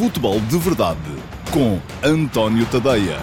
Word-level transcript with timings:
Futebol 0.00 0.40
de 0.40 0.56
Verdade 0.56 0.98
com 1.52 1.78
António 2.02 2.64
Tadeia. 2.64 3.18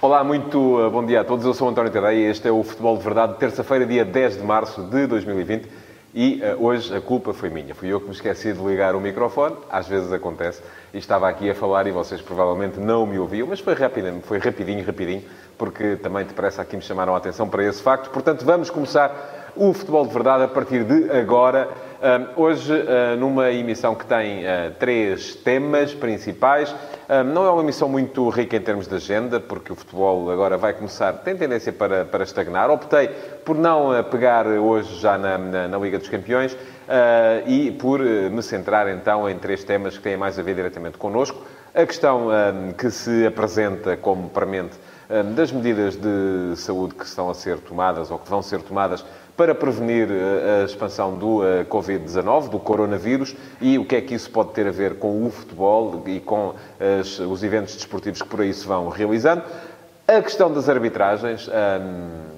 Olá, 0.00 0.22
muito 0.22 0.78
uh, 0.78 0.88
bom 0.88 1.04
dia 1.04 1.22
a 1.22 1.24
todos. 1.24 1.44
Eu 1.44 1.52
sou 1.52 1.68
António 1.68 1.90
Tadeia 1.90 2.14
e 2.14 2.30
este 2.30 2.46
é 2.46 2.52
o 2.52 2.62
Futebol 2.62 2.96
de 2.96 3.02
Verdade, 3.02 3.34
terça-feira, 3.34 3.84
dia 3.84 4.04
10 4.04 4.36
de 4.36 4.44
março 4.44 4.80
de 4.84 5.08
2020. 5.08 5.68
E 6.14 6.40
uh, 6.40 6.64
hoje 6.64 6.96
a 6.96 7.00
culpa 7.00 7.34
foi 7.34 7.50
minha. 7.50 7.74
Fui 7.74 7.88
eu 7.88 7.98
que 7.98 8.06
me 8.06 8.12
esqueci 8.12 8.52
de 8.52 8.62
ligar 8.62 8.94
o 8.94 9.00
microfone. 9.00 9.56
Às 9.68 9.88
vezes 9.88 10.12
acontece. 10.12 10.62
E 10.94 10.98
estava 10.98 11.28
aqui 11.28 11.50
a 11.50 11.54
falar 11.56 11.88
e 11.88 11.90
vocês 11.90 12.22
provavelmente 12.22 12.78
não 12.78 13.06
me 13.06 13.18
ouviam. 13.18 13.48
Mas 13.48 13.58
foi 13.58 13.74
rapidinho, 13.74 14.22
foi 14.22 14.38
rapidinho, 14.38 14.86
rapidinho. 14.86 15.24
Porque 15.58 15.96
também 15.96 16.24
depressa 16.24 16.62
aqui 16.62 16.76
me 16.76 16.82
chamaram 16.82 17.12
a 17.12 17.18
atenção 17.18 17.48
para 17.48 17.64
esse 17.64 17.82
facto. 17.82 18.08
Portanto, 18.10 18.44
vamos 18.44 18.70
começar 18.70 19.35
o 19.56 19.72
Futebol 19.72 20.06
de 20.06 20.12
Verdade 20.12 20.44
a 20.44 20.48
partir 20.48 20.84
de 20.84 21.10
agora. 21.10 21.68
Uh, 21.96 22.42
hoje, 22.42 22.72
uh, 22.72 23.16
numa 23.18 23.50
emissão 23.50 23.94
que 23.94 24.04
tem 24.04 24.44
uh, 24.44 24.70
três 24.78 25.34
temas 25.34 25.94
principais. 25.94 26.74
não 27.32 27.46
é 27.46 27.50
uma 27.50 27.62
emissão 27.62 27.88
muito 27.88 28.28
rica 28.28 28.56
em 28.56 28.60
termos 28.60 28.86
de 28.86 28.94
agenda, 28.94 29.40
porque 29.40 29.72
o 29.72 29.76
futebol 29.76 30.30
agora 30.30 30.58
vai 30.58 30.74
começar, 30.74 31.12
tem 31.14 31.36
tendência 31.36 31.72
para, 31.72 32.04
para 32.04 32.24
estagnar. 32.24 32.70
Optei 32.70 33.08
por 33.44 33.56
não 33.56 34.02
pegar 34.04 34.46
hoje 34.46 35.00
já 35.00 35.16
na, 35.16 35.38
na, 35.38 35.68
na 35.68 35.78
Liga 35.78 35.98
dos 35.98 36.08
Campeões 36.08 36.56
e 37.46 37.70
por 37.70 38.00
me 38.00 38.42
centrar 38.42 38.88
então 38.88 39.30
em 39.30 39.38
três 39.38 39.62
temas 39.62 39.96
que 39.96 40.02
têm 40.02 40.16
mais 40.16 40.36
a 40.36 40.42
ver 40.42 40.56
diretamente 40.56 40.98
connosco. 40.98 41.40
A 41.72 41.86
questão 41.86 42.28
que 42.76 42.90
se 42.90 43.24
apresenta 43.24 43.96
como 43.96 44.28
premente 44.28 44.76
das 45.36 45.52
medidas 45.52 45.94
de 45.94 46.56
saúde 46.56 46.96
que 46.96 47.04
estão 47.04 47.30
a 47.30 47.34
ser 47.34 47.58
tomadas 47.58 48.10
ou 48.10 48.18
que 48.18 48.28
vão 48.28 48.42
ser 48.42 48.60
tomadas 48.62 49.04
para 49.36 49.54
prevenir 49.54 50.08
eh, 50.10 50.62
a 50.62 50.64
expansão 50.64 51.14
do 51.16 51.46
eh, 51.46 51.64
Covid-19, 51.64 52.48
do 52.48 52.58
coronavírus, 52.58 53.36
e 53.60 53.78
o 53.78 53.84
que 53.84 53.96
é 53.96 54.00
que 54.00 54.14
isso 54.14 54.30
pode 54.30 54.52
ter 54.52 54.66
a 54.66 54.70
ver 54.70 54.98
com 54.98 55.26
o 55.26 55.30
futebol 55.30 56.02
e 56.06 56.20
com 56.20 56.54
as, 57.00 57.18
os 57.18 57.42
eventos 57.42 57.74
desportivos 57.74 58.22
que 58.22 58.28
por 58.28 58.40
aí 58.40 58.52
se 58.54 58.66
vão 58.66 58.88
realizando. 58.88 59.42
A 60.08 60.22
questão 60.22 60.52
das 60.52 60.68
arbitragens 60.68 61.48
um, 61.48 62.36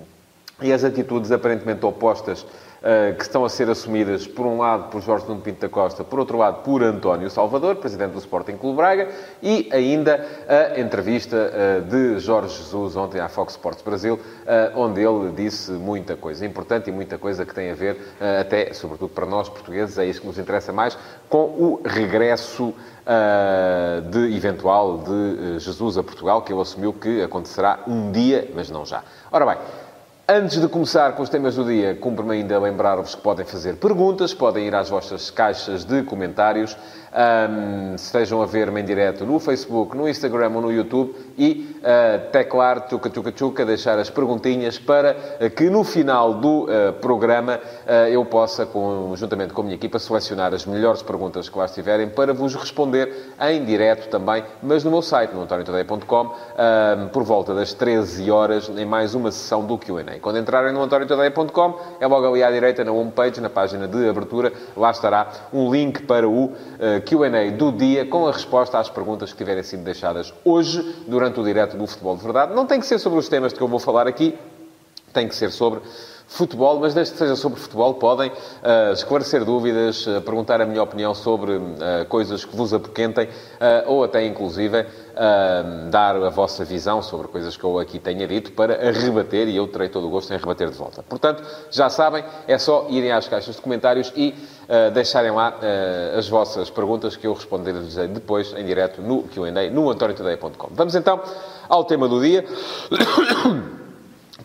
e 0.61 0.73
as 0.73 0.83
atitudes 0.83 1.31
aparentemente 1.31 1.85
opostas 1.87 2.45
eh, 2.45 2.68
que 3.17 3.23
estão 3.23 3.45
a 3.45 3.49
ser 3.49 3.69
assumidas, 3.69 4.27
por 4.27 4.47
um 4.47 4.59
lado, 4.59 4.89
por 4.91 5.03
Jorge 5.03 5.27
Nuno 5.27 5.41
Pinto 5.41 5.61
da 5.61 5.69
Costa, 5.69 6.05
por 6.05 6.19
outro 6.19 6.39
lado, 6.39 6.63
por 6.63 6.83
António 6.83 7.29
Salvador, 7.29 7.77
presidente 7.77 8.13
do 8.13 8.19
Sporting 8.19 8.57
Clube 8.57 8.77
Braga, 8.77 9.09
e 9.43 9.69
ainda 9.73 10.25
a 10.49 10.81
entrevista 10.81 11.37
eh, 11.37 11.81
de 11.81 12.19
Jorge 12.21 12.57
Jesus 12.57 12.95
ontem 12.95 13.21
à 13.21 13.29
Fox 13.29 13.55
Sports 13.55 13.83
Brasil, 13.83 14.19
eh, 14.47 14.73
onde 14.77 15.01
ele 15.01 15.33
disse 15.33 15.73
muita 15.73 16.15
coisa 16.15 16.47
importante 16.47 16.89
e 16.89 16.93
muita 16.93 17.19
coisa 17.19 17.45
que 17.45 17.55
tem 17.55 17.71
a 17.71 17.75
ver, 17.75 17.99
até, 18.41 18.73
sobretudo 18.73 19.11
para 19.11 19.27
nós 19.27 19.49
portugueses, 19.49 19.99
é 19.99 20.07
isso 20.07 20.21
que 20.21 20.27
nos 20.27 20.39
interessa 20.39 20.73
mais, 20.73 20.97
com 21.29 21.45
o 21.45 21.81
regresso 21.85 22.73
de 24.11 24.37
eventual 24.37 24.99
de 24.99 25.59
Jesus 25.59 25.97
a 25.97 26.03
Portugal, 26.03 26.43
que 26.43 26.53
ele 26.53 26.61
assumiu 26.61 26.93
que 26.93 27.23
acontecerá 27.23 27.81
um 27.87 28.13
dia, 28.13 28.51
mas 28.55 28.71
não 28.71 28.85
já. 28.85 29.03
Ora 29.33 29.47
bem, 29.47 29.57
Antes 30.31 30.61
de 30.61 30.69
começar 30.69 31.15
com 31.15 31.23
os 31.23 31.31
temas 31.31 31.55
do 31.55 31.65
dia, 31.65 31.95
cumpre-me 31.95 32.35
ainda 32.35 32.61
lembrar-vos 32.61 33.15
que 33.15 33.23
podem 33.23 33.47
fazer 33.47 33.77
perguntas, 33.77 34.35
podem 34.35 34.67
ir 34.67 34.75
às 34.75 34.91
vossas 34.91 35.31
caixas 35.31 35.87
de 35.87 36.03
comentários, 36.03 36.77
um, 37.13 37.95
estejam 37.95 38.43
a 38.43 38.47
ver-me 38.47 38.81
em 38.81 38.85
direto 38.85 39.25
no 39.25 39.39
Facebook, 39.39 39.97
no 39.97 40.09
Instagram 40.09 40.51
ou 40.55 40.63
no 40.63 40.73
YouTube 40.73 41.15
e 41.37 41.77
uh, 41.79 42.31
teclar 42.31 42.89
tuca 42.89 43.09
tuca 43.09 43.33
tuca, 43.33 43.65
deixar 43.65 43.99
as 43.99 44.11
perguntinhas 44.11 44.79
para 44.79 45.15
que 45.57 45.71
no 45.71 45.85
final 45.85 46.35
do 46.35 46.65
uh, 46.65 46.93
programa 47.01 47.57
uh, 47.57 48.09
eu 48.09 48.25
possa, 48.25 48.67
com, 48.67 49.13
juntamente 49.17 49.53
com 49.53 49.63
a 49.63 49.65
minha 49.65 49.77
equipa, 49.77 49.99
selecionar 49.99 50.53
as 50.55 50.67
melhores 50.67 51.03
perguntas 51.03 51.49
que 51.49 51.59
lá 51.59 51.65
estiverem 51.65 52.09
para 52.09 52.35
vos 52.35 52.55
responder 52.55 53.33
em 53.41 53.65
direto 53.65 54.09
também, 54.09 54.45
mas 54.63 54.85
no 54.85 54.91
meu 54.91 55.03
site, 55.03 55.33
no 55.33 55.43
antoniotadeia.com, 55.43 56.31
por 57.13 57.23
volta 57.23 57.55
das 57.55 57.73
13 57.73 58.31
horas, 58.31 58.69
em 58.69 58.85
mais 58.85 59.15
uma 59.15 59.31
sessão 59.31 59.65
do 59.65 59.79
Q&A. 59.79 60.19
Quando 60.21 60.39
entrarem 60.39 60.73
no 60.73 60.83
antoniotadeia.com, 60.83 61.79
é 62.01 62.07
logo 62.07 62.27
ali 62.27 62.43
à 62.43 62.51
direita, 62.51 62.85
na 62.85 62.93
homepage, 62.93 63.41
na 63.41 63.51
página 63.51 63.87
de 63.87 64.09
abertura, 64.09 64.53
lá 64.77 64.91
estará 64.91 65.29
um 65.53 65.71
link 65.71 66.03
para 66.03 66.29
o 66.29 66.53
Q&A 67.01 67.51
do 67.51 67.73
dia, 67.73 68.07
com 68.07 68.27
a 68.27 68.33
resposta 68.33 68.79
às 68.79 68.89
perguntas 68.89 69.33
que 69.33 69.39
tiverem 69.39 69.63
sido 69.63 69.83
deixadas 69.83 70.33
hoje, 70.45 70.83
durante 71.07 71.41
o 71.41 71.45
direto 71.45 71.77
do 71.77 71.87
Futebol 71.87 72.17
de 72.17 72.23
Verdade. 72.23 72.55
Não 72.55 72.67
tem 72.67 72.81
que 72.81 72.87
ser 72.87 72.99
sobre 72.99 73.19
os 73.19 73.29
temas 73.29 73.53
de 73.53 73.59
que 73.59 73.65
eu 73.65 73.69
vou 73.69 73.79
falar 73.79 74.07
aqui, 74.07 74.39
tem 75.13 75.29
que 75.29 75.35
ser 75.35 75.51
sobre 75.51 75.81
futebol, 76.29 76.79
mas 76.79 76.93
desde 76.95 77.15
que 77.15 77.19
seja 77.19 77.35
sobre 77.35 77.59
futebol, 77.59 77.95
podem 77.95 78.31
uh, 78.31 78.93
esclarecer 78.93 79.45
dúvidas, 79.45 80.07
uh, 80.07 80.21
perguntar 80.21 80.61
a 80.61 80.67
minha 80.67 80.83
opinião 80.83 81.15
sobre 81.15 81.53
uh, 81.53 81.73
coisas 82.09 82.45
que 82.45 82.55
vos 82.55 82.73
apoquentem, 82.73 83.29
ou 83.87 84.05
até, 84.05 84.25
inclusive, 84.25 84.87
dar 85.91 86.15
a 86.17 86.29
vossa 86.29 86.65
visão 86.65 87.03
sobre 87.03 87.29
coisas 87.29 87.57
que 87.57 87.65
eu 87.65 87.79
aqui 87.79 87.99
tenha 87.99 88.27
dito 88.27 88.53
para 88.53 88.93
rebater, 88.93 89.49
e 89.49 89.57
eu 89.57 89.67
terei 89.67 89.89
todo 89.89 90.07
o 90.07 90.11
gosto 90.11 90.33
em 90.33 90.37
rebater 90.37 90.71
de 90.71 90.77
volta. 90.77 91.03
Portanto, 91.03 91.43
já 91.71 91.89
sabem, 91.89 92.25
é 92.47 92.59
só 92.59 92.87
irem 92.89 93.11
às 93.11 93.27
caixas 93.27 93.57
de 93.57 93.63
comentários 93.63 94.13
e 94.15 94.35
deixarem 94.93 95.31
lá 95.31 95.55
as 96.17 96.29
vossas 96.29 96.71
perguntas 96.71 97.17
que 97.17 97.27
eu 97.27 97.33
responderei 97.33 97.81
depois, 98.09 98.53
em 98.57 98.65
direto, 98.65 99.01
no 99.01 99.23
Q&A, 99.25 99.71
no 99.71 99.91
antoniotadeia.com. 99.91 100.69
Vamos 100.73 100.95
então 100.95 101.21
ao 101.69 101.85
tema 101.85 102.07
do 102.07 102.21
dia. 102.21 102.45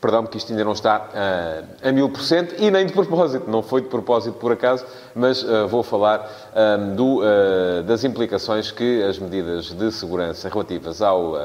Perdão, 0.04 0.26
que 0.26 0.38
isto 0.38 0.52
ainda 0.52 0.66
não 0.66 0.74
está 0.74 1.08
uh, 1.14 1.88
a 1.88 1.90
mil 1.94 2.10
por 2.10 2.22
cento 2.22 2.56
e 2.62 2.70
nem 2.70 2.86
de 2.86 2.92
propósito. 2.92 3.50
Não 3.50 3.64
foi 3.64 3.80
de 3.80 3.88
propósito 3.88 4.38
por 4.38 4.52
acaso, 4.52 4.86
mas 5.16 5.42
uh, 5.42 5.66
vou 5.66 5.82
falar 5.82 6.30
um, 6.78 6.94
do, 6.94 7.20
uh, 7.20 7.84
das 7.84 8.04
implicações 8.04 8.70
que 8.70 9.02
as 9.02 9.18
medidas 9.18 9.72
de 9.72 9.90
segurança 9.94 10.50
relativas 10.50 11.02
ao 11.02 11.36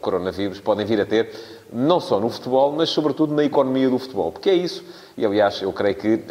coronavírus 0.00 0.58
podem 0.58 0.84
vir 0.84 1.00
a 1.00 1.06
ter, 1.06 1.30
não 1.72 2.00
só 2.00 2.18
no 2.18 2.28
futebol, 2.28 2.72
mas 2.72 2.88
sobretudo 2.88 3.32
na 3.32 3.44
economia 3.44 3.88
do 3.88 4.00
futebol. 4.00 4.32
Porque 4.32 4.50
é 4.50 4.54
isso, 4.54 4.84
e 5.16 5.24
aliás, 5.24 5.62
eu 5.62 5.72
creio 5.72 5.94
que 5.94 6.24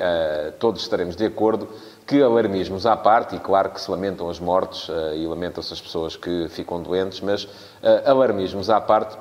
todos 0.59 0.81
estaremos 0.81 1.15
de 1.15 1.25
acordo 1.25 1.69
que 2.05 2.21
alarmismos 2.21 2.85
à 2.85 2.97
parte, 2.97 3.37
e 3.37 3.39
claro 3.39 3.69
que 3.69 3.79
se 3.79 3.89
lamentam 3.89 4.29
as 4.29 4.41
mortes 4.41 4.89
e 5.15 5.25
lamentam-se 5.25 5.71
as 5.73 5.79
pessoas 5.79 6.17
que 6.17 6.47
ficam 6.49 6.81
doentes, 6.81 7.21
mas 7.21 7.47
alarmismos 8.05 8.69
à 8.69 8.81
parte 8.81 9.17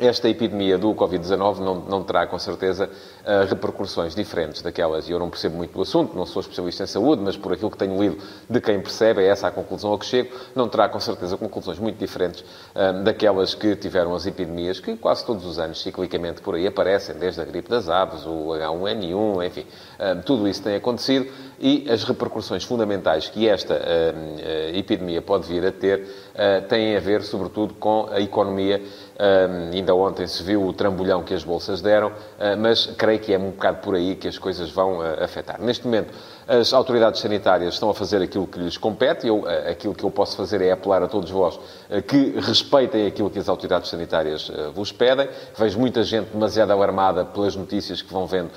esta 0.00 0.28
epidemia 0.28 0.78
do 0.78 0.94
Covid-19 0.94 1.58
não, 1.58 1.74
não, 1.76 2.02
terá, 2.02 2.26
com 2.26 2.38
certeza, 2.38 2.88
uh, 2.88 3.48
repercussões 3.48 4.14
diferentes 4.14 4.62
daquelas. 4.62 5.08
E 5.08 5.12
eu 5.12 5.18
não 5.18 5.30
percebo 5.30 5.56
muito 5.56 5.72
do 5.72 5.82
assunto, 5.82 6.16
não 6.16 6.26
sou 6.26 6.40
especialista 6.40 6.84
em 6.84 6.86
saúde, 6.86 7.22
mas 7.22 7.36
por 7.36 7.52
aquilo 7.52 7.70
que 7.70 7.76
tenho 7.76 8.00
lido 8.00 8.18
de 8.48 8.60
quem 8.60 8.80
percebe, 8.80 9.22
é 9.22 9.26
essa 9.28 9.48
a 9.48 9.50
conclusão 9.50 9.92
a 9.92 9.98
que 9.98 10.06
chego, 10.06 10.34
não 10.54 10.68
terá, 10.68 10.88
com 10.88 10.98
certeza, 11.00 11.36
conclusões 11.36 11.78
muito 11.78 11.98
diferentes 11.98 12.40
uh, 12.40 13.02
daquelas 13.02 13.54
que 13.54 13.76
tiveram 13.76 14.14
as 14.14 14.26
epidemias 14.26 14.80
que 14.80 14.96
quase 14.96 15.24
todos 15.24 15.44
os 15.44 15.58
anos, 15.58 15.80
ciclicamente, 15.82 16.40
por 16.40 16.54
aí 16.54 16.66
aparecem, 16.66 17.14
desde 17.16 17.40
a 17.40 17.44
gripe 17.44 17.68
das 17.68 17.88
aves, 17.88 18.24
o 18.26 18.48
H1N1, 18.48 19.46
enfim, 19.46 19.66
uh, 19.98 20.22
tudo 20.24 20.48
isso 20.48 20.62
tem 20.62 20.76
acontecido 20.76 21.30
e 21.62 21.86
as 21.90 22.04
repercussões 22.04 22.64
fundamentais 22.64 23.28
que 23.28 23.46
esta 23.46 23.78
epidemia 24.74 25.20
pode 25.20 25.46
vir 25.46 25.66
a 25.66 25.70
ter 25.70 26.06
têm 26.70 26.96
a 26.96 27.00
ver, 27.00 27.22
sobretudo, 27.22 27.74
com 27.74 28.08
a 28.10 28.18
economia 28.18 28.80
um, 29.20 29.76
ainda 29.76 29.94
ontem 29.94 30.26
se 30.26 30.42
viu 30.42 30.66
o 30.66 30.72
trambolhão 30.72 31.22
que 31.22 31.34
as 31.34 31.44
bolsas 31.44 31.82
deram, 31.82 32.08
uh, 32.08 32.56
mas 32.58 32.86
creio 32.86 33.20
que 33.20 33.34
é 33.34 33.38
um 33.38 33.50
bocado 33.50 33.78
por 33.78 33.94
aí 33.94 34.16
que 34.16 34.26
as 34.26 34.38
coisas 34.38 34.70
vão 34.70 34.98
uh, 34.98 35.22
afetar. 35.22 35.60
Neste 35.60 35.84
momento, 35.84 36.12
as 36.50 36.72
autoridades 36.72 37.20
sanitárias 37.20 37.74
estão 37.74 37.90
a 37.90 37.94
fazer 37.94 38.20
aquilo 38.20 38.44
que 38.44 38.58
lhes 38.58 38.76
compete. 38.76 39.24
Eu, 39.24 39.48
eh, 39.48 39.70
aquilo 39.70 39.94
que 39.94 40.02
eu 40.02 40.10
posso 40.10 40.36
fazer 40.36 40.60
é 40.60 40.72
apelar 40.72 41.00
a 41.00 41.06
todos 41.06 41.30
vós 41.30 41.60
que 42.08 42.34
respeitem 42.40 43.06
aquilo 43.06 43.30
que 43.30 43.38
as 43.38 43.48
autoridades 43.48 43.88
sanitárias 43.88 44.50
vos 44.74 44.90
pedem. 44.90 45.28
Vejo 45.56 45.78
muita 45.78 46.02
gente 46.02 46.30
demasiado 46.30 46.72
alarmada 46.72 47.24
pelas 47.24 47.54
notícias 47.54 48.02
que 48.02 48.12
vão 48.12 48.26
vendo 48.26 48.50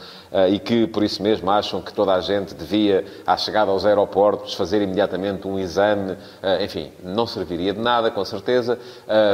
e 0.49 0.59
que, 0.59 0.87
por 0.87 1.03
isso 1.03 1.21
mesmo, 1.21 1.49
acham 1.49 1.81
que 1.81 1.91
toda 1.93 2.13
a 2.13 2.21
gente 2.21 2.53
devia, 2.53 3.05
à 3.25 3.35
chegada 3.37 3.71
aos 3.71 3.85
aeroportos, 3.85 4.53
fazer 4.53 4.81
imediatamente 4.81 5.47
um 5.47 5.57
exame. 5.57 6.15
Enfim, 6.61 6.91
não 7.03 7.25
serviria 7.25 7.73
de 7.73 7.79
nada, 7.79 8.11
com 8.11 8.23
certeza. 8.23 8.77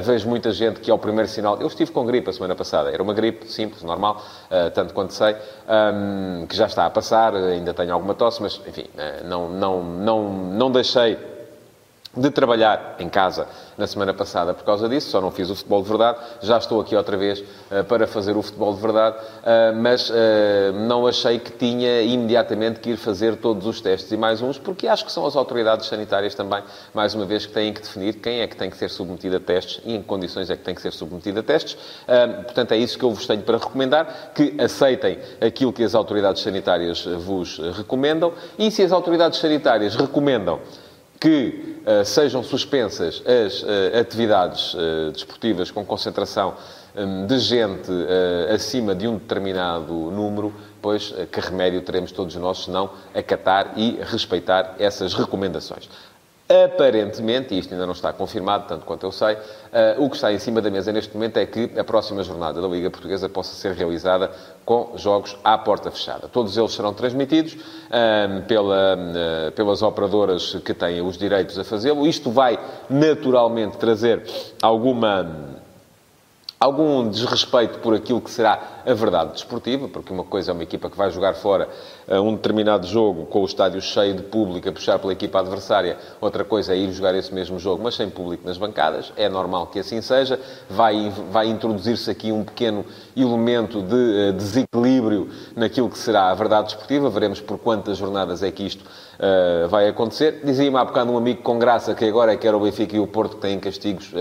Vejo 0.03 0.29
muita 0.29 0.51
gente 0.51 0.79
que, 0.79 0.89
ao 0.89 0.97
primeiro 0.97 1.29
sinal. 1.29 1.57
Eu 1.59 1.67
estive 1.67 1.91
com 1.91 2.05
gripe 2.05 2.29
a 2.29 2.33
semana 2.33 2.55
passada. 2.55 2.89
Era 2.89 3.03
uma 3.03 3.13
gripe 3.13 3.51
simples, 3.51 3.83
normal, 3.83 4.21
tanto 4.73 4.93
quanto 4.93 5.13
sei, 5.13 5.35
um, 5.67 6.45
que 6.47 6.55
já 6.55 6.67
está 6.67 6.85
a 6.85 6.89
passar. 6.89 7.35
Ainda 7.35 7.73
tenho 7.73 7.93
alguma 7.93 8.13
tosse, 8.13 8.41
mas, 8.41 8.48
enfim, 8.67 8.85
uh, 8.95 9.27
não, 9.27 9.49
não, 9.49 9.83
não, 9.83 10.33
não 10.33 10.71
deixei 10.71 11.17
de 12.15 12.31
trabalhar 12.31 12.95
em 12.99 13.07
casa 13.07 13.47
na 13.77 13.85
semana 13.85 14.13
passada 14.13 14.53
por 14.53 14.63
causa 14.63 14.89
disso, 14.89 15.09
só 15.09 15.21
não 15.21 15.31
fiz 15.31 15.49
o 15.49 15.55
futebol 15.55 15.81
de 15.81 15.89
verdade, 15.89 16.17
já 16.41 16.57
estou 16.57 16.81
aqui 16.81 16.95
outra 16.95 17.15
vez 17.15 17.39
uh, 17.39 17.83
para 17.87 18.07
fazer 18.07 18.35
o 18.35 18.41
futebol 18.41 18.73
de 18.73 18.81
verdade, 18.81 19.15
uh, 19.17 19.75
mas 19.75 20.09
uh, 20.09 20.13
não 20.87 21.05
achei 21.05 21.39
que 21.39 21.51
tinha 21.51 22.01
imediatamente 22.01 22.79
que 22.79 22.91
ir 22.91 22.97
fazer 22.97 23.37
todos 23.37 23.65
os 23.65 23.79
testes 23.79 24.11
e 24.11 24.17
mais 24.17 24.41
uns, 24.41 24.57
porque 24.57 24.87
acho 24.87 25.05
que 25.05 25.11
são 25.11 25.25
as 25.25 25.35
autoridades 25.35 25.87
sanitárias 25.87 26.33
também, 26.33 26.63
mais 26.93 27.13
uma 27.13 27.25
vez, 27.25 27.45
que 27.45 27.53
têm 27.53 27.71
que 27.71 27.81
definir 27.81 28.15
quem 28.15 28.41
é 28.41 28.47
que 28.47 28.55
tem 28.57 28.69
que 28.69 28.77
ser 28.77 28.89
submetido 28.89 29.37
a 29.37 29.39
testes 29.39 29.79
e 29.85 29.95
em 29.95 30.01
que 30.01 30.07
condições 30.07 30.49
é 30.49 30.57
que 30.57 30.63
tem 30.63 30.73
que 30.73 30.81
ser 30.81 30.91
submetido 30.91 31.39
a 31.39 31.43
testes. 31.43 31.77
portanto, 32.43 32.71
é 32.71 32.77
isso 32.77 32.97
que 32.97 33.05
eu 33.05 33.11
vos 33.11 33.25
tenho 33.25 33.43
para 33.43 33.57
recomendar, 33.57 34.31
que 34.33 34.55
aceitem 34.59 35.19
aquilo 35.39 35.71
que 35.71 35.83
as 35.83 35.93
autoridades 35.93 36.41
sanitárias 36.41 37.05
vos 37.05 37.59
recomendam 37.77 38.33
e 38.57 38.71
se 38.71 38.81
as 38.81 38.91
autoridades 38.91 39.39
sanitárias 39.39 39.95
recomendam 39.95 40.59
que 41.19 41.81
uh, 41.85 42.05
sejam 42.05 42.41
suspensas 42.41 43.21
as 43.25 43.61
uh, 43.61 43.99
atividades 43.99 44.73
uh, 44.73 45.11
desportivas 45.11 45.69
com 45.69 45.83
concentração 45.83 46.55
um, 46.95 47.27
de 47.27 47.37
gente 47.39 47.91
acima 48.53 48.95
de 48.95 49.07
um 49.07 49.17
determinado 49.17 49.93
número, 49.93 50.53
pois 50.81 51.13
que 51.31 51.39
remédio 51.39 51.81
teremos 51.81 52.11
todos 52.11 52.35
nós 52.35 52.63
se 52.63 52.71
não 52.71 52.89
acatar 53.13 53.73
e 53.75 53.99
respeitar 54.01 54.75
essas 54.79 55.13
recomendações. 55.13 55.87
Aparentemente, 56.51 57.53
e 57.53 57.59
isto 57.59 57.75
ainda 57.75 57.85
não 57.85 57.93
está 57.93 58.11
confirmado, 58.11 58.65
tanto 58.67 58.83
quanto 58.83 59.05
eu 59.05 59.11
sei, 59.11 59.35
uh, 59.35 60.03
o 60.03 60.09
que 60.09 60.15
está 60.15 60.33
em 60.33 60.39
cima 60.39 60.59
da 60.59 60.71
mesa 60.71 60.91
neste 60.91 61.13
momento 61.13 61.37
é 61.37 61.45
que 61.45 61.77
a 61.77 61.83
próxima 61.83 62.23
jornada 62.23 62.59
da 62.59 62.67
Liga 62.67 62.89
Portuguesa 62.89 63.29
possa 63.29 63.53
ser 63.53 63.73
realizada 63.73 64.31
com 64.65 64.93
jogos 64.95 65.37
à 65.43 65.55
porta 65.59 65.91
fechada. 65.91 66.27
Todos 66.27 66.57
eles 66.57 66.71
serão 66.73 66.91
transmitidos 66.91 67.53
uh, 67.53 68.41
pela, 68.47 68.97
uh, 68.97 69.51
pelas 69.51 69.83
operadoras 69.83 70.55
que 70.65 70.73
têm 70.73 71.01
os 71.01 71.19
direitos 71.19 71.59
a 71.59 71.63
fazê-lo. 71.63 72.07
Isto 72.07 72.31
vai 72.31 72.57
naturalmente 72.89 73.77
trazer 73.77 74.23
alguma 74.59 75.59
algum 76.59 77.07
desrespeito 77.07 77.79
por 77.79 77.93
aquilo 77.95 78.19
que 78.19 78.29
será 78.29 78.78
a 78.89 78.93
verdade 78.93 79.33
desportiva, 79.33 79.87
porque 79.87 80.11
uma 80.11 80.23
coisa 80.23 80.51
é 80.51 80.53
uma 80.53 80.63
equipa 80.63 80.89
que 80.89 80.97
vai 80.97 81.11
jogar 81.11 81.35
fora 81.35 81.69
uh, 82.07 82.19
um 82.21 82.33
determinado 82.33 82.87
jogo 82.87 83.25
com 83.27 83.41
o 83.41 83.45
estádio 83.45 83.79
cheio 83.81 84.15
de 84.15 84.23
público 84.23 84.67
a 84.67 84.71
puxar 84.71 84.97
pela 84.97 85.13
equipa 85.13 85.39
adversária, 85.39 85.97
outra 86.19 86.43
coisa 86.43 86.73
é 86.73 86.77
ir 86.77 86.91
jogar 86.91 87.13
esse 87.13 87.33
mesmo 87.33 87.59
jogo, 87.59 87.83
mas 87.83 87.95
sem 87.95 88.09
público 88.09 88.47
nas 88.47 88.57
bancadas. 88.57 89.13
É 89.15 89.29
normal 89.29 89.67
que 89.67 89.79
assim 89.79 90.01
seja. 90.01 90.39
Vai, 90.69 91.13
vai 91.31 91.47
introduzir-se 91.47 92.09
aqui 92.09 92.31
um 92.31 92.43
pequeno 92.43 92.83
elemento 93.15 93.81
de 93.81 93.95
uh, 93.95 94.33
desequilíbrio 94.33 95.29
naquilo 95.55 95.89
que 95.89 95.97
será 95.97 96.31
a 96.31 96.33
verdade 96.33 96.67
desportiva. 96.69 97.09
Veremos 97.09 97.39
por 97.39 97.59
quantas 97.59 97.97
jornadas 97.97 98.41
é 98.41 98.49
que 98.49 98.65
isto 98.65 98.81
uh, 98.83 99.67
vai 99.67 99.87
acontecer. 99.87 100.41
Dizia-me 100.43 100.77
há 100.77 100.85
bocado 100.85 101.11
um 101.11 101.17
amigo 101.17 101.43
com 101.43 101.59
graça 101.59 101.93
que 101.93 102.05
agora 102.05 102.33
é 102.33 102.37
que 102.37 102.47
era 102.47 102.57
o 102.57 102.61
Benfica 102.61 102.95
e 102.95 102.99
o 102.99 103.05
Porto 103.05 103.35
que 103.35 103.41
têm 103.41 103.59
castigos 103.59 104.11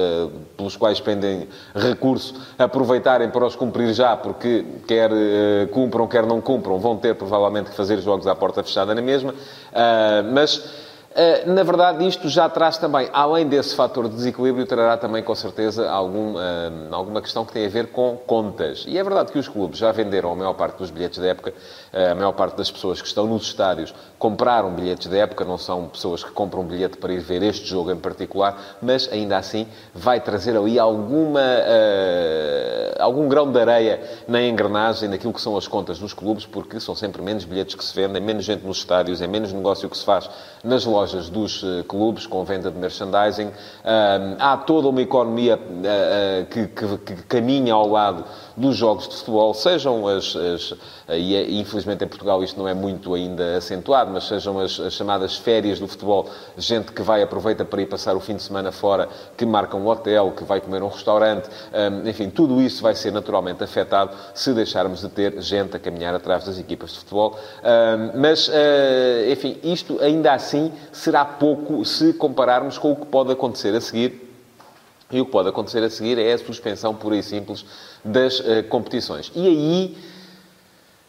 pelos 0.57 0.77
quais 0.77 1.01
pendem 1.01 1.49
recursos 1.75 2.35
aproveitarem 2.59 3.31
para 3.31 3.47
os 3.47 3.57
cumprir 3.57 3.93
já, 3.93 4.17
porque 4.17 4.58
quer 4.87 5.11
uh, 5.13 5.69
cumpram, 5.73 6.07
quer 6.07 6.27
não 6.27 6.41
cumpram, 6.41 6.79
vão 6.79 6.97
ter 6.97 7.15
provavelmente 7.15 7.71
que 7.71 7.77
fazer 7.77 7.99
jogos 8.01 8.27
à 8.27 8.35
porta 8.35 8.63
fechada 8.63 8.95
na 8.95 9.03
mesma. 9.03 9.33
Uh, 9.33 10.33
mas 10.33 10.89
eh, 11.15 11.45
na 11.47 11.65
verdade, 11.65 12.07
isto 12.07 12.29
já 12.29 12.49
traz 12.49 12.79
também, 12.79 13.09
além 13.13 13.49
desse 13.49 13.75
fator 13.75 14.09
de 14.09 14.15
desequilíbrio, 14.15 14.65
trará 14.67 14.97
também, 14.97 15.21
com 15.21 15.35
certeza, 15.35 15.91
algum, 15.91 16.35
alguma 16.93 17.21
questão 17.21 17.45
que 17.45 17.53
tem 17.53 17.67
a 17.67 17.69
ver 17.69 17.89
com 17.89 18.17
contas. 18.17 18.85
E 18.87 18.97
é 18.97 19.03
verdade 19.03 19.33
que 19.33 19.39
os 19.39 19.49
clubes 19.49 19.81
já 19.81 19.91
venderam 19.91 20.31
a 20.31 20.37
maior 20.37 20.55
parte 20.55 20.79
dos 20.79 20.91
bilhetes 20.91 21.19
da 21.19 21.27
época, 21.27 21.53
a 21.93 22.15
maior 22.15 22.33
parte 22.33 22.57
das 22.57 22.71
pessoas 22.71 23.01
que 23.01 23.09
estão 23.09 23.27
nos 23.27 23.43
estádios 23.43 23.93
compraram 24.19 24.73
bilhetes 24.73 25.07
da 25.07 25.17
época, 25.19 25.45
não 25.45 25.57
são 25.57 25.89
pessoas 25.89 26.25
que 26.25 26.31
compram 26.31 26.65
bilhete 26.65 26.97
para 26.97 27.13
ir 27.13 27.21
ver 27.21 27.43
este 27.43 27.67
jogo 27.67 27.91
em 27.91 27.97
particular, 27.97 28.79
mas 28.83 29.09
ainda 29.13 29.37
assim 29.37 29.67
vai 29.95 30.21
trazer 30.21 30.57
ali 30.57 30.79
alguma, 30.79 31.41
algum 32.99 33.29
grão 33.29 33.51
de 33.51 33.61
areia 33.61 34.01
na 34.27 34.43
engrenagem 34.43 35.09
daquilo 35.09 35.33
que 35.33 35.41
são 35.41 35.57
as 35.57 35.69
contas 35.69 35.99
dos 35.99 36.13
clubes, 36.13 36.45
porque 36.45 36.81
são 36.81 36.95
sempre 36.95 37.23
menos 37.23 37.45
bilhetes 37.45 37.75
que 37.75 37.85
se 37.85 37.95
vendem, 37.95 38.21
menos 38.21 38.45
gente 38.45 38.67
nos 38.67 38.79
estádios, 38.79 39.23
é 39.23 39.27
menos 39.27 39.53
negócio 39.53 39.89
que 39.89 39.97
se 39.97 40.05
faz 40.05 40.29
nas 40.65 40.85
lojas 40.85 41.29
dos 41.29 41.63
eh, 41.63 41.85
clubes 41.87 42.27
com 42.27 42.45
venda 42.45 42.71
de 42.71 42.79
merchandising. 42.79 43.51
há 44.39 44.57
toda 44.57 44.89
uma 44.89 45.03
economia 45.03 45.59
eh, 45.85 46.47
que, 46.51 46.67
que, 46.67 46.99
que 46.99 47.23
caminha 47.25 47.75
ao 47.75 47.89
lado 47.89 48.25
dos 48.59 48.77
jogos 48.77 49.09
de 49.09 49.17
futebol, 49.17 49.55
sejam 49.55 50.07
as, 50.07 50.35
as 50.37 50.75
e 51.09 51.35
é, 51.35 51.51
infelizmente 51.51 52.05
em 52.05 52.09
Portugal 52.09 52.43
isto 52.43 52.59
não 52.59 52.69
é 52.69 52.75
muito 52.75 53.15
ainda 53.15 53.57
acentuado, 53.57 54.11
mas 54.11 54.25
sejam 54.25 54.59
as, 54.59 54.79
as, 54.79 54.93
chamadas 54.93 55.37
férias 55.37 55.81
do 55.81 55.89
futebol, 55.89 56.29
gente 56.57 56.93
que 56.93 57.01
vai 57.01 57.23
aproveita 57.23 57.65
para 57.65 57.81
ir 57.81 57.87
passar 57.87 58.17
o 58.17 58.21
fim 58.21 58.37
de 58.37 58.43
semana 58.43 58.71
fora, 58.73 59.09
que 59.37 59.47
marca 59.47 59.77
um 59.77 59.87
hotel, 59.87 60.33
que 60.37 60.45
vai 60.45 60.61
comer 60.61 60.83
um 60.83 60.89
restaurante, 60.89 61.49
enfim, 62.05 62.29
tudo 62.29 62.61
isso 62.61 62.83
vai 62.83 62.95
ser 62.95 63.13
naturalmente 63.13 63.63
afetado 63.63 64.15
se 64.35 64.53
deixarmos 64.53 65.01
de 65.01 65.09
ter 65.09 65.41
gente 65.41 65.77
a 65.77 65.79
caminhar 65.79 66.15
atrás 66.15 66.45
das 66.45 66.59
equipas 66.59 66.91
de 66.91 66.99
futebol. 66.99 67.39
Mas, 68.15 68.51
enfim, 69.31 69.59
isto 69.63 69.99
ainda 70.01 70.33
assim 70.33 70.73
será 70.93 71.25
pouco 71.25 71.85
se 71.85 72.13
compararmos 72.13 72.77
com 72.77 72.93
o 72.93 72.97
que 72.97 73.07
pode 73.07 73.33
acontecer 73.33 73.75
a 73.75 73.81
seguir. 73.81 74.28
E 75.11 75.21
o 75.21 75.25
que 75.25 75.33
pode 75.33 75.49
acontecer 75.49 75.83
a 75.83 75.89
seguir 75.89 76.19
é 76.19 76.33
a 76.33 76.39
suspensão 76.39 76.95
pura 76.95 77.17
e 77.17 77.23
simples 77.23 77.65
das 78.05 78.41
uh, 78.41 78.63
competições. 78.69 79.33
E 79.35 79.47
aí 79.47 79.97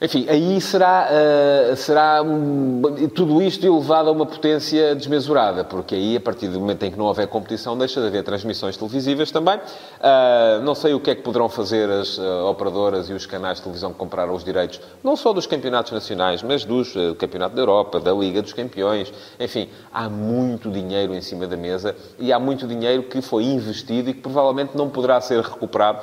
enfim, 0.01 0.25
aí 0.29 0.61
será, 0.61 1.09
uh, 1.11 1.75
será 1.75 2.21
um, 2.23 2.81
tudo 3.13 3.41
isto 3.41 3.65
elevado 3.65 4.07
a 4.07 4.13
uma 4.13 4.25
potência 4.25 4.95
desmesurada, 4.95 5.65
porque 5.65 5.93
aí, 5.93 6.15
a 6.15 6.21
partir 6.21 6.47
do 6.47 6.57
momento 6.57 6.83
em 6.83 6.91
que 6.91 6.97
não 6.97 7.03
houver 7.03 7.27
competição, 7.27 7.77
deixa 7.77 7.99
de 7.99 8.07
haver 8.07 8.23
transmissões 8.23 8.77
televisivas 8.77 9.29
também. 9.29 9.57
Uh, 9.57 10.63
não 10.63 10.73
sei 10.73 10.93
o 10.93 11.01
que 11.01 11.11
é 11.11 11.15
que 11.15 11.21
poderão 11.21 11.49
fazer 11.49 11.89
as 11.89 12.17
uh, 12.17 12.45
operadoras 12.45 13.09
e 13.09 13.13
os 13.13 13.25
canais 13.25 13.57
de 13.57 13.63
televisão 13.63 13.91
que 13.91 13.99
compraram 13.99 14.33
os 14.33 14.41
direitos, 14.41 14.79
não 15.03 15.17
só 15.17 15.33
dos 15.33 15.45
campeonatos 15.45 15.91
nacionais, 15.91 16.41
mas 16.43 16.63
dos 16.63 16.95
uh, 16.95 17.13
Campeonato 17.15 17.53
da 17.57 17.61
Europa, 17.61 17.99
da 17.99 18.13
Liga 18.13 18.41
dos 18.41 18.53
Campeões. 18.53 19.11
Enfim, 19.37 19.67
há 19.93 20.07
muito 20.07 20.71
dinheiro 20.71 21.13
em 21.13 21.21
cima 21.21 21.45
da 21.45 21.57
mesa 21.57 21.93
e 22.17 22.31
há 22.31 22.39
muito 22.39 22.65
dinheiro 22.65 23.03
que 23.03 23.21
foi 23.21 23.43
investido 23.43 24.11
e 24.11 24.13
que 24.13 24.21
provavelmente 24.21 24.77
não 24.77 24.89
poderá 24.89 25.19
ser 25.19 25.41
recuperado 25.41 25.99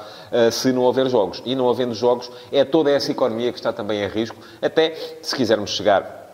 se 0.50 0.70
não 0.72 0.82
houver 0.82 1.08
jogos. 1.08 1.42
E 1.46 1.54
não 1.54 1.70
havendo 1.70 1.94
jogos, 1.94 2.30
é 2.52 2.64
toda 2.64 2.90
essa 2.90 3.10
economia 3.10 3.50
que 3.52 3.58
está 3.58 3.72
também 3.72 3.85
também 3.86 4.02
é 4.02 4.08
risco, 4.08 4.36
até 4.60 4.94
se 5.22 5.34
quisermos 5.36 5.70
chegar 5.70 6.25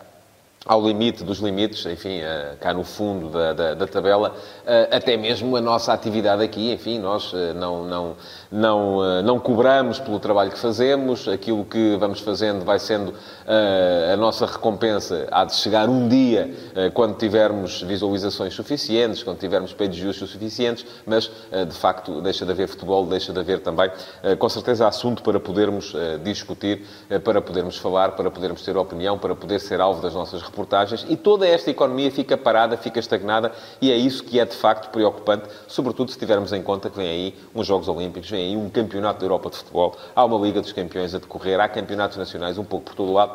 ao 0.65 0.81
limite 0.81 1.23
dos 1.25 1.39
limites, 1.39 1.85
enfim, 1.85 2.19
eh, 2.21 2.55
cá 2.59 2.73
no 2.73 2.85
fundo 2.85 3.27
da, 3.29 3.51
da, 3.51 3.73
da, 3.73 3.85
tabela, 3.85 4.33
eh, 4.65 4.87
até 4.91 5.17
mesmo 5.17 5.57
a 5.57 5.61
nossa 5.61 5.91
atividade 5.91 6.41
aqui, 6.41 6.71
enfim, 6.71 6.99
nós 6.99 7.33
eh, 7.35 7.51
não, 7.53 7.83
não, 7.83 8.15
não, 8.49 9.21
não 9.23 9.39
cobramos 9.39 9.99
pelo 9.99 10.19
trabalho 10.19 10.51
que 10.51 10.57
fazemos, 10.57 11.27
aquilo 11.27 11.65
que 11.65 11.97
vamos 11.97 12.21
fazendo 12.21 12.63
vai 12.63 12.79
sendo 12.79 13.13
a 14.11 14.15
nossa 14.15 14.45
recompensa, 14.45 15.27
há 15.31 15.43
de 15.43 15.55
chegar 15.55 15.89
um 15.89 16.07
dia 16.07 16.53
quando 16.93 17.17
tivermos 17.17 17.81
visualizações 17.81 18.53
suficientes, 18.53 19.23
quando 19.23 19.39
tivermos 19.39 19.73
page 19.73 19.99
views 19.99 20.17
suficientes, 20.17 20.85
mas, 21.05 21.29
de 21.67 21.75
facto, 21.75 22.21
deixa 22.21 22.45
de 22.45 22.51
haver 22.51 22.67
futebol, 22.67 23.05
deixa 23.05 23.33
de 23.33 23.39
haver 23.39 23.59
também, 23.59 23.91
com 24.39 24.49
certeza, 24.49 24.87
assunto 24.87 25.23
para 25.23 25.39
podermos 25.39 25.93
discutir, 26.23 26.85
para 27.23 27.41
podermos 27.41 27.77
falar, 27.77 28.11
para 28.11 28.31
podermos 28.31 28.61
ter 28.63 28.77
opinião, 28.77 29.17
para 29.17 29.35
poder 29.35 29.59
ser 29.59 29.81
alvo 29.81 30.01
das 30.01 30.13
nossas 30.13 30.41
reportagens 30.53 31.05
e 31.09 31.17
toda 31.17 31.47
esta 31.47 31.71
economia 31.71 32.11
fica 32.11 32.37
parada, 32.37 32.77
fica 32.77 32.99
estagnada 32.99 33.51
e 33.81 33.91
é 33.91 33.97
isso 33.97 34.23
que 34.23 34.39
é 34.39 34.45
de 34.45 34.55
facto 34.55 34.91
preocupante, 34.91 35.49
sobretudo 35.67 36.11
se 36.11 36.17
tivermos 36.17 36.53
em 36.53 36.61
conta 36.61 36.89
que 36.89 36.97
vem 36.97 37.09
aí 37.09 37.35
uns 37.53 37.65
Jogos 37.65 37.87
Olímpicos, 37.87 38.29
vem 38.29 38.49
aí 38.49 38.57
um 38.57 38.69
Campeonato 38.69 39.19
da 39.19 39.25
Europa 39.25 39.49
de 39.49 39.57
Futebol, 39.57 39.97
há 40.15 40.23
uma 40.23 40.37
Liga 40.37 40.61
dos 40.61 40.71
Campeões 40.71 41.15
a 41.15 41.17
decorrer, 41.17 41.59
há 41.59 41.67
campeonatos 41.67 42.17
nacionais 42.17 42.57
um 42.57 42.63
pouco 42.63 42.85
por 42.85 42.95
todo 42.95 43.11
lado 43.11 43.33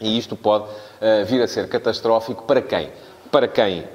e 0.00 0.18
isto 0.18 0.34
pode 0.34 0.64
uh, 0.64 1.24
vir 1.24 1.40
a 1.42 1.46
ser 1.46 1.68
catastrófico 1.68 2.42
para 2.42 2.60
quem? 2.60 2.90
Para 3.30 3.46
quem 3.46 3.80
uh, 3.80 3.86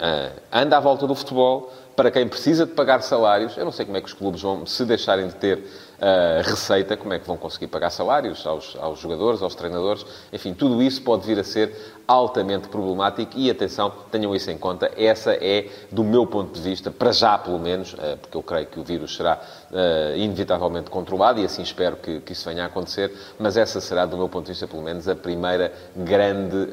anda 0.51 0.77
à 0.77 0.79
volta 0.79 1.05
do 1.05 1.13
futebol, 1.13 1.71
para 1.97 2.11
quem 2.11 2.27
precisa 2.27 2.63
de 2.63 2.73
pagar 2.73 3.01
salários. 3.01 3.57
Eu 3.57 3.65
não 3.65 3.71
sei 3.71 3.83
como 3.83 3.97
é 3.97 4.01
que 4.01 4.07
os 4.07 4.13
clubes 4.13 4.39
vão, 4.39 4.67
se 4.67 4.85
deixarem 4.85 5.27
de 5.27 5.35
ter 5.35 5.57
uh, 5.57 6.43
receita, 6.43 6.95
como 6.95 7.11
é 7.11 7.17
que 7.17 7.25
vão 7.25 7.35
conseguir 7.35 7.65
pagar 7.67 7.89
salários 7.89 8.45
aos, 8.45 8.77
aos 8.79 8.99
jogadores, 8.99 9.41
aos 9.41 9.55
treinadores. 9.55 10.05
Enfim, 10.31 10.53
tudo 10.53 10.79
isso 10.81 11.01
pode 11.01 11.25
vir 11.25 11.39
a 11.39 11.43
ser 11.43 11.75
altamente 12.07 12.69
problemático 12.69 13.33
e, 13.35 13.51
atenção, 13.51 13.91
tenham 14.09 14.33
isso 14.33 14.49
em 14.49 14.57
conta, 14.57 14.89
essa 14.95 15.33
é, 15.33 15.67
do 15.91 16.03
meu 16.03 16.25
ponto 16.25 16.53
de 16.53 16.61
vista, 16.61 16.89
para 16.89 17.11
já 17.11 17.37
pelo 17.37 17.59
menos, 17.59 17.93
uh, 17.93 18.17
porque 18.21 18.37
eu 18.37 18.41
creio 18.41 18.65
que 18.67 18.79
o 18.79 18.83
vírus 18.83 19.13
será 19.13 19.37
uh, 19.69 20.15
inevitavelmente 20.15 20.89
controlado 20.89 21.41
e 21.41 21.45
assim 21.45 21.61
espero 21.61 21.97
que, 21.97 22.21
que, 22.21 22.31
isso 22.31 22.47
venha 22.47 22.63
a 22.63 22.67
acontecer, 22.67 23.13
mas 23.37 23.57
essa 23.57 23.81
será, 23.81 24.05
do 24.05 24.15
meu 24.15 24.29
ponto 24.29 24.45
de 24.45 24.53
vista, 24.53 24.65
pelo 24.65 24.81
menos, 24.81 25.07
a 25.09 25.15
primeira 25.15 25.73
grande, 25.95 26.69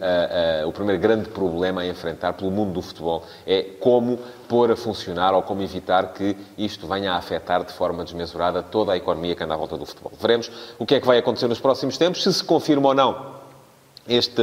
o 0.67 0.73
primeiro 0.73 1.01
grande 1.01 1.29
problema 1.29 1.81
a 1.81 1.87
enfrentar 1.87 2.35
pelo 2.35 2.51
mundo 2.51 2.73
do 2.73 2.83
futebol. 2.83 3.25
É 3.47 3.63
como 3.81 4.19
pôr 4.49 4.71
a 4.71 4.77
funcionar 4.77 5.35
ou 5.35 5.43
como 5.43 5.63
evitar 5.63 6.13
que 6.13 6.37
isto 6.57 6.87
venha 6.87 7.13
a 7.13 7.17
afetar 7.17 7.65
de 7.65 7.73
forma 7.73 8.05
desmesurada 8.05 8.63
toda 8.63 8.93
a 8.93 8.97
economia 8.97 9.35
que 9.35 9.43
anda 9.43 9.55
à 9.55 9.57
volta 9.57 9.77
do 9.77 9.87
futebol. 9.87 10.13
Veremos 10.21 10.51
o 10.79 10.87
que 10.87 10.95
é 10.95 11.01
que 11.01 11.07
vai 11.07 11.19
acontecer 11.19 11.49
nos 11.49 11.61
próximos 11.61 11.99
tempos, 11.99 12.23
se 12.23 12.33
se 12.33 12.45
confirma 12.45 12.89
ou 12.89 12.95
não 12.95 13.44
esta 14.09 14.43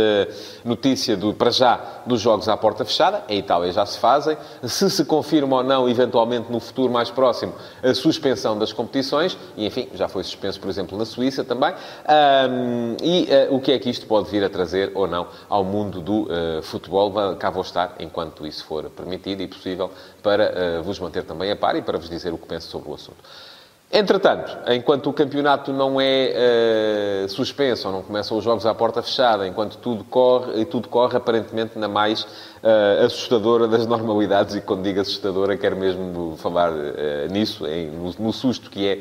notícia 0.65 1.15
do, 1.15 1.33
para 1.33 1.51
já 1.51 1.79
dos 2.05 2.19
jogos 2.19 2.49
à 2.49 2.57
porta 2.57 2.83
fechada, 2.83 3.23
em 3.29 3.39
Itália 3.39 3.71
já 3.71 3.85
se 3.85 3.99
fazem, 3.99 4.37
se 4.63 4.89
se 4.89 5.05
confirma 5.05 5.57
ou 5.57 5.63
não, 5.63 5.87
eventualmente 5.87 6.51
no 6.51 6.59
futuro 6.59 6.91
mais 6.91 7.09
próximo, 7.09 7.53
a 7.83 7.93
suspensão 7.93 8.57
das 8.57 8.73
competições, 8.73 9.37
e 9.55 9.65
enfim, 9.65 9.87
já 9.93 10.07
foi 10.07 10.23
suspenso, 10.23 10.59
por 10.59 10.69
exemplo, 10.69 10.97
na 10.97 11.05
Suíça 11.05 11.43
também, 11.43 11.73
um, 11.73 12.97
e 13.03 13.27
uh, 13.49 13.55
o 13.55 13.59
que 13.59 13.71
é 13.71 13.79
que 13.79 13.89
isto 13.89 14.05
pode 14.07 14.29
vir 14.29 14.43
a 14.43 14.49
trazer 14.49 14.91
ou 14.95 15.07
não 15.07 15.27
ao 15.47 15.63
mundo 15.63 16.01
do 16.01 16.23
uh, 16.23 16.61
futebol, 16.63 17.11
cá 17.35 17.49
vou 17.49 17.61
estar, 17.61 17.95
enquanto 17.99 18.45
isso 18.47 18.65
for 18.65 18.89
permitido 18.89 19.41
e 19.41 19.47
possível, 19.47 19.91
para 20.23 20.79
uh, 20.79 20.83
vos 20.83 20.99
manter 20.99 21.23
também 21.23 21.51
a 21.51 21.55
par 21.55 21.75
e 21.75 21.81
para 21.81 21.97
vos 21.97 22.09
dizer 22.09 22.33
o 22.33 22.37
que 22.37 22.47
penso 22.47 22.67
sobre 22.67 22.89
o 22.89 22.93
assunto. 22.95 23.50
Entretanto, 23.93 24.57
enquanto 24.71 25.09
o 25.09 25.13
campeonato 25.13 25.73
não 25.73 25.99
é 25.99 27.25
uh, 27.25 27.29
suspenso, 27.29 27.89
ou 27.89 27.93
não 27.93 28.01
começam 28.01 28.37
os 28.37 28.43
jogos 28.43 28.65
à 28.65 28.73
porta 28.73 29.03
fechada, 29.03 29.45
enquanto 29.45 29.77
tudo 29.79 30.05
corre, 30.05 30.61
e 30.61 30.65
tudo 30.65 30.87
corre 30.87 31.17
aparentemente 31.17 31.77
na 31.77 31.89
mais 31.89 32.21
uh, 32.23 33.05
assustadora 33.05 33.67
das 33.67 33.85
normalidades, 33.87 34.55
e 34.55 34.61
quando 34.61 34.83
digo 34.83 35.01
assustadora, 35.01 35.57
quero 35.57 35.75
mesmo 35.75 36.37
falar 36.37 36.71
uh, 36.71 37.27
nisso, 37.29 37.67
em, 37.67 37.91
no, 37.91 38.15
no, 38.17 38.31
susto 38.31 38.69
que 38.69 38.87
é 38.87 38.99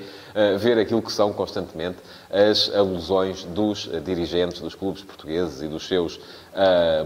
ver 0.58 0.78
aquilo 0.78 1.02
que 1.02 1.12
são 1.12 1.32
constantemente 1.32 1.98
as 2.30 2.72
alusões 2.74 3.44
dos 3.44 3.90
dirigentes 4.04 4.60
dos 4.60 4.74
clubes 4.76 5.02
portugueses 5.02 5.60
e 5.60 5.66
dos 5.66 5.88
seus 5.88 6.20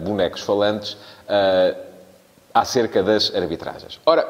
bonecos 0.02 0.42
falantes 0.42 0.94
acerca 2.52 3.02
das 3.02 3.34
arbitragens. 3.34 3.98
Ora, 4.04 4.28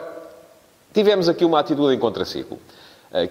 tivemos 0.93 1.29
aqui 1.29 1.45
uma 1.45 1.59
atitude 1.59 1.93
em 1.93 1.99
contraciclo. 1.99 2.57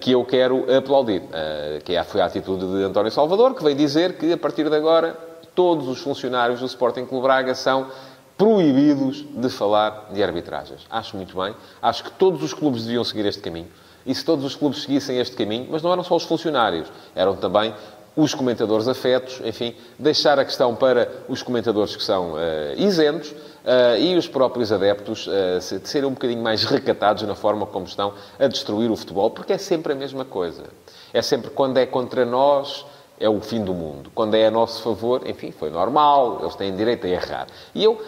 Que 0.00 0.12
eu 0.12 0.24
quero 0.24 0.64
aplaudir, 0.74 1.22
eh, 1.32 1.80
que 1.84 1.94
é 1.94 2.02
foi 2.02 2.20
a 2.22 2.24
atitude 2.24 2.66
de 2.66 2.84
António 2.84 3.10
Salvador, 3.10 3.54
que 3.54 3.62
vem 3.62 3.76
dizer 3.76 4.16
que, 4.16 4.32
a 4.32 4.38
partir 4.38 4.68
de 4.70 4.74
agora, 4.74 5.14
todos 5.54 5.86
os 5.88 6.00
funcionários 6.00 6.60
do 6.60 6.66
Sporting 6.66 7.04
Clube 7.04 7.24
Braga 7.24 7.54
são 7.54 7.88
proibidos 8.36 9.24
de 9.30 9.48
falar 9.48 10.08
de 10.12 10.22
arbitragens. 10.22 10.86
Acho 10.90 11.16
muito 11.16 11.36
bem. 11.36 11.54
Acho 11.82 12.04
que 12.04 12.10
todos 12.12 12.42
os 12.42 12.54
clubes 12.54 12.84
deviam 12.84 13.04
seguir 13.04 13.26
este 13.26 13.42
caminho. 13.42 13.68
E 14.06 14.14
se 14.14 14.24
todos 14.24 14.44
os 14.44 14.54
clubes 14.54 14.82
seguissem 14.82 15.18
este 15.18 15.36
caminho, 15.36 15.68
mas 15.70 15.82
não 15.82 15.92
eram 15.92 16.02
só 16.02 16.16
os 16.16 16.24
funcionários, 16.24 16.88
eram 17.14 17.36
também 17.36 17.74
os 18.16 18.34
comentadores 18.34 18.86
afetos, 18.86 19.40
enfim, 19.44 19.74
deixar 19.98 20.38
a 20.38 20.44
questão 20.44 20.74
para 20.74 21.08
os 21.28 21.42
comentadores 21.42 21.96
que 21.96 22.02
são 22.02 22.32
uh, 22.32 22.36
isentos 22.76 23.34
uh, 23.64 23.98
e 23.98 24.16
os 24.16 24.28
próprios 24.28 24.70
adeptos 24.70 25.26
uh, 25.26 25.78
de 25.80 25.88
serem 25.88 26.08
um 26.08 26.12
bocadinho 26.12 26.42
mais 26.42 26.64
recatados 26.64 27.22
na 27.24 27.34
forma 27.34 27.66
como 27.66 27.86
estão 27.86 28.14
a 28.38 28.46
destruir 28.46 28.90
o 28.90 28.96
futebol, 28.96 29.30
porque 29.30 29.52
é 29.52 29.58
sempre 29.58 29.92
a 29.92 29.96
mesma 29.96 30.24
coisa. 30.24 30.64
É 31.12 31.22
sempre 31.22 31.50
quando 31.50 31.78
é 31.78 31.86
contra 31.86 32.24
nós, 32.24 32.84
é 33.18 33.28
o 33.28 33.40
fim 33.40 33.64
do 33.64 33.72
mundo. 33.72 34.10
Quando 34.14 34.34
é 34.34 34.46
a 34.46 34.50
nosso 34.50 34.82
favor, 34.82 35.22
enfim, 35.26 35.50
foi 35.50 35.70
normal, 35.70 36.40
eles 36.42 36.54
têm 36.56 36.74
direito 36.74 37.06
a 37.06 37.10
errar. 37.10 37.46
E 37.74 37.84
eu, 37.84 38.00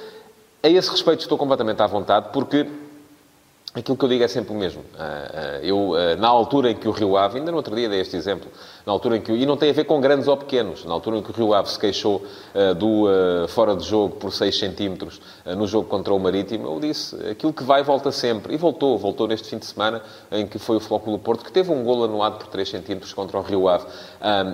a 0.62 0.68
esse 0.68 0.90
respeito, 0.90 1.20
estou 1.20 1.38
completamente 1.38 1.80
à 1.80 1.86
vontade, 1.86 2.28
porque 2.32 2.66
aquilo 3.80 3.96
que 3.96 4.04
eu 4.04 4.08
digo 4.08 4.24
é 4.24 4.28
sempre 4.28 4.52
o 4.52 4.56
mesmo. 4.56 4.82
Eu, 5.62 5.92
na 6.18 6.28
altura 6.28 6.70
em 6.70 6.74
que 6.74 6.88
o 6.88 6.90
Rio 6.90 7.16
Ave, 7.16 7.38
ainda 7.38 7.50
no 7.50 7.56
outro 7.56 7.74
dia 7.74 7.88
dei 7.88 8.00
este 8.00 8.16
exemplo, 8.16 8.50
na 8.84 8.92
altura 8.92 9.16
em 9.16 9.20
que... 9.20 9.32
E 9.32 9.44
não 9.44 9.56
tem 9.56 9.70
a 9.70 9.72
ver 9.72 9.84
com 9.84 10.00
grandes 10.00 10.28
ou 10.28 10.36
pequenos. 10.36 10.84
Na 10.84 10.94
altura 10.94 11.18
em 11.18 11.22
que 11.22 11.30
o 11.30 11.34
Rio 11.34 11.52
Ave 11.52 11.68
se 11.68 11.78
queixou 11.78 12.24
do 12.78 13.06
fora 13.48 13.76
de 13.76 13.84
jogo 13.84 14.16
por 14.16 14.32
6 14.32 14.58
centímetros 14.58 15.20
no 15.56 15.66
jogo 15.66 15.88
contra 15.88 16.14
o 16.14 16.18
Marítimo, 16.18 16.66
eu 16.66 16.80
disse, 16.80 17.14
aquilo 17.28 17.52
que 17.52 17.62
vai 17.62 17.82
volta 17.82 18.10
sempre. 18.10 18.54
E 18.54 18.56
voltou. 18.56 18.96
Voltou 18.96 19.28
neste 19.28 19.48
fim 19.48 19.58
de 19.58 19.66
semana, 19.66 20.02
em 20.30 20.46
que 20.46 20.58
foi 20.58 20.76
o 20.76 20.80
Flóculo 20.80 21.18
Porto, 21.18 21.44
que 21.44 21.52
teve 21.52 21.70
um 21.70 21.84
golo 21.84 22.04
anulado 22.04 22.38
por 22.38 22.46
3 22.46 22.68
centímetros 22.68 23.12
contra 23.12 23.38
o 23.38 23.42
Rio 23.42 23.68
Ave. 23.68 23.86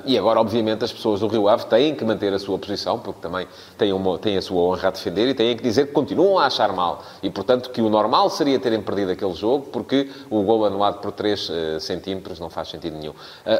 E 0.04 0.18
agora, 0.18 0.40
obviamente, 0.40 0.84
as 0.84 0.92
pessoas 0.92 1.20
do 1.20 1.28
Rio 1.28 1.48
Ave 1.48 1.66
têm 1.66 1.94
que 1.94 2.04
manter 2.04 2.32
a 2.32 2.38
sua 2.38 2.58
posição, 2.58 2.98
porque 2.98 3.20
também 3.20 3.46
têm, 3.78 3.92
uma, 3.92 4.18
têm 4.18 4.36
a 4.36 4.42
sua 4.42 4.62
honra 4.62 4.88
a 4.88 4.90
defender 4.90 5.28
e 5.28 5.34
têm 5.34 5.56
que 5.56 5.62
dizer 5.62 5.86
que 5.86 5.92
continuam 5.92 6.38
a 6.38 6.46
achar 6.46 6.72
mal. 6.72 7.02
E, 7.22 7.30
portanto, 7.30 7.70
que 7.70 7.80
o 7.80 7.88
normal 7.88 8.28
seria 8.30 8.58
terem 8.58 8.80
perdido 8.80 9.11
aquele 9.12 9.34
jogo, 9.34 9.66
porque 9.72 10.10
o 10.30 10.42
golo 10.42 10.64
anulado 10.64 11.00
por 11.00 11.12
3 11.12 11.50
centímetros 11.80 12.40
não 12.40 12.50
faz 12.50 12.68
sentido 12.68 12.96
nenhum. 12.96 13.12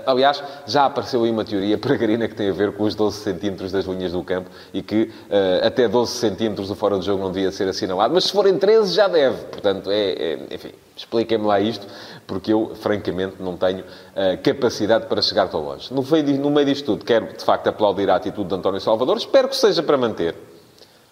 aliás, 0.07 0.43
já 0.67 0.87
apareceu 0.87 1.25
aí 1.25 1.31
uma 1.31 1.45
teoria 1.45 1.77
peregrina 1.79 2.29
que 2.29 2.35
tem 2.35 2.49
a 2.49 2.53
ver 2.53 2.73
com 2.73 2.85
os 2.85 2.95
12 2.95 3.19
centímetros 3.19 3.73
das 3.73 3.85
linhas 3.85 4.13
do 4.13 4.23
campo 4.23 4.51
e 4.73 4.83
que 4.83 5.03
uh, 5.03 5.67
até 5.67 5.89
12 5.89 6.13
centímetros 6.13 6.71
o 6.71 6.75
fora 6.75 6.99
de 6.99 7.07
jogo 7.07 7.23
não 7.23 7.31
devia 7.31 7.51
ser 7.51 7.69
assinalado, 7.69 8.15
mas 8.15 8.25
se 8.25 8.33
forem 8.33 8.59
13 8.59 8.95
já 8.95 9.09
deve. 9.09 9.45
Portanto, 9.47 9.91
é, 9.91 10.13
é 10.13 10.39
enfim, 10.51 10.73
expliquem-me 10.97 11.47
lá 11.47 11.61
isto, 11.61 11.87
porque 12.27 12.53
eu, 12.53 12.73
francamente, 12.75 13.37
não 13.41 13.57
tenho 13.57 13.81
uh, 13.81 14.43
capacidade 14.43 15.07
para 15.07 15.21
chegar 15.23 15.49
tão 15.49 15.63
longe. 15.63 15.93
No 15.93 16.03
meio, 16.03 16.41
no 16.41 16.51
meio 16.51 16.67
disto 16.67 16.87
tudo, 16.87 17.05
quero, 17.05 17.27
de 17.37 17.45
facto, 17.45 17.67
aplaudir 17.69 18.09
a 18.11 18.17
atitude 18.17 18.49
de 18.49 18.55
António 18.55 18.81
Salvador. 18.81 19.17
Espero 19.17 19.49
que 19.49 19.57
seja 19.57 19.83
para 19.83 19.97
manter. 19.97 20.35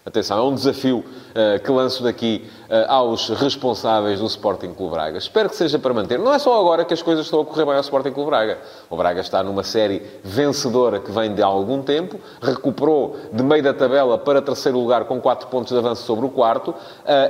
Atenção, 0.02 0.38
é 0.38 0.42
um 0.42 0.54
desafio 0.54 1.00
uh, 1.00 1.62
que 1.62 1.70
lanço 1.70 2.02
daqui 2.02 2.48
uh, 2.70 2.90
aos 2.90 3.28
responsáveis 3.28 4.18
do 4.18 4.24
Sporting 4.24 4.72
Clube 4.72 4.94
Braga. 4.94 5.18
Espero 5.18 5.50
que 5.50 5.54
seja 5.54 5.78
para 5.78 5.92
manter. 5.92 6.18
Não 6.18 6.32
é 6.32 6.38
só 6.38 6.58
agora 6.58 6.86
que 6.86 6.94
as 6.94 7.02
coisas 7.02 7.26
estão 7.26 7.42
a 7.42 7.44
correr 7.44 7.66
bem 7.66 7.74
ao 7.74 7.82
Sporting 7.82 8.10
Clube 8.10 8.30
Braga. 8.30 8.56
O 8.88 8.96
Braga 8.96 9.20
está 9.20 9.42
numa 9.42 9.62
série 9.62 10.02
vencedora 10.24 11.00
que 11.00 11.12
vem 11.12 11.34
de 11.34 11.42
algum 11.42 11.82
tempo, 11.82 12.18
recuperou 12.40 13.14
de 13.30 13.42
meio 13.42 13.62
da 13.62 13.74
tabela 13.74 14.16
para 14.16 14.40
terceiro 14.40 14.78
lugar 14.78 15.04
com 15.04 15.20
4 15.20 15.48
pontos 15.48 15.70
de 15.70 15.78
avanço 15.78 16.02
sobre 16.04 16.24
o 16.24 16.30
quarto. 16.30 16.70
Uh, 16.70 16.74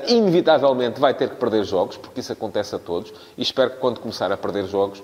inevitavelmente 0.07 1.01
vai 1.01 1.13
ter 1.13 1.31
que 1.31 1.37
perder 1.37 1.65
jogos, 1.65 1.97
porque 1.97 2.21
isso 2.21 2.33
acontece 2.33 2.77
a 2.77 2.79
todos, 2.79 3.13
e 3.37 3.43
espero 3.43 3.71
que 3.71 3.79
quando 3.79 3.99
começar 3.99 4.31
a 4.31 4.37
perder 4.37 4.67
jogos, 4.67 5.03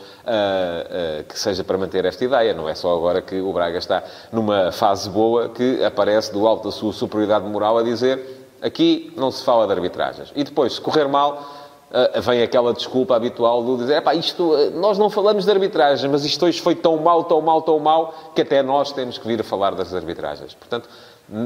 que 1.28 1.38
seja 1.38 1.64
para 1.64 1.76
manter 1.78 2.04
esta 2.04 2.24
ideia. 2.24 2.54
Não 2.54 2.68
é 2.68 2.74
só 2.74 2.94
agora 2.94 3.20
que 3.20 3.40
o 3.40 3.52
Braga 3.52 3.78
está 3.78 4.04
numa 4.30 4.70
fase 4.70 5.08
boa 5.08 5.48
que 5.48 5.82
aparece 5.84 6.32
do 6.32 6.46
alto 6.46 6.64
da 6.64 6.72
sua 6.72 6.92
superioridade 6.92 7.44
moral 7.56 7.78
a 7.78 7.82
dizer 7.82 8.20
aqui 8.60 9.12
não 9.16 9.30
se 9.30 9.42
fala 9.42 9.66
de 9.66 9.72
arbitragens. 9.72 10.30
E 10.36 10.44
depois, 10.44 10.74
se 10.74 10.80
correr 10.80 11.08
mal, 11.08 11.42
eh, 11.90 12.20
vem 12.20 12.42
aquela 12.42 12.74
desculpa 12.74 13.16
habitual 13.16 13.62
do 13.62 13.78
dizer, 13.78 14.02
pá, 14.02 14.14
isto, 14.14 14.54
eh, 14.54 14.70
nós 14.70 14.98
não 14.98 15.08
falamos 15.08 15.44
de 15.46 15.50
arbitragens, 15.50 16.10
mas 16.10 16.24
isto 16.24 16.44
hoje 16.44 16.60
foi 16.60 16.74
tão 16.74 16.98
mal, 16.98 17.24
tão 17.24 17.40
mal, 17.40 17.62
tão 17.62 17.78
mal, 17.78 18.14
que 18.34 18.42
até 18.42 18.62
nós 18.62 18.92
temos 18.92 19.16
que 19.16 19.26
vir 19.26 19.40
a 19.40 19.44
falar 19.44 19.74
das 19.74 19.94
arbitragens. 19.94 20.52
Portanto, 20.54 20.88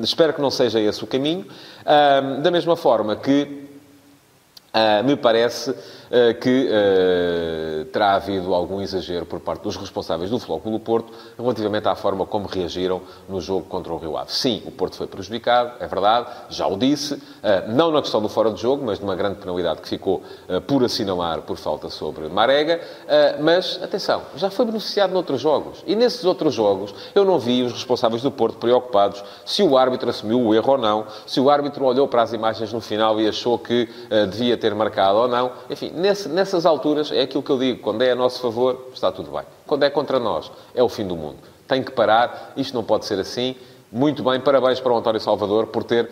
espero 0.03 0.33
que 0.33 0.41
não 0.41 0.51
seja 0.51 0.81
esse 0.81 1.03
o 1.05 1.07
caminho. 1.07 1.47
Da 2.43 2.51
mesma 2.51 2.77
forma 2.77 3.17
que 3.17 3.69
Uh, 4.73 5.03
me 5.03 5.17
parece 5.17 5.75
que 6.41 6.69
uh, 6.69 7.85
terá 7.87 8.15
havido 8.15 8.53
algum 8.53 8.81
exagero 8.81 9.25
por 9.25 9.39
parte 9.39 9.63
dos 9.63 9.77
responsáveis 9.77 10.29
do 10.29 10.41
Flóculo 10.41 10.81
Porto 10.81 11.13
relativamente 11.39 11.87
à 11.87 11.95
forma 11.95 12.27
como 12.27 12.49
reagiram 12.49 13.01
no 13.29 13.41
jogo 13.41 13.67
contra 13.67 13.93
o 13.93 13.97
Rio 13.97 14.17
Ave. 14.17 14.33
Sim, 14.33 14.63
o 14.67 14.73
Porto 14.73 14.97
foi 14.97 15.07
prejudicado, 15.07 15.73
é 15.79 15.87
verdade, 15.87 16.27
já 16.49 16.67
o 16.67 16.77
disse, 16.77 17.23
não 17.69 17.93
na 17.93 18.01
questão 18.01 18.21
do 18.21 18.29
fora 18.29 18.51
de 18.51 18.61
jogo, 18.61 18.85
mas 18.85 18.99
numa 18.99 19.15
grande 19.15 19.37
penalidade 19.37 19.81
que 19.81 19.89
ficou 19.89 20.23
por 20.67 20.83
assinalar 20.85 21.43
por 21.43 21.57
falta 21.57 21.89
sobre 21.89 22.29
Marega, 22.29 22.81
mas, 23.41 23.81
atenção, 23.83 24.23
já 24.37 24.51
foi 24.51 24.65
beneficiado 24.65 25.13
noutros 25.13 25.41
jogos. 25.41 25.85
E 25.87 25.95
nesses 25.95 26.25
outros 26.25 26.55
jogos 26.55 26.95
eu 27.15 27.25
não 27.25 27.39
vi 27.39 27.63
os 27.63 27.73
responsáveis 27.73 28.23
do 28.23 28.31
Porto 28.31 28.59
preocupados 28.59 29.23
se 29.45 29.63
o 29.63 29.79
árbitro 29.79 30.11
assumiu 30.11 30.41
o 30.41 30.55
erro 30.55 30.73
ou 30.73 30.79
não, 30.79 31.07
se 31.27 31.39
o 31.41 31.49
árbitro 31.49 31.85
olhou 31.85 32.09
para 32.09 32.23
as 32.23 32.33
imagens 32.33 32.73
no 32.73 32.81
final 32.81 33.21
e 33.21 33.29
achou 33.29 33.59
que 33.59 33.89
devia 34.31 34.57
ter 34.57 34.75
marcado 34.75 35.19
ou 35.19 35.29
não. 35.29 35.53
Enfim, 35.69 35.93
nesse, 36.01 36.29
nessas 36.29 36.67
alturas, 36.67 37.13
é 37.13 37.23
aquilo 37.23 37.43
que 37.43 37.51
eu 37.51 37.59
digo, 37.59 37.81
quando 37.81 38.03
é 38.03 38.11
a 38.11 38.15
nosso 38.17 38.41
favor, 38.41 38.89
está 38.93 39.13
tudo 39.13 39.31
bem. 39.31 39.43
Quando 39.67 39.85
é 39.85 39.91
contra 39.91 40.19
nós, 40.19 40.51
é 40.75 40.83
o 40.83 40.89
fim 40.89 41.07
do 41.07 41.17
mundo. 41.17 41.39
Tem 41.69 41.83
que 41.83 41.93
parar, 41.93 42.53
isto 42.57 42.75
não 42.75 42.83
pode 42.83 43.05
ser 43.07 43.21
assim. 43.21 43.55
Muito 43.93 44.23
bem, 44.23 44.41
parabéns 44.41 44.79
para 44.79 44.93
o 44.93 44.97
António 44.97 45.21
Salvador 45.21 45.67
por 45.67 45.83
ter 45.83 46.09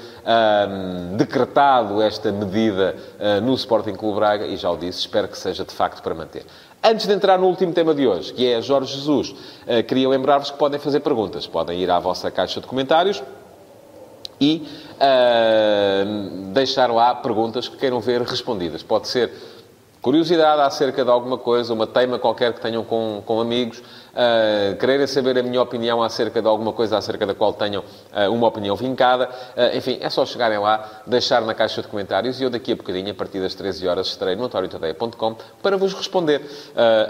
decretado 1.17 2.03
esta 2.03 2.33
medida 2.33 2.97
uh, 3.21 3.41
no 3.41 3.55
Sporting 3.55 3.95
Clube 3.95 4.17
Braga 4.17 4.47
e 4.47 4.57
já 4.57 4.69
o 4.69 4.77
disse, 4.77 5.01
espero 5.01 5.29
que 5.29 5.39
seja 5.39 5.65
de 5.65 5.73
facto 5.73 6.03
para 6.03 6.13
manter. 6.13 6.45
Antes 6.83 7.07
de 7.07 7.13
entrar 7.13 7.39
no 7.39 7.47
último 7.47 7.73
tema 7.73 7.95
de 7.95 8.07
hoje, 8.07 8.33
que 8.33 8.53
é 8.53 8.61
Jorge 8.61 8.95
Jesus, 8.95 9.31
uh, 9.31 9.83
queria 9.87 10.09
lembrar-vos 10.09 10.51
que 10.51 10.59
podem 10.59 10.81
fazer 10.81 11.01
perguntas. 11.01 11.47
Podem 11.47 11.81
ir 11.81 11.89
à 11.89 12.01
vossa 12.01 12.31
caixa 12.33 12.61
de 12.61 12.67
comentários 12.67 13.23
e 14.41 14.67
deixar 16.53 16.91
lá 16.93 17.15
perguntas 17.15 17.67
que 17.69 17.77
queiram 17.77 18.01
ver 18.01 18.23
respondidas. 18.23 18.83
Pode 18.83 19.09
ser 19.09 19.33
curiosidade 20.01 20.63
acerca 20.63 21.05
de 21.05 21.11
alguma 21.11 21.39
coisa, 21.39 21.73
uma 21.75 21.87
teima 21.87 22.19
qualquer 22.19 22.53
que 22.53 22.61
tenham 22.61 22.85
com, 22.85 23.23
com 23.25 23.41
amigos, 23.41 23.83
uh, 24.13 24.77
quererem 24.77 25.07
saber 25.07 25.39
a 25.39 25.43
minha 25.43 25.61
opinião 25.61 26.03
acerca 26.03 26.41
de 26.41 26.49
alguma 26.49 26.73
coisa 26.73 26.99
acerca 26.99 27.27
da 27.27 27.35
qual 27.35 27.53
tenham 27.53 27.83
uh, 27.83 28.33
uma 28.33 28.47
opinião 28.47 28.77
vincada. 28.77 29.29
Uh, 29.29 29.77
enfim, 29.77 29.99
é 30.01 30.11
só 30.11 30.25
chegarem 30.25 30.59
lá, 30.59 31.03
deixar 31.07 31.43
na 31.43 31.55
caixa 31.55 31.83
de 31.83 31.89
comentários 31.89 32.41
e 32.41 32.45
eu 32.45 32.51
daqui 32.51 32.73
a 32.73 32.77
bocadinho, 32.77 33.11
a 33.11 33.15
partir 33.15 33.41
das 33.41 33.55
13 33.55 33.87
horas, 33.89 34.09
estarei 34.09 34.35
no 34.35 34.43
notoriotadeia.com 34.43 35.37
para 35.63 35.77
vos 35.77 35.93
responder 35.93 36.41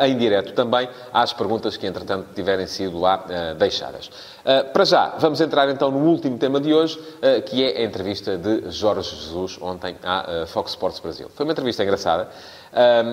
em 0.00 0.16
direto 0.16 0.52
também 0.52 0.88
às 1.12 1.32
perguntas 1.32 1.76
que, 1.76 1.86
entretanto, 1.86 2.28
tiverem 2.34 2.66
sido 2.66 2.98
lá 2.98 3.24
deixadas. 3.56 4.10
para 4.72 4.84
já, 4.84 5.14
vamos 5.18 5.40
entrar 5.40 5.68
então 5.68 5.90
no 5.90 5.98
último 5.98 6.36
tema 6.38 6.60
de 6.60 6.72
hoje, 6.74 6.98
que 7.46 7.64
é 7.64 7.80
a 7.80 7.84
entrevista 7.84 8.36
de 8.36 8.70
Jorge 8.70 9.14
Jesus 9.14 9.58
ontem 9.60 9.96
à 10.02 10.46
Fox 10.46 10.70
Sports 10.70 11.00
Brasil. 11.00 11.30
Foi 11.34 11.44
uma 11.44 11.52
entrevista 11.52 11.82
engraçada. 11.82 12.28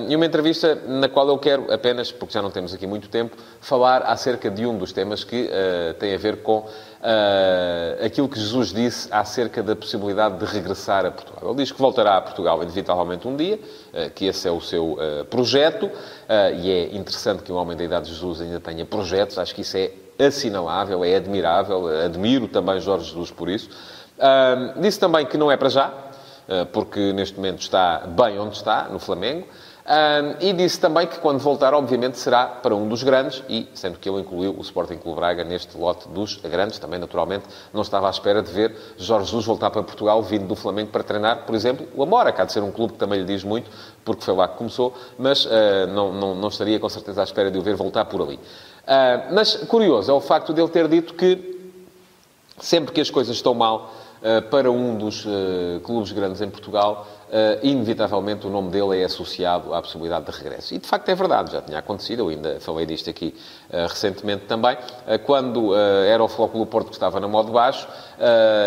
E 0.08 0.16
uma 0.16 0.26
entrevista 0.26 0.76
na 0.88 1.08
qual 1.08 1.28
eu 1.28 1.38
quero 1.38 1.72
apenas, 1.72 2.12
porque 2.12 2.34
já 2.34 2.42
não 2.42 2.52
temos 2.52 2.74
aqui 2.74 2.86
muito 2.86 3.10
tempo, 3.10 3.38
falar 3.62 3.75
acerca 3.84 4.50
de 4.50 4.66
um 4.66 4.78
dos 4.78 4.92
temas 4.92 5.24
que 5.24 5.50
uh, 5.50 5.94
tem 5.96 6.14
a 6.14 6.18
ver 6.18 6.42
com 6.42 6.60
uh, 6.60 8.06
aquilo 8.06 8.30
que 8.30 8.40
Jesus 8.40 8.72
disse 8.72 9.08
acerca 9.12 9.62
da 9.62 9.76
possibilidade 9.76 10.38
de 10.38 10.46
regressar 10.46 11.06
a 11.06 11.12
Portugal. 11.12 11.50
Ele 11.50 11.64
diz 11.64 11.72
que 11.72 11.80
voltará 11.80 12.18
a 12.18 12.22
Portugal 12.22 12.62
inevitavelmente 12.62 13.28
um 13.28 13.36
dia, 13.36 13.56
uh, 13.58 14.10
que 14.12 14.26
esse 14.26 14.48
é 14.48 14.52
o 14.52 14.62
seu 14.62 14.98
projeto, 15.30 15.90
e 16.62 16.72
é 16.72 16.96
interessante 16.96 17.44
que 17.44 17.52
um 17.52 17.56
homem 17.56 17.76
da 17.76 17.84
idade 17.84 18.06
de 18.06 18.14
Jesus 18.14 18.42
ainda 18.42 18.60
tenha 18.60 18.86
projetos, 18.86 19.38
acho 19.38 19.54
que 19.54 19.62
isso 19.62 19.78
é 19.78 19.92
assinalável, 20.18 21.04
é 21.04 21.16
admirável, 21.16 21.88
admiro 21.88 22.48
também 22.48 22.80
Jorge 22.80 23.10
Jesus 23.10 23.32
por 23.32 23.50
isso. 23.50 23.70
disse 24.80 25.00
também 25.00 25.26
que 25.26 25.38
não 25.38 25.52
é 25.52 25.58
para 25.58 25.70
já, 25.70 25.94
porque 26.72 27.12
neste 27.14 27.36
momento 27.36 27.60
está 27.60 28.00
bem 28.08 28.40
onde 28.40 28.56
está, 28.56 28.88
no 28.90 29.00
Flamengo. 29.00 29.46
Um, 29.88 30.44
e 30.44 30.52
disse 30.52 30.80
também 30.80 31.06
que 31.06 31.20
quando 31.20 31.38
voltar, 31.38 31.72
obviamente, 31.76 32.18
será 32.18 32.48
para 32.48 32.76
um 32.76 32.90
dos 32.90 33.04
grandes, 33.04 33.44
e 33.48 33.70
sendo 33.76 34.00
que 34.00 34.10
ele 34.10 34.20
incluiu 34.20 34.56
o 34.58 34.62
Sporting 34.62 34.98
Clube 34.98 35.20
Braga 35.20 35.44
neste 35.44 35.78
lote 35.78 36.10
dos 36.10 36.38
grandes, 36.38 36.80
também 36.80 37.00
naturalmente 37.00 37.46
não 37.72 37.84
estava 37.84 38.08
à 38.08 38.10
espera 38.10 38.42
de 38.42 38.52
ver 38.52 38.76
Jorge 38.98 39.28
Jesus 39.28 39.46
voltar 39.46 39.70
para 39.70 39.84
Portugal, 39.84 40.24
vindo 40.24 40.48
do 40.48 40.56
Flamengo 40.56 40.90
para 40.90 41.04
treinar, 41.04 41.46
por 41.46 41.54
exemplo, 41.54 41.88
o 41.96 42.02
Amora, 42.02 42.32
que 42.32 42.42
há 42.42 42.46
de 42.46 42.52
ser 42.52 42.64
um 42.64 42.72
clube 42.72 42.94
que 42.94 43.00
também 43.00 43.20
lhe 43.20 43.26
diz 43.26 43.44
muito, 43.44 43.70
porque 44.04 44.24
foi 44.24 44.34
lá 44.34 44.48
que 44.48 44.58
começou, 44.58 44.92
mas 45.20 45.46
uh, 45.46 45.50
não, 45.94 46.12
não, 46.12 46.34
não, 46.34 46.48
estaria 46.48 46.80
com 46.80 46.90
certeza 46.90 47.22
à 47.22 47.24
espera 47.24 47.52
de 47.52 47.60
o 47.60 47.62
ver 47.62 47.76
voltar 47.76 48.06
por 48.06 48.24
ali. 48.24 48.36
Uh, 48.38 49.34
mas 49.34 49.56
curioso 49.68 50.10
é 50.10 50.14
o 50.16 50.22
facto 50.22 50.52
de 50.52 50.62
ele 50.62 50.70
ter 50.70 50.88
dito 50.88 51.14
que 51.14 51.54
sempre 52.60 52.92
que 52.92 53.02
as 53.02 53.12
coisas 53.12 53.36
estão 53.36 53.54
mal 53.54 53.94
uh, 54.20 54.42
para 54.50 54.72
um 54.72 54.98
dos 54.98 55.28
clubes 55.84 56.12
grandes 56.12 56.42
em 56.42 56.50
Portugal, 56.50 57.06
inevitavelmente 57.64 58.46
o 58.48 58.50
nome 58.50 58.70
dele 58.70 59.02
é 59.02 59.06
associado 59.06 59.74
à 59.74 59.82
possibilidade 59.82 60.26
de 60.26 60.32
regresso. 60.38 60.74
E 60.74 60.78
de 60.78 60.88
facto 60.88 61.10
é 61.10 61.16
verdade, 61.16 61.52
já 61.52 61.62
tinha 61.62 61.80
acontecido, 61.80 62.20
eu 62.20 62.30
ainda 62.30 62.60
falei 62.60 62.86
disto 62.86 63.10
aqui 63.10 63.36
uh, 63.70 63.88
recentemente 63.88 64.46
também, 64.46 64.76
uh, 64.76 65.20
quando 65.26 65.76
era 65.76 66.24
o 66.24 66.28
Flóculo 66.28 66.66
Porto 66.66 66.88
que 66.88 66.94
estava 66.94 67.20
na 67.20 67.28
modo 67.28 67.52
baixo 67.52 67.88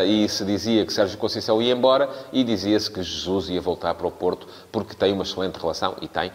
e 0.07 0.29
se 0.29 0.45
dizia 0.45 0.85
que 0.85 0.93
Sérgio 0.93 1.17
Conceição 1.17 1.62
ia 1.62 1.73
embora 1.73 2.11
e 2.33 2.45
dizia-se 2.45 2.91
que 2.91 3.03
Jesus 3.03 3.49
ia 3.49 3.61
voltar 3.61 3.95
para 3.95 4.07
o 4.07 4.11
Porto 4.11 4.47
porque 4.71 4.95
tem 4.95 5.12
uma 5.12 5.23
excelente 5.23 5.57
relação, 5.57 5.97
e 6.03 6.09
tem, 6.09 6.31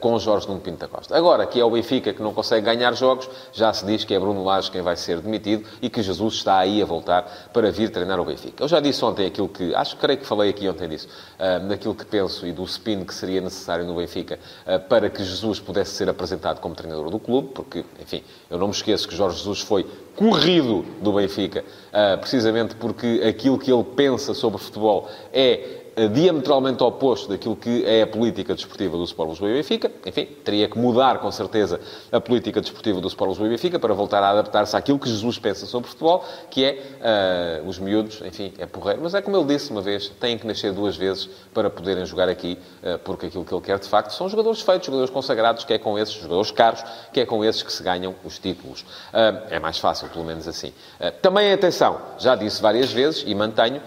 com 0.00 0.18
Jorge 0.18 0.46
Nuno 0.48 0.60
Pinto 0.60 0.78
da 0.78 0.88
Costa. 0.88 1.16
Agora, 1.16 1.46
que 1.46 1.60
é 1.60 1.64
o 1.64 1.70
Benfica 1.70 2.12
que 2.12 2.22
não 2.22 2.32
consegue 2.32 2.64
ganhar 2.64 2.94
jogos, 2.94 3.28
já 3.52 3.72
se 3.72 3.84
diz 3.84 4.04
que 4.04 4.14
é 4.14 4.18
Bruno 4.18 4.44
Lage 4.44 4.70
quem 4.70 4.82
vai 4.82 4.96
ser 4.96 5.20
demitido 5.20 5.68
e 5.82 5.90
que 5.90 6.02
Jesus 6.02 6.34
está 6.34 6.58
aí 6.58 6.80
a 6.80 6.84
voltar 6.84 7.50
para 7.52 7.70
vir 7.70 7.90
treinar 7.90 8.20
o 8.20 8.24
Benfica. 8.24 8.62
Eu 8.62 8.68
já 8.68 8.80
disse 8.80 9.04
ontem 9.04 9.26
aquilo 9.26 9.48
que, 9.48 9.74
acho 9.74 9.96
que 9.96 10.00
creio 10.00 10.18
que 10.18 10.26
falei 10.26 10.50
aqui 10.50 10.68
ontem 10.68 10.88
disso, 10.88 11.08
daquilo 11.68 11.94
que 11.94 12.04
penso 12.04 12.46
e 12.46 12.52
do 12.52 12.64
spin 12.64 13.04
que 13.04 13.14
seria 13.14 13.40
necessário 13.40 13.84
no 13.84 13.96
Benfica 13.96 14.38
eh, 14.66 14.78
para 14.78 15.08
que 15.10 15.24
Jesus 15.24 15.60
pudesse 15.60 15.92
ser 15.92 16.08
apresentado 16.08 16.60
como 16.60 16.74
treinador 16.74 17.10
do 17.10 17.18
clube, 17.18 17.50
porque, 17.54 17.84
enfim, 18.00 18.22
eu 18.50 18.58
não 18.58 18.68
me 18.68 18.72
esqueço 18.72 19.08
que 19.08 19.14
Jorge 19.14 19.38
Jesus 19.38 19.60
foi 19.60 19.86
corrido 20.16 20.84
do 21.00 21.12
Benfica, 21.12 21.64
eh, 21.92 22.16
precisamente 22.16 22.74
porque 22.76 23.22
aquilo 23.26 23.58
que 23.58 23.72
ele 23.72 23.84
pensa 23.84 24.34
sobre 24.34 24.60
futebol 24.60 25.08
é 25.32 25.83
diametralmente 26.12 26.82
oposto 26.82 27.28
daquilo 27.28 27.54
que 27.54 27.84
é 27.84 28.02
a 28.02 28.06
política 28.06 28.54
desportiva 28.54 28.96
do 28.96 29.04
Sport 29.04 29.30
Lisboa 29.30 29.50
e 29.50 29.54
Benfica. 29.54 29.90
Enfim, 30.04 30.26
teria 30.44 30.68
que 30.68 30.78
mudar, 30.78 31.18
com 31.18 31.30
certeza, 31.30 31.80
a 32.10 32.20
política 32.20 32.60
desportiva 32.60 33.00
do 33.00 33.08
Sport 33.08 33.30
Lisboa 33.30 33.46
e 33.48 33.50
Benfica 33.50 33.78
para 33.78 33.94
voltar 33.94 34.22
a 34.22 34.30
adaptar-se 34.30 34.76
àquilo 34.76 34.98
que 34.98 35.08
Jesus 35.08 35.38
pensa 35.38 35.66
sobre 35.66 35.88
futebol, 35.88 36.24
que 36.50 36.64
é 36.64 37.60
uh, 37.62 37.68
os 37.68 37.78
miúdos, 37.78 38.20
enfim, 38.24 38.52
é 38.58 38.66
porreiro. 38.66 39.02
Mas 39.02 39.14
é 39.14 39.22
como 39.22 39.36
ele 39.36 39.46
disse 39.46 39.70
uma 39.70 39.80
vez, 39.80 40.08
têm 40.20 40.36
que 40.36 40.46
nascer 40.46 40.72
duas 40.72 40.96
vezes 40.96 41.28
para 41.52 41.70
poderem 41.70 42.04
jogar 42.04 42.28
aqui, 42.28 42.58
uh, 42.82 42.98
porque 42.98 43.26
aquilo 43.26 43.44
que 43.44 43.54
ele 43.54 43.62
quer, 43.62 43.78
de 43.78 43.88
facto, 43.88 44.10
são 44.10 44.28
jogadores 44.28 44.60
feitos, 44.60 44.86
jogadores 44.86 45.10
consagrados, 45.10 45.64
que 45.64 45.74
é 45.74 45.78
com 45.78 45.98
esses, 45.98 46.14
jogadores 46.14 46.50
caros, 46.50 46.84
que 47.12 47.20
é 47.20 47.26
com 47.26 47.44
esses 47.44 47.62
que 47.62 47.72
se 47.72 47.82
ganham 47.82 48.14
os 48.24 48.38
títulos. 48.38 48.82
Uh, 48.82 49.46
é 49.50 49.60
mais 49.60 49.78
fácil, 49.78 50.08
pelo 50.08 50.24
menos 50.24 50.48
assim. 50.48 50.72
também, 51.22 51.52
atenção, 51.52 52.00
já 52.18 52.34
disse 52.34 52.60
várias 52.60 52.92
vezes, 52.92 53.24
e 53.26 53.34
mantenho, 53.34 53.80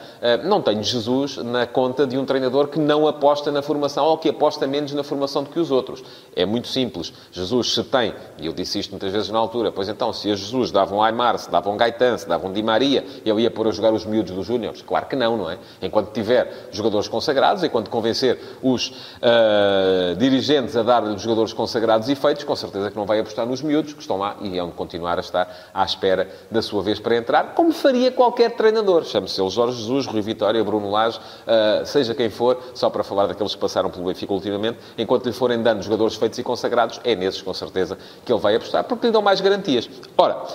não 0.44 0.62
tenho 0.62 0.84
Jesus 0.84 1.38
na 1.38 1.66
conta 1.66 1.97
conta 1.98 2.06
de 2.06 2.18
um 2.18 2.26
treinador 2.26 2.68
que 2.68 2.78
não 2.78 3.08
aposta 3.08 3.52
na 3.52 3.64
formação 3.64 4.06
ou 4.06 4.18
que 4.20 4.30
aposta 4.30 4.68
menos 4.68 4.94
na 4.94 5.04
formação 5.04 5.44
do 5.44 5.50
que 5.50 5.60
os 5.60 5.72
outros. 5.72 6.04
É 6.36 6.46
muito 6.46 6.68
simples. 6.68 7.12
Jesus, 7.32 7.74
se 7.74 7.84
tem, 7.84 8.14
e 8.38 8.46
eu 8.46 8.54
disse 8.54 8.78
isto 8.78 8.92
muitas 8.92 9.12
vezes 9.12 9.30
na 9.30 9.40
altura, 9.40 9.72
pois 9.72 9.90
então, 9.90 10.14
se 10.14 10.32
a 10.32 10.36
Jesus 10.36 10.70
dava 10.70 10.94
um 10.94 11.02
Aymar, 11.02 11.40
se 11.40 11.50
dava 11.50 11.72
um 11.72 11.78
Gaetan, 11.78 12.18
se 12.20 12.28
dava 12.28 12.48
um 12.48 12.54
Di 12.54 12.62
Maria, 12.62 13.04
ele 13.26 13.42
ia 13.42 13.50
pôr 13.50 13.68
a 13.68 13.72
jogar 13.72 13.92
os 13.94 14.06
miúdos 14.06 14.32
dos 14.32 14.46
Júniors? 14.46 14.84
Claro 14.84 15.08
que 15.08 15.16
não, 15.16 15.36
não 15.36 15.50
é? 15.50 15.58
Enquanto 15.82 16.12
tiver 16.12 16.70
jogadores 16.72 17.08
consagrados, 17.08 17.64
enquanto 17.64 17.90
convencer 17.90 18.40
os 18.62 18.90
uh, 18.90 20.16
dirigentes 20.18 20.76
a 20.76 20.84
dar-lhe 20.84 21.18
jogadores 21.18 21.54
consagrados 21.54 22.10
e 22.10 22.16
feitos, 22.16 22.44
com 22.44 22.56
certeza 22.56 22.92
que 22.92 22.98
não 22.98 23.08
vai 23.08 23.20
apostar 23.20 23.48
nos 23.48 23.64
miúdos 23.64 23.94
que 23.94 24.02
estão 24.02 24.18
lá 24.18 24.36
e 24.42 24.60
hão 24.60 24.68
de 24.68 24.74
continuar 24.74 25.18
a 25.18 25.22
estar 25.22 25.72
à 25.74 25.84
espera 25.84 26.30
da 26.52 26.62
sua 26.62 26.84
vez 26.84 27.00
para 27.00 27.16
entrar, 27.16 27.56
como 27.56 27.72
faria 27.72 28.12
qualquer 28.12 28.52
treinador. 28.52 29.04
Chame-se 29.04 29.42
ele 29.42 29.50
Jorge 29.50 29.78
Jesus, 29.78 30.06
Rui 30.06 30.22
Vitória, 30.22 30.64
Bruno 30.64 30.92
Lage, 30.92 31.18
uh, 31.18 31.86
seja 31.88 32.14
quem 32.14 32.30
for, 32.30 32.62
só 32.74 32.90
para 32.90 33.04
falar 33.04 33.28
daqueles 33.28 33.56
que 33.56 33.62
passaram 33.62 33.90
pelo 33.90 34.06
Benfica 34.06 34.34
ultimamente, 34.34 34.78
enquanto 34.98 35.26
lhe 35.26 35.34
forem 35.34 35.62
dando 35.62 35.82
jogadores 35.82 36.16
feitos 36.16 36.38
e 36.40 36.44
consagrados, 36.44 37.00
é 37.04 37.16
nesses, 37.16 37.42
com 37.42 37.54
certeza, 37.54 37.98
que 38.26 38.32
ele 38.32 38.42
vai 38.42 38.56
apostar, 38.56 38.84
porque 38.84 39.08
lhe 39.08 39.14
dão 39.14 39.22
mais 39.22 39.42
garantias. 39.42 39.90
Ora, 40.18 40.46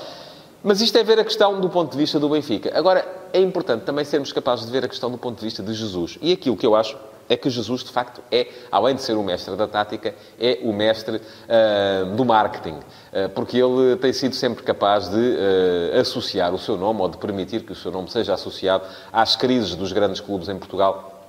mas 0.63 0.81
isto 0.81 0.97
é 0.97 1.03
ver 1.03 1.19
a 1.19 1.25
questão 1.25 1.61
do 1.61 1.69
ponto 1.69 1.91
de 1.91 1.99
vista 1.99 2.21
do 2.21 2.29
Benfica. 2.29 2.71
Agora, 2.73 3.05
é 3.33 3.41
importante 3.41 3.83
também 3.83 4.05
sermos 4.05 4.33
capazes 4.33 4.65
de 4.65 4.71
ver 4.71 4.85
a 4.85 4.89
questão 4.89 5.11
do 5.11 5.19
ponto 5.19 5.39
de 5.39 5.45
vista 5.45 5.63
de 5.63 5.75
Jesus. 5.75 6.19
E 6.23 6.33
aquilo 6.33 6.57
que 6.57 6.65
eu 6.65 6.77
acho 6.77 6.97
é 7.29 7.37
que 7.37 7.49
Jesus, 7.51 7.83
de 7.83 7.91
facto, 7.91 8.23
é, 8.31 8.49
além 8.71 8.95
de 8.95 9.03
ser 9.03 9.17
o 9.17 9.23
mestre 9.23 9.57
da 9.57 9.67
tática, 9.67 10.15
é 10.39 10.61
o 10.63 10.73
mestre 10.73 11.17
uh, 11.17 12.15
do 12.15 12.25
marketing. 12.25 12.75
Uh, 12.77 13.29
porque 13.35 13.59
ele 13.59 13.97
tem 13.97 14.13
sido 14.13 14.35
sempre 14.35 14.63
capaz 14.63 15.09
de 15.09 15.17
uh, 15.17 16.01
associar 16.01 16.55
o 16.55 16.59
seu 16.59 16.77
nome, 16.77 17.01
ou 17.01 17.09
de 17.09 17.17
permitir 17.17 17.63
que 17.63 17.73
o 17.73 17.77
seu 17.77 17.91
nome 17.91 18.11
seja 18.11 18.35
associado 18.35 18.85
às 19.13 19.35
crises 19.35 19.75
dos 19.75 19.93
grandes 19.93 20.21
clubes 20.21 20.49
em 20.49 20.59
Portugal 20.59 21.22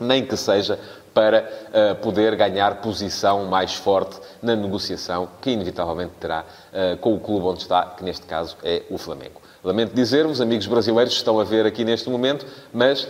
nem 0.00 0.24
que 0.24 0.36
seja 0.36 0.78
para 1.14 1.48
uh, 1.68 1.94
poder 1.96 2.36
ganhar 2.36 2.80
posição 2.80 3.46
mais 3.46 3.74
forte 3.74 4.18
na 4.42 4.54
negociação 4.54 5.28
que, 5.40 5.50
inevitavelmente, 5.50 6.12
terá 6.20 6.44
uh, 6.44 6.96
com 6.98 7.14
o 7.14 7.20
clube 7.20 7.46
onde 7.46 7.62
está, 7.62 7.84
que 7.96 8.04
neste 8.04 8.26
caso 8.26 8.56
é 8.62 8.82
o 8.90 8.96
Flamengo. 8.96 9.40
Lamento 9.62 9.92
dizer-vos, 9.92 10.40
amigos 10.40 10.66
brasileiros, 10.66 11.12
estão 11.12 11.38
a 11.38 11.44
ver 11.44 11.66
aqui 11.66 11.84
neste 11.84 12.08
momento, 12.08 12.46
mas 12.72 13.04
uh, 13.04 13.08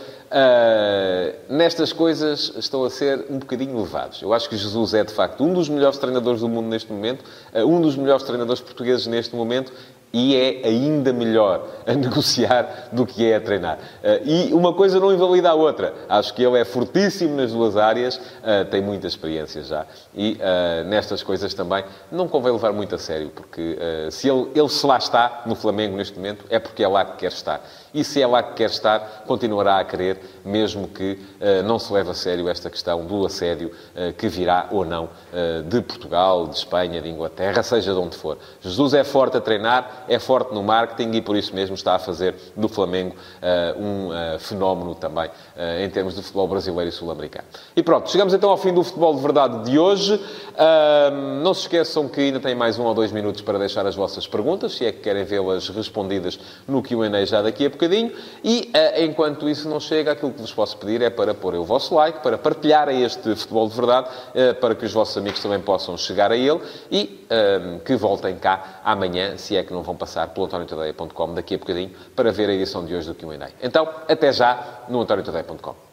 nestas 1.48 1.92
coisas 1.92 2.53
estão 2.57 2.85
a 2.85 2.90
ser 2.90 3.26
um 3.31 3.38
bocadinho 3.38 3.79
levados. 3.79 4.20
Eu 4.20 4.33
acho 4.33 4.48
que 4.48 4.57
Jesus 4.57 4.94
é, 4.94 5.05
de 5.05 5.12
facto, 5.12 5.44
um 5.44 5.53
dos 5.53 5.68
melhores 5.68 5.98
treinadores 5.98 6.40
do 6.40 6.48
mundo 6.48 6.66
neste 6.66 6.90
momento, 6.90 7.24
um 7.55 7.81
dos 7.81 7.94
melhores 7.94 8.24
treinadores 8.24 8.61
portugueses 8.61 9.07
neste 9.07 9.37
momento, 9.37 9.72
e 10.12 10.37
é 10.37 10.66
ainda 10.66 11.12
melhor 11.12 11.66
a 11.87 11.92
negociar 11.94 12.88
do 12.92 13.07
que 13.07 13.31
é 13.31 13.37
a 13.37 13.40
treinar. 13.40 13.79
Eh, 14.03 14.23
e 14.25 14.55
uma 14.55 14.73
coisa 14.73 14.99
não 14.99 15.12
invalida 15.12 15.51
a 15.51 15.55
outra. 15.55 15.94
Acho 16.09 16.35
que 16.35 16.42
ele 16.42 16.59
é 16.59 16.64
fortíssimo 16.64 17.37
nas 17.37 17.53
duas 17.53 17.77
áreas, 17.77 18.20
eh, 18.42 18.64
tem 18.64 18.83
muita 18.83 19.07
experiência 19.07 19.62
já. 19.62 19.87
E 20.14 20.37
eh, 20.40 20.85
nestas 20.85 21.23
coisas 21.23 21.55
também 21.55 21.85
não 22.11 22.29
convém 22.29 22.53
levar 22.53 22.73
muito 22.73 22.94
a 22.94 22.99
sério, 22.99 23.31
porque 23.31 23.79
se 24.11 24.29
ele, 24.29 24.49
ele 24.55 24.68
se 24.68 24.85
lá 24.87 24.99
está 24.99 25.42
no 25.46 25.55
Flamengo 25.55 25.96
neste 25.96 26.16
momento, 26.16 26.44
é 26.51 26.59
porque 26.59 26.83
é 26.83 26.88
lá 26.88 27.05
que 27.05 27.18
quer 27.18 27.29
estar. 27.33 27.61
E 27.92 28.05
se 28.05 28.22
é 28.22 28.26
lá 28.26 28.42
que 28.42 28.55
quer 28.55 28.70
estar, 28.70 29.24
continuará 29.26 29.79
a 29.79 29.85
querer, 29.85 30.18
mesmo 30.44 30.87
que 30.88 31.12
uh, 31.12 31.62
não 31.64 31.79
se 31.79 31.92
leve 31.92 32.11
a 32.11 32.14
sério 32.14 32.48
esta 32.48 32.70
questão 32.70 33.05
do 33.05 33.26
assédio 33.26 33.68
uh, 33.68 34.12
que 34.12 34.29
virá 34.29 34.68
ou 34.70 34.85
não 34.85 35.05
uh, 35.05 35.62
de 35.64 35.81
Portugal, 35.81 36.46
de 36.46 36.57
Espanha, 36.57 37.03
de 37.03 37.09
Inglaterra, 37.09 37.62
seja 37.62 37.92
de 37.92 37.98
onde 37.98 38.16
for. 38.16 38.38
Jesus 38.61 38.94
é 38.94 39.03
forte 39.03 39.37
a 39.37 39.40
treinar, 39.40 40.05
é 40.09 40.18
forte 40.18 40.55
no 40.55 40.62
marketing 40.62 41.16
e 41.16 41.20
por 41.20 41.37
isso 41.37 41.55
mesmo 41.55 41.74
está 41.74 41.94
a 41.94 41.98
fazer 41.98 42.35
do 42.57 42.68
Flamengo 42.68 43.14
um 43.79 44.11
fenómeno 44.38 44.94
também 44.94 45.31
em 45.83 45.88
termos 45.90 46.14
de 46.14 46.22
futebol 46.22 46.46
brasileiro 46.48 46.88
e 46.88 46.92
sul-americano. 46.92 47.46
E 47.74 47.83
pronto, 47.83 48.11
chegamos 48.11 48.35
então 48.35 48.50
ao 48.50 48.57
fim 48.57 48.72
do 48.72 48.83
futebol 48.83 49.14
de 49.14 49.20
verdade 49.20 49.70
de 49.70 49.79
hoje. 49.79 50.20
não 51.42 51.55
se 51.55 51.62
esqueçam 51.62 52.09
que 52.09 52.20
ainda 52.20 52.40
tem 52.40 52.55
mais 52.55 52.79
um 52.79 52.85
ou 52.85 52.94
dois 52.94 53.12
minutos 53.12 53.42
para 53.42 53.59
deixar 53.59 53.87
as 53.87 53.96
vossas 53.96 54.26
perguntas, 54.26 54.72
se 54.74 54.85
é 54.85 54.92
que 54.92 55.00
querem 55.00 55.24
vê-las 55.24 55.68
respondidas 55.68 56.38
no 56.68 56.83
QA 56.83 57.26
já 57.26 57.42
daqui 57.42 57.66
a 57.66 57.70
bocadinho. 57.80 58.12
E 58.44 58.70
uh, 58.74 59.02
enquanto 59.02 59.48
isso 59.48 59.68
não 59.68 59.80
chega, 59.80 60.12
aquilo 60.12 60.32
que 60.32 60.40
vos 60.40 60.52
posso 60.52 60.76
pedir 60.76 61.00
é 61.02 61.10
para 61.10 61.32
pôr 61.32 61.54
o 61.54 61.64
vosso 61.64 61.94
like, 61.94 62.20
para 62.20 62.36
partilharem 62.36 63.02
este 63.02 63.34
futebol 63.34 63.68
de 63.68 63.74
verdade, 63.74 64.08
uh, 64.08 64.54
para 64.60 64.74
que 64.74 64.84
os 64.84 64.92
vossos 64.92 65.16
amigos 65.16 65.40
também 65.42 65.60
possam 65.60 65.96
chegar 65.96 66.30
a 66.30 66.36
ele 66.36 66.60
e 66.90 67.26
uh, 67.26 67.80
que 67.80 67.96
voltem 67.96 68.36
cá 68.36 68.80
amanhã, 68.84 69.36
se 69.36 69.56
é 69.56 69.62
que 69.62 69.72
não 69.72 69.82
vão 69.82 69.96
passar 69.96 70.28
pelo 70.28 70.46
antoniotadeia.com 70.46 71.34
daqui 71.34 71.54
a 71.54 71.58
bocadinho, 71.58 71.90
para 72.14 72.30
ver 72.30 72.50
a 72.50 72.52
edição 72.52 72.84
de 72.84 72.94
hoje 72.94 73.08
do 73.08 73.14
Q&A. 73.14 73.50
Então, 73.62 73.88
até 74.08 74.32
já 74.32 74.84
no 74.88 75.00
antoniotadeia.com. 75.00 75.89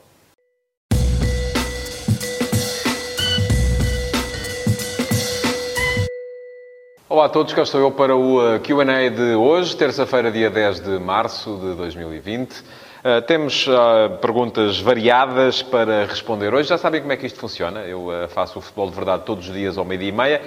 Olá 7.10 7.28
a 7.28 7.30
todos, 7.30 7.54
cá 7.54 7.64
estou 7.64 7.80
eu 7.80 7.90
para 7.90 8.18
o 8.18 8.56
uh, 8.56 8.60
Q&A 8.60 9.08
de 9.08 9.34
hoje, 9.34 9.78
terça-feira, 9.78 10.30
dia 10.30 10.50
10 10.50 10.82
de 10.82 11.00
março 11.00 11.56
de 11.56 11.74
2020. 11.76 12.52
Uh, 12.52 13.22
temos 13.26 13.66
uh, 13.66 14.18
perguntas 14.20 14.82
variadas 14.82 15.62
para 15.64 16.04
responder 16.04 16.54
hoje. 16.54 16.68
Já 16.68 16.78
sabem 16.78 17.00
como 17.00 17.14
é 17.14 17.16
que 17.16 17.26
isto 17.26 17.40
funciona. 17.40 17.80
Eu 17.84 18.08
uh, 18.08 18.28
faço 18.28 18.60
o 18.60 18.62
futebol 18.62 18.90
de 18.90 18.96
verdade 18.98 19.24
todos 19.24 19.48
os 19.48 19.54
dias 19.56 19.78
ao 19.78 19.86
meio-dia 19.86 20.10
e 20.10 20.12
meia 20.12 20.42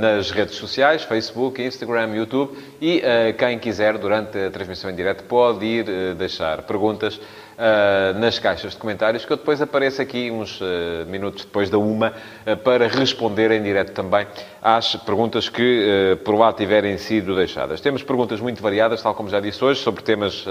nas 0.00 0.30
redes 0.30 0.54
sociais, 0.54 1.02
Facebook, 1.02 1.62
Instagram, 1.62 2.14
YouTube. 2.16 2.56
E 2.80 3.02
quem 3.36 3.58
quiser, 3.58 3.98
durante 3.98 4.38
a 4.38 4.50
transmissão 4.50 4.90
em 4.90 4.94
direto, 4.94 5.24
pode 5.24 5.66
ir 5.66 6.14
deixar 6.14 6.62
perguntas 6.62 7.20
uh, 7.54 8.18
nas 8.18 8.38
caixas 8.38 8.72
de 8.72 8.78
comentários, 8.78 9.24
que 9.24 9.32
eu 9.32 9.36
depois 9.36 9.60
apareço 9.60 10.00
aqui 10.02 10.30
uns 10.30 10.60
uh, 10.60 10.64
minutos 11.06 11.44
depois 11.44 11.70
da 11.70 11.78
uma 11.78 12.12
uh, 12.46 12.56
para 12.58 12.86
responder 12.88 13.50
em 13.50 13.62
direto 13.62 13.92
também 13.92 14.26
às 14.62 14.96
perguntas 14.96 15.48
que 15.48 16.18
por 16.24 16.34
lá 16.34 16.52
tiverem 16.52 16.96
sido 16.96 17.34
deixadas. 17.36 17.80
Temos 17.80 18.02
perguntas 18.02 18.40
muito 18.40 18.62
variadas, 18.62 19.02
tal 19.02 19.14
como 19.14 19.28
já 19.28 19.40
disse 19.40 19.62
hoje, 19.62 19.80
sobre 19.80 20.02
temas 20.02 20.42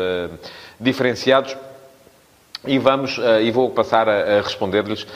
diferenciados. 0.79 1.57
E 2.65 2.77
vamos, 2.77 3.19
e 3.41 3.49
vou 3.49 3.71
passar 3.71 4.07
a, 4.07 4.39
responder-lhes 4.39 5.07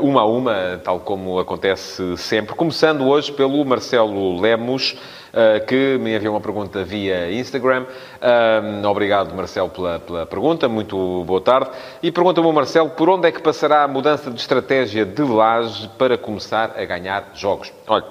uma 0.00 0.20
a 0.20 0.26
uma, 0.26 0.80
tal 0.84 1.00
como 1.00 1.38
acontece 1.38 2.14
sempre. 2.18 2.54
Começando 2.54 3.08
hoje 3.08 3.32
pelo 3.32 3.64
Marcelo 3.64 4.38
Lemos, 4.38 4.96
que 5.66 5.98
me 5.98 6.14
enviou 6.14 6.34
uma 6.34 6.40
pergunta 6.40 6.84
via 6.84 7.30
Instagram. 7.32 7.86
Obrigado, 8.88 9.34
Marcelo, 9.34 9.68
pela, 9.70 9.98
pela 9.98 10.26
pergunta. 10.26 10.68
Muito 10.68 11.24
boa 11.24 11.40
tarde. 11.40 11.70
E 12.02 12.10
pergunta-me 12.10 12.52
Marcelo, 12.52 12.90
por 12.90 13.08
onde 13.08 13.28
é 13.28 13.32
que 13.32 13.40
passará 13.40 13.82
a 13.82 13.88
mudança 13.88 14.30
de 14.30 14.40
estratégia 14.40 15.04
de 15.04 15.22
Laje 15.22 15.88
para 15.98 16.18
começar 16.18 16.74
a 16.76 16.84
ganhar 16.84 17.30
jogos? 17.34 17.72
Olha... 17.86 18.04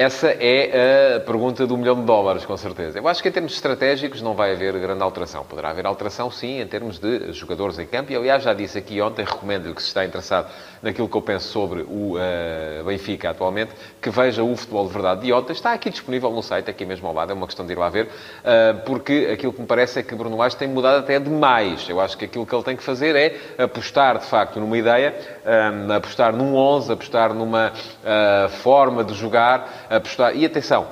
Essa 0.00 0.28
é 0.28 1.16
a 1.16 1.20
pergunta 1.20 1.66
do 1.66 1.76
milhão 1.76 1.94
de 1.94 2.06
dólares, 2.06 2.46
com 2.46 2.56
certeza. 2.56 2.98
Eu 2.98 3.06
acho 3.06 3.22
que 3.22 3.28
em 3.28 3.32
termos 3.32 3.52
estratégicos 3.52 4.22
não 4.22 4.32
vai 4.32 4.54
haver 4.54 4.72
grande 4.78 5.02
alteração. 5.02 5.44
Poderá 5.44 5.68
haver 5.68 5.84
alteração, 5.84 6.30
sim, 6.30 6.58
em 6.58 6.66
termos 6.66 6.98
de 6.98 7.30
jogadores 7.34 7.78
em 7.78 7.84
campo. 7.84 8.10
E, 8.10 8.16
aliás, 8.16 8.42
já 8.42 8.54
disse 8.54 8.78
aqui 8.78 8.98
ontem, 9.02 9.26
recomendo-lhe 9.26 9.74
que 9.74 9.82
se 9.82 9.88
está 9.88 10.02
interessado 10.02 10.50
naquilo 10.82 11.06
que 11.06 11.14
eu 11.14 11.20
penso 11.20 11.48
sobre 11.48 11.82
o 11.82 12.14
uh, 12.14 12.84
Benfica 12.86 13.28
atualmente, 13.28 13.72
que 14.00 14.08
veja 14.08 14.42
o 14.42 14.56
Futebol 14.56 14.86
de 14.86 14.92
Verdade 14.94 15.20
de 15.20 15.32
ontem. 15.34 15.52
Está 15.52 15.74
aqui 15.74 15.90
disponível 15.90 16.30
no 16.30 16.42
site, 16.42 16.70
aqui 16.70 16.86
mesmo 16.86 17.06
ao 17.06 17.12
lado, 17.12 17.32
é 17.32 17.34
uma 17.34 17.46
questão 17.46 17.66
de 17.66 17.72
ir 17.72 17.78
lá 17.78 17.90
ver, 17.90 18.06
uh, 18.06 18.80
porque 18.86 19.28
aquilo 19.30 19.52
que 19.52 19.60
me 19.60 19.66
parece 19.66 19.98
é 19.98 20.02
que 20.02 20.14
Bruno 20.14 20.34
Lage 20.38 20.56
tem 20.56 20.66
mudado 20.66 21.00
até 21.00 21.20
demais. 21.20 21.86
Eu 21.90 22.00
acho 22.00 22.16
que 22.16 22.24
aquilo 22.24 22.46
que 22.46 22.54
ele 22.54 22.64
tem 22.64 22.74
que 22.74 22.82
fazer 22.82 23.14
é 23.14 23.62
apostar, 23.62 24.16
de 24.16 24.24
facto, 24.24 24.58
numa 24.58 24.78
ideia, 24.78 25.14
um, 25.44 25.92
apostar 25.92 26.34
num 26.34 26.56
11, 26.56 26.90
apostar 26.90 27.34
numa 27.34 27.70
uh, 27.70 28.48
forma 28.48 29.04
de 29.04 29.12
jogar, 29.12 29.88
apostar. 29.96 30.36
E 30.36 30.46
atenção, 30.46 30.88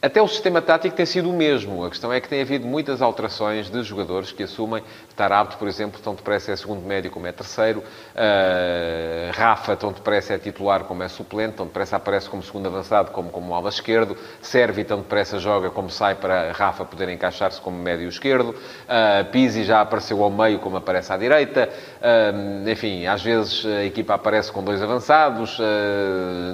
até 0.00 0.20
o 0.20 0.28
sistema 0.28 0.60
tático 0.60 0.94
tem 0.94 1.06
sido 1.06 1.30
o 1.30 1.32
mesmo. 1.32 1.82
A 1.82 1.88
questão 1.88 2.12
é 2.12 2.20
que 2.20 2.28
tem 2.28 2.42
havido 2.42 2.66
muitas 2.66 3.00
alterações 3.00 3.70
de 3.70 3.82
jogadores 3.82 4.30
que 4.30 4.42
assumem. 4.42 4.82
Tarabto, 5.16 5.56
por 5.56 5.66
exemplo, 5.66 5.98
tão 6.02 6.14
depressa 6.14 6.52
é 6.52 6.56
segundo 6.56 6.86
médio 6.86 7.10
como 7.10 7.26
é 7.26 7.32
terceiro. 7.32 7.80
Uh, 7.80 9.32
Rafa, 9.32 9.74
tão 9.74 9.90
depressa 9.90 10.34
é 10.34 10.38
titular 10.38 10.84
como 10.84 11.02
é 11.02 11.08
suplente. 11.08 11.54
Tão 11.56 11.64
depressa 11.64 11.96
aparece 11.96 12.28
como 12.28 12.42
segundo 12.42 12.66
avançado 12.66 13.10
como 13.10 13.30
como 13.30 13.54
ala 13.54 13.70
esquerdo. 13.70 14.16
Servi, 14.42 14.84
tão 14.84 14.98
depressa 14.98 15.38
joga 15.38 15.70
como 15.70 15.88
sai 15.88 16.14
para 16.14 16.52
Rafa 16.52 16.84
poder 16.84 17.08
encaixar-se 17.08 17.58
como 17.60 17.78
médio 17.78 18.06
esquerdo. 18.06 18.50
Uh, 18.50 19.24
Pizzi 19.32 19.64
já 19.64 19.80
apareceu 19.80 20.22
ao 20.22 20.30
meio 20.30 20.58
como 20.58 20.76
aparece 20.76 21.10
à 21.10 21.16
direita. 21.16 21.70
Uh, 21.96 22.68
enfim, 22.68 23.06
às 23.06 23.22
vezes 23.22 23.64
a 23.64 23.84
equipa 23.84 24.14
aparece 24.14 24.52
com 24.52 24.62
dois 24.62 24.82
avançados, 24.82 25.58
uh, 25.58 25.62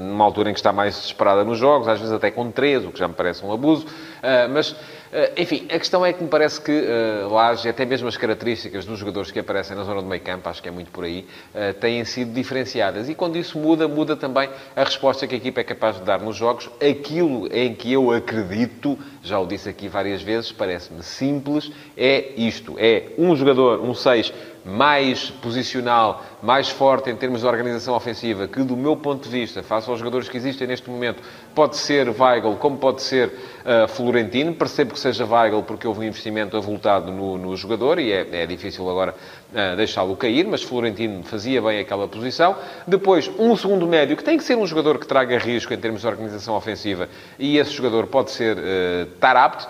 numa 0.00 0.24
altura 0.24 0.50
em 0.50 0.52
que 0.52 0.60
está 0.60 0.72
mais 0.72 0.94
desesperada 0.94 1.42
nos 1.42 1.58
jogos, 1.58 1.88
às 1.88 1.98
vezes 1.98 2.14
até 2.14 2.30
com 2.30 2.48
três, 2.52 2.84
o 2.84 2.92
que 2.92 3.00
já 3.00 3.08
me 3.08 3.14
parece 3.14 3.31
um 3.40 3.52
abuso, 3.52 3.86
ah, 4.22 4.48
mas, 4.48 4.74
ah, 5.12 5.30
enfim, 5.36 5.66
a 5.70 5.78
questão 5.78 6.04
é 6.04 6.12
que 6.12 6.22
me 6.22 6.28
parece 6.28 6.60
que 6.60 6.72
uh, 6.72 7.32
Laje, 7.32 7.68
até 7.68 7.84
mesmo 7.84 8.08
as 8.08 8.16
características 8.16 8.84
dos 8.84 8.98
jogadores 8.98 9.30
que 9.30 9.38
aparecem 9.38 9.76
na 9.76 9.84
zona 9.84 10.02
do 10.02 10.08
meio 10.08 10.20
campo, 10.20 10.48
acho 10.48 10.62
que 10.62 10.68
é 10.68 10.72
muito 10.72 10.90
por 10.90 11.04
aí, 11.04 11.26
têm 11.80 12.04
sido 12.04 12.32
diferenciadas. 12.32 13.08
E 13.08 13.14
quando 13.14 13.36
isso 13.36 13.58
muda, 13.58 13.86
muda 13.86 14.16
também 14.16 14.48
a 14.74 14.84
resposta 14.84 15.26
que 15.26 15.34
a 15.34 15.38
equipa 15.38 15.60
é 15.60 15.64
capaz 15.64 15.96
de 15.96 16.02
dar 16.02 16.20
nos 16.20 16.36
jogos. 16.36 16.68
Aquilo 16.80 17.48
em 17.52 17.74
que 17.74 17.92
eu 17.92 18.10
acredito, 18.10 18.98
já 19.22 19.38
o 19.38 19.46
disse 19.46 19.68
aqui 19.68 19.88
várias 19.88 20.22
vezes, 20.22 20.50
parece-me 20.52 21.02
simples, 21.02 21.70
é 21.96 22.32
isto. 22.36 22.76
É 22.78 23.12
um 23.18 23.34
jogador, 23.36 23.80
um 23.80 23.94
6 23.94 24.32
mais 24.64 25.30
posicional, 25.30 26.22
mais 26.42 26.68
forte 26.68 27.10
em 27.10 27.16
termos 27.16 27.40
de 27.40 27.46
organização 27.46 27.94
ofensiva, 27.94 28.46
que 28.46 28.62
do 28.62 28.76
meu 28.76 28.96
ponto 28.96 29.24
de 29.24 29.28
vista, 29.28 29.62
face 29.62 29.90
aos 29.90 29.98
jogadores 29.98 30.28
que 30.28 30.36
existem 30.36 30.66
neste 30.66 30.88
momento, 30.88 31.22
pode 31.54 31.76
ser 31.76 32.08
Weigl, 32.08 32.56
como 32.56 32.78
pode 32.78 33.02
ser 33.02 33.28
uh, 33.28 33.88
Florentino. 33.88 34.54
Percebo 34.54 34.92
que 34.92 35.00
seja 35.00 35.26
Weigl 35.26 35.62
porque 35.62 35.86
houve 35.86 36.00
um 36.00 36.04
investimento 36.04 36.56
avultado 36.56 37.10
no, 37.10 37.36
no 37.36 37.56
jogador 37.56 37.98
e 37.98 38.12
é, 38.12 38.42
é 38.42 38.46
difícil 38.46 38.88
agora 38.88 39.14
deixá-lo 39.76 40.16
cair, 40.16 40.46
mas 40.46 40.62
Florentino 40.62 41.22
fazia 41.22 41.60
bem 41.60 41.80
aquela 41.80 42.08
posição. 42.08 42.56
Depois, 42.86 43.30
um 43.38 43.54
segundo 43.56 43.86
médio, 43.86 44.16
que 44.16 44.24
tem 44.24 44.38
que 44.38 44.44
ser 44.44 44.56
um 44.56 44.66
jogador 44.66 44.98
que 44.98 45.06
traga 45.06 45.38
risco 45.38 45.72
em 45.72 45.78
termos 45.78 46.00
de 46.00 46.06
organização 46.06 46.54
ofensiva, 46.54 47.08
e 47.38 47.58
esse 47.58 47.70
jogador 47.72 48.06
pode 48.06 48.30
ser 48.30 48.56
uh, 48.56 49.06
Tarapte, 49.20 49.66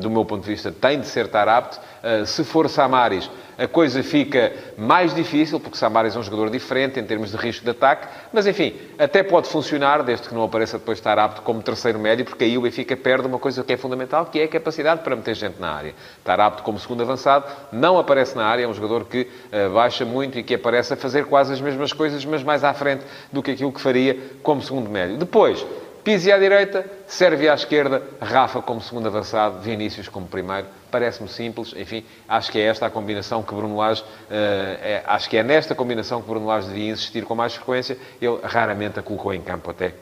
do 0.00 0.08
meu 0.08 0.24
ponto 0.24 0.42
de 0.42 0.48
vista, 0.48 0.70
tem 0.70 1.00
de 1.00 1.06
ser 1.06 1.28
Tarapte. 1.28 1.78
Uh, 1.78 2.24
se 2.24 2.44
for 2.44 2.68
Samaris, 2.68 3.28
a 3.58 3.68
coisa 3.68 4.02
fica 4.02 4.52
mais 4.78 5.14
difícil, 5.14 5.60
porque 5.60 5.76
Samaris 5.76 6.16
é 6.16 6.18
um 6.18 6.22
jogador 6.22 6.48
diferente 6.48 6.98
em 6.98 7.04
termos 7.04 7.30
de 7.30 7.36
risco 7.36 7.62
de 7.62 7.70
ataque, 7.70 8.08
mas 8.32 8.46
enfim, 8.46 8.74
até 8.98 9.22
pode 9.22 9.48
funcionar, 9.48 10.02
desde 10.02 10.28
que 10.28 10.34
não 10.34 10.42
apareça 10.42 10.78
depois 10.78 10.96
estar 10.96 11.18
apto 11.18 11.42
como 11.42 11.60
terceiro 11.62 11.98
médio, 11.98 12.24
porque 12.24 12.44
aí 12.44 12.56
o 12.56 12.62
Benfica 12.62 12.96
perde 12.96 13.26
uma 13.26 13.38
coisa 13.38 13.62
que 13.62 13.70
é 13.70 13.76
fundamental, 13.76 14.24
que 14.24 14.40
é 14.40 14.44
a 14.44 14.48
capacidade 14.48 15.02
para 15.02 15.14
meter 15.14 15.34
gente 15.34 15.60
na 15.60 15.72
área. 15.72 15.94
Estar 16.18 16.40
apto 16.40 16.62
como 16.62 16.78
segundo 16.78 17.02
avançado, 17.02 17.44
não 17.70 17.98
aparece 17.98 18.34
na 18.34 18.46
área, 18.46 18.59
é 18.60 18.68
um 18.68 18.74
jogador 18.74 19.04
que 19.04 19.22
uh, 19.22 19.72
baixa 19.72 20.04
muito 20.04 20.38
e 20.38 20.42
que 20.42 20.54
aparece 20.54 20.94
a 20.94 20.96
fazer 20.96 21.26
quase 21.26 21.52
as 21.52 21.60
mesmas 21.60 21.92
coisas, 21.92 22.24
mas 22.24 22.42
mais 22.42 22.62
à 22.64 22.72
frente 22.72 23.04
do 23.32 23.42
que 23.42 23.50
aquilo 23.50 23.72
que 23.72 23.80
faria 23.80 24.16
como 24.42 24.62
segundo 24.62 24.88
médio. 24.90 25.16
Depois, 25.16 25.64
Pizzi 26.02 26.32
à 26.32 26.38
direita, 26.38 26.84
serve 27.06 27.46
à 27.46 27.54
esquerda, 27.54 28.02
Rafa 28.20 28.62
como 28.62 28.80
segundo 28.80 29.06
avançado, 29.06 29.60
Vinícius 29.60 30.08
como 30.08 30.26
primeiro. 30.26 30.66
Parece-me 30.90 31.28
simples, 31.28 31.74
enfim, 31.76 32.04
acho 32.26 32.50
que 32.50 32.58
é 32.58 32.62
esta 32.62 32.86
a 32.86 32.90
combinação 32.90 33.42
que 33.42 33.54
Bruno 33.54 33.76
Lage, 33.76 34.02
uh, 34.02 34.06
é, 34.30 35.02
acho 35.06 35.28
que 35.28 35.36
é 35.36 35.42
nesta 35.42 35.74
combinação 35.74 36.22
que 36.22 36.28
Bruno 36.28 36.46
Lage 36.46 36.68
devia 36.68 36.90
insistir 36.90 37.24
com 37.24 37.34
mais 37.34 37.54
frequência. 37.54 37.98
Ele 38.20 38.38
raramente 38.42 38.98
a 38.98 39.02
colocou 39.02 39.34
em 39.34 39.42
campo 39.42 39.70
até, 39.70 39.92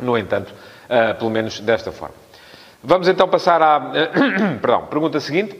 no 0.00 0.18
entanto, 0.18 0.52
uh, 0.52 1.16
pelo 1.16 1.30
menos 1.30 1.60
desta 1.60 1.92
forma. 1.92 2.14
Vamos 2.82 3.06
então 3.06 3.28
passar 3.28 3.62
à 3.62 3.80
perdão, 4.60 4.86
pergunta 4.86 5.20
seguinte, 5.20 5.56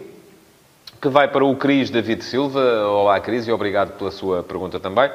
que 1.01 1.09
vai 1.09 1.27
para 1.29 1.43
o 1.43 1.57
Cris 1.57 1.89
David 1.89 2.23
Silva. 2.23 2.87
Olá, 2.87 3.19
Cris, 3.21 3.49
e 3.49 3.53
obrigado 3.53 3.97
pela 3.97 4.11
sua 4.11 4.43
pergunta 4.43 4.79
também. 4.79 5.11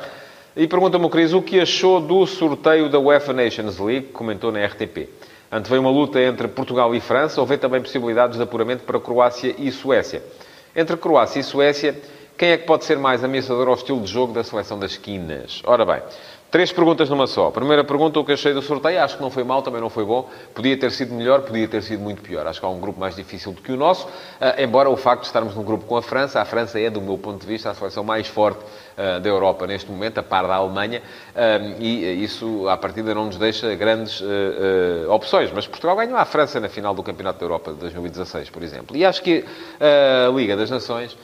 E 0.55 0.67
pergunta-me 0.67 1.07
Cris 1.09 1.31
o 1.31 1.43
que 1.43 1.59
achou 1.59 2.01
do 2.01 2.25
sorteio 2.25 2.89
da 2.89 2.97
UEFA 2.99 3.33
Nations 3.33 3.77
League, 3.77 4.07
comentou 4.07 4.51
na 4.51 4.65
RTP. 4.65 5.07
Anteveio 5.51 5.81
uma 5.81 5.91
luta 5.91 6.19
entre 6.19 6.47
Portugal 6.47 6.95
e 6.95 6.99
França, 6.99 7.39
ou 7.39 7.45
vê 7.45 7.55
também 7.55 7.79
possibilidades 7.81 8.35
de 8.35 8.43
apuramento 8.43 8.83
para 8.83 8.99
Croácia 8.99 9.53
e 9.59 9.71
Suécia. 9.71 10.23
Entre 10.75 10.97
Croácia 10.97 11.39
e 11.39 11.43
Suécia, 11.43 11.95
quem 12.35 12.49
é 12.49 12.57
que 12.57 12.65
pode 12.65 12.83
ser 12.83 12.97
mais 12.97 13.23
ameaçador 13.23 13.67
ao 13.67 13.75
estilo 13.75 14.01
de 14.01 14.11
jogo 14.11 14.33
da 14.33 14.43
seleção 14.43 14.79
das 14.79 14.97
quinas? 14.97 15.61
Ora 15.65 15.85
bem, 15.85 16.01
Três 16.55 16.71
perguntas 16.71 17.09
numa 17.09 17.27
só. 17.27 17.51
Primeira 17.51 17.83
pergunta, 17.83 18.17
o 18.17 18.23
que 18.23 18.31
achei 18.31 18.53
do 18.53 18.61
sorteio? 18.61 19.03
Acho 19.03 19.17
que 19.17 19.21
não 19.21 19.29
foi 19.29 19.43
mal, 19.43 19.61
também 19.61 19.81
não 19.81 19.89
foi 19.89 20.05
bom. 20.05 20.29
Podia 20.53 20.77
ter 20.79 20.89
sido 20.89 21.13
melhor, 21.13 21.41
podia 21.41 21.67
ter 21.67 21.83
sido 21.83 21.99
muito 21.99 22.21
pior. 22.21 22.47
Acho 22.47 22.61
que 22.61 22.65
há 22.65 22.69
um 22.69 22.79
grupo 22.79 22.97
mais 22.97 23.13
difícil 23.13 23.51
do 23.51 23.61
que 23.61 23.73
o 23.73 23.75
nosso, 23.75 24.07
uh, 24.07 24.09
embora 24.57 24.89
o 24.89 24.95
facto 24.95 25.23
de 25.23 25.27
estarmos 25.27 25.53
num 25.53 25.65
grupo 25.65 25.83
com 25.83 25.97
a 25.97 26.01
França, 26.01 26.39
a 26.39 26.45
França 26.45 26.79
é, 26.79 26.89
do 26.89 27.01
meu 27.01 27.17
ponto 27.17 27.41
de 27.41 27.45
vista, 27.45 27.69
a 27.69 27.73
seleção 27.73 28.05
mais 28.05 28.29
forte 28.29 28.61
uh, 28.61 29.19
da 29.19 29.27
Europa 29.27 29.67
neste 29.67 29.91
momento, 29.91 30.19
a 30.19 30.23
par 30.23 30.47
da 30.47 30.55
Alemanha, 30.55 31.01
uh, 31.35 31.75
e 31.77 32.23
isso, 32.23 32.69
à 32.69 32.77
partida, 32.77 33.13
não 33.13 33.25
nos 33.25 33.35
deixa 33.35 33.75
grandes 33.75 34.23
opções. 35.09 35.51
Mas 35.53 35.67
Portugal 35.67 35.97
ganhou 35.97 36.17
a 36.17 36.23
França 36.23 36.57
na 36.61 36.69
final 36.69 36.95
do 36.95 37.03
Campeonato 37.03 37.37
da 37.37 37.43
Europa 37.43 37.73
de 37.73 37.79
2016, 37.79 38.49
por 38.49 38.63
exemplo. 38.63 38.95
E 38.95 39.03
acho 39.03 39.21
que 39.21 39.43
a 39.77 40.31
Liga 40.31 40.55
das 40.55 40.69
Nações 40.69 41.17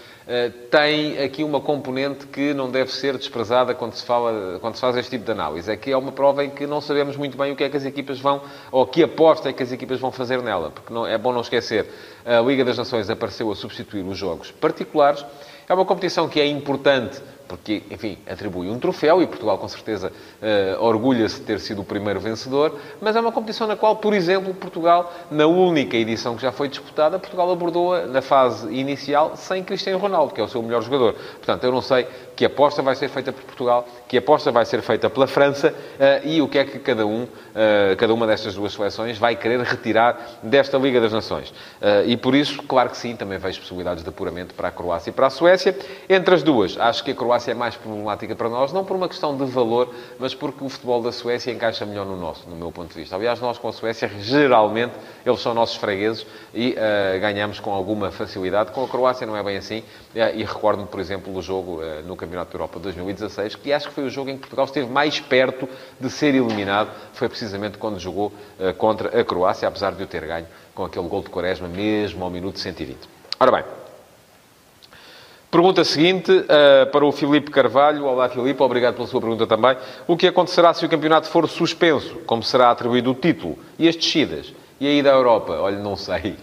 tem 0.70 1.18
aqui 1.20 1.44
uma 1.44 1.60
componente 1.60 2.28
que 2.28 2.54
não 2.54 2.70
deve 2.70 2.92
ser 2.92 3.18
desprezada 3.18 3.74
quando 3.74 3.94
se, 3.94 4.06
fala, 4.06 4.60
quando 4.60 4.76
se 4.76 4.82
faz 4.82 4.96
este 4.96 5.12
tipo 5.12 5.26
de 5.26 5.32
análise. 5.32 5.72
É 5.72 5.76
que 5.76 5.92
é 5.92 5.98
uma 5.98 6.12
prova 6.12 6.44
em 6.44 6.50
que 6.50 6.68
não 6.68 6.80
sabemos 6.80 7.18
muito 7.18 7.38
bem 7.38 7.52
o 7.52 7.56
que 7.56 7.64
é 7.64 7.70
que 7.70 7.78
as 7.78 7.86
equipas 7.86 8.20
vão, 8.20 8.42
ou 8.72 8.86
que 8.86 9.04
aposta 9.04 9.50
é 9.50 9.54
que 9.54 9.64
as 9.64 9.72
equipas 9.72 10.00
vão 10.00 10.12
fazer 10.12 10.42
nela. 10.42 10.70
Porque 10.72 10.94
não, 10.94 11.06
é 11.06 11.18
bom 11.18 11.34
não 11.34 11.42
esquecer, 11.42 11.88
a 12.26 12.40
Liga 12.42 12.64
das 12.64 12.78
Nações 12.78 13.10
apareceu 13.10 13.52
a 13.52 13.56
substituir 13.56 14.04
os 14.04 14.18
jogos 14.18 14.52
particulares. 14.52 15.26
É 15.68 15.74
uma 15.74 15.86
competição 15.86 16.28
que 16.28 16.40
é 16.40 16.46
importante 16.46 17.22
porque, 17.52 17.84
enfim, 17.92 18.18
atribui 18.26 18.70
um 18.70 18.80
troféu 18.80 19.22
e 19.22 19.28
Portugal, 19.28 19.58
com 19.58 19.68
certeza, 19.68 20.10
uh, 20.10 20.82
orgulha-se 20.82 21.42
de 21.42 21.42
ter 21.42 21.60
sido 21.60 21.82
o 21.82 21.84
primeiro 21.84 22.18
vencedor, 22.18 22.80
mas 23.02 23.14
é 23.14 23.20
uma 23.20 23.34
competição 23.34 23.68
na 23.68 23.76
qual, 23.76 23.98
por 23.98 24.14
exemplo, 24.14 24.54
Portugal, 24.54 25.12
na 25.30 25.46
única 25.48 25.98
edição 25.98 26.38
que 26.38 26.42
já 26.42 26.54
foi 26.54 26.70
disputada, 26.70 27.20
Portugal 27.20 27.52
abordou-a 27.52 28.06
na 28.06 28.22
fase 28.22 28.74
inicial 28.74 29.36
sem 29.36 29.66
Cristiano 29.66 30.00
Ronaldo, 30.00 30.34
que 30.34 30.40
é 30.40 30.44
o 30.46 30.48
seu 30.48 30.64
melhor 30.64 30.82
jogador. 30.82 31.14
Portanto, 31.14 31.62
eu 31.66 31.74
não 31.74 31.82
sei 31.82 32.08
que 32.36 32.46
aposta 32.46 32.82
vai 32.82 32.96
ser 32.96 33.10
feita 33.10 33.32
por 33.32 33.44
Portugal, 33.44 33.88
que 34.08 34.18
aposta 34.18 34.52
vai 34.52 34.66
ser 34.66 34.82
feita 34.82 35.10
pela 35.10 35.28
França 35.28 35.70
uh, 35.70 36.28
e 36.28 36.42
o 36.42 36.48
que 36.48 36.58
é 36.58 36.66
que 36.66 36.80
cada 36.80 37.06
um, 37.06 37.24
uh, 37.24 37.96
cada 37.98 38.14
uma 38.14 38.26
destas 38.26 38.56
duas 38.56 38.74
seleções 38.74 39.18
vai 39.18 39.36
querer 39.36 39.60
retirar 39.62 40.40
desta 40.42 40.78
Liga 40.78 41.00
das 41.00 41.12
Nações. 41.12 41.54
e 42.06 42.18
por 42.18 42.36
isso, 42.36 42.62
claro 42.64 42.90
que 42.90 42.98
sim, 42.98 43.16
também 43.16 43.38
vejo 43.38 43.60
possibilidades 43.60 44.04
de 44.04 44.10
apuramento 44.10 44.54
para 44.54 44.70
a 44.70 44.72
Croácia 44.72 45.10
e 45.10 45.14
para 45.14 45.28
a 45.28 45.30
Suécia. 45.30 45.78
Entre 46.10 46.34
as 46.34 46.44
duas, 46.44 46.78
acho 46.78 47.04
que 47.04 47.12
a 47.12 47.16
Croácia 47.16 47.52
é 47.52 47.54
mais 47.54 47.76
problemática 47.76 48.36
para 48.36 48.50
nós, 48.50 48.74
não 48.74 48.84
por 48.84 48.96
uma 48.96 49.08
questão 49.08 49.36
de 49.36 49.46
valor, 49.46 49.94
mas 50.20 50.34
porque 50.34 50.64
o 50.64 50.70
futebol 50.70 51.02
da 51.02 51.12
Suécia 51.12 51.52
encaixa 51.52 51.86
melhor 51.86 52.06
no 52.06 52.18
nosso, 52.18 52.50
no 52.50 52.56
meu 52.56 52.72
ponto 52.72 52.94
de 52.94 53.00
vista. 53.00 53.16
Aliás, 53.16 53.40
nós 53.40 53.58
com 53.58 53.68
a 53.68 53.74
Suécia, 53.74 54.10
geralmente, 54.20 54.94
eles 55.26 55.40
são 55.40 55.54
nossos 55.54 55.76
fregueses 55.76 56.26
e 56.54 56.76
ganhamos 57.20 57.60
com 57.60 57.72
alguma 57.72 58.12
facilidade. 58.12 58.72
Com 58.72 58.84
a 58.84 58.88
Croácia 58.88 59.28
não 59.28 59.36
é 59.36 59.44
bem 59.44 59.58
assim. 59.58 59.84
E 60.16 60.44
recordo-me, 60.44 60.88
por 60.88 61.00
exemplo, 61.00 61.34
do 61.34 61.42
jogo 61.42 61.82
no 62.06 62.16
Campeonato 62.22 62.52
da 62.52 62.56
Europa 62.56 62.80
de 62.80 62.84
2016, 62.84 63.56
que 63.56 63.74
acho 63.74 63.90
que 63.90 63.94
foi 63.94 64.06
o 64.06 64.10
jogo 64.10 64.30
em 64.30 64.36
que 64.36 64.42
Portugal 64.42 64.66
esteve 64.66 64.90
mais 64.90 65.20
perto 65.20 65.68
de 66.00 66.10
ser 66.10 66.34
eliminado. 66.34 66.90
Foi 67.14 67.28
precisamente 67.28 67.78
quando 67.78 68.00
jogou 68.00 68.32
contra 68.78 69.20
a 69.20 69.24
Croácia, 69.26 69.68
apesar 69.68 69.92
de 69.92 70.04
o 70.04 70.08
ter 70.08 70.26
ganho 70.26 70.48
com 70.74 70.86
aquele 70.86 71.08
gol 71.08 71.22
de 71.22 71.30
Quaresma, 71.30 71.68
mesmo 71.68 72.24
ao 72.24 72.30
minuto 72.30 72.60
120. 72.60 72.98
Ora 73.40 73.52
bem, 73.52 73.64
Pergunta 75.52 75.84
seguinte 75.84 76.32
uh, 76.32 76.90
para 76.94 77.06
o 77.06 77.12
Filipe 77.12 77.52
Carvalho. 77.52 78.06
Olá, 78.06 78.30
Filipe, 78.30 78.64
obrigado 78.64 78.96
pela 78.96 79.06
sua 79.06 79.20
pergunta 79.20 79.46
também. 79.46 79.76
O 80.08 80.16
que 80.16 80.26
acontecerá 80.26 80.74
se 80.74 80.86
o 80.86 80.90
campeonato 80.90 81.28
for 81.28 81.46
suspenso? 81.50 82.20
Como 82.26 82.42
será 82.42 82.72
atribuído 82.72 83.12
o 83.12 83.14
título? 83.14 83.60
E 83.78 83.86
as 83.86 83.98
descidas? 83.98 84.54
E 84.82 84.88
a 84.88 84.92
ida 84.94 85.12
à 85.12 85.14
Europa? 85.14 85.54
Olha, 85.60 85.78
não 85.78 85.96
sei. 85.96 86.36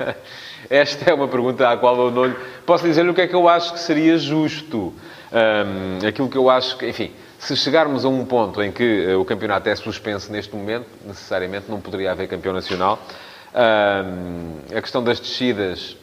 Esta 0.70 1.10
é 1.10 1.12
uma 1.12 1.28
pergunta 1.28 1.68
à 1.68 1.76
qual 1.76 1.94
eu 2.06 2.10
não 2.10 2.24
lhe... 2.24 2.34
Posso 2.64 2.82
dizer-lhe 2.84 3.10
o 3.10 3.14
que 3.14 3.20
é 3.20 3.26
que 3.26 3.34
eu 3.34 3.46
acho 3.46 3.74
que 3.74 3.78
seria 3.78 4.16
justo. 4.16 4.94
Um, 5.30 6.08
aquilo 6.08 6.26
que 6.26 6.38
eu 6.38 6.48
acho 6.48 6.78
que... 6.78 6.88
Enfim, 6.88 7.12
se 7.38 7.54
chegarmos 7.54 8.06
a 8.06 8.08
um 8.08 8.24
ponto 8.24 8.62
em 8.62 8.72
que 8.72 9.08
uh, 9.08 9.20
o 9.20 9.26
campeonato 9.26 9.68
é 9.68 9.76
suspenso 9.76 10.32
neste 10.32 10.56
momento, 10.56 10.86
necessariamente 11.04 11.70
não 11.70 11.78
poderia 11.78 12.12
haver 12.12 12.26
campeão 12.28 12.54
nacional. 12.54 12.98
Um, 13.54 14.74
a 14.74 14.80
questão 14.80 15.04
das 15.04 15.20
descidas 15.20 15.98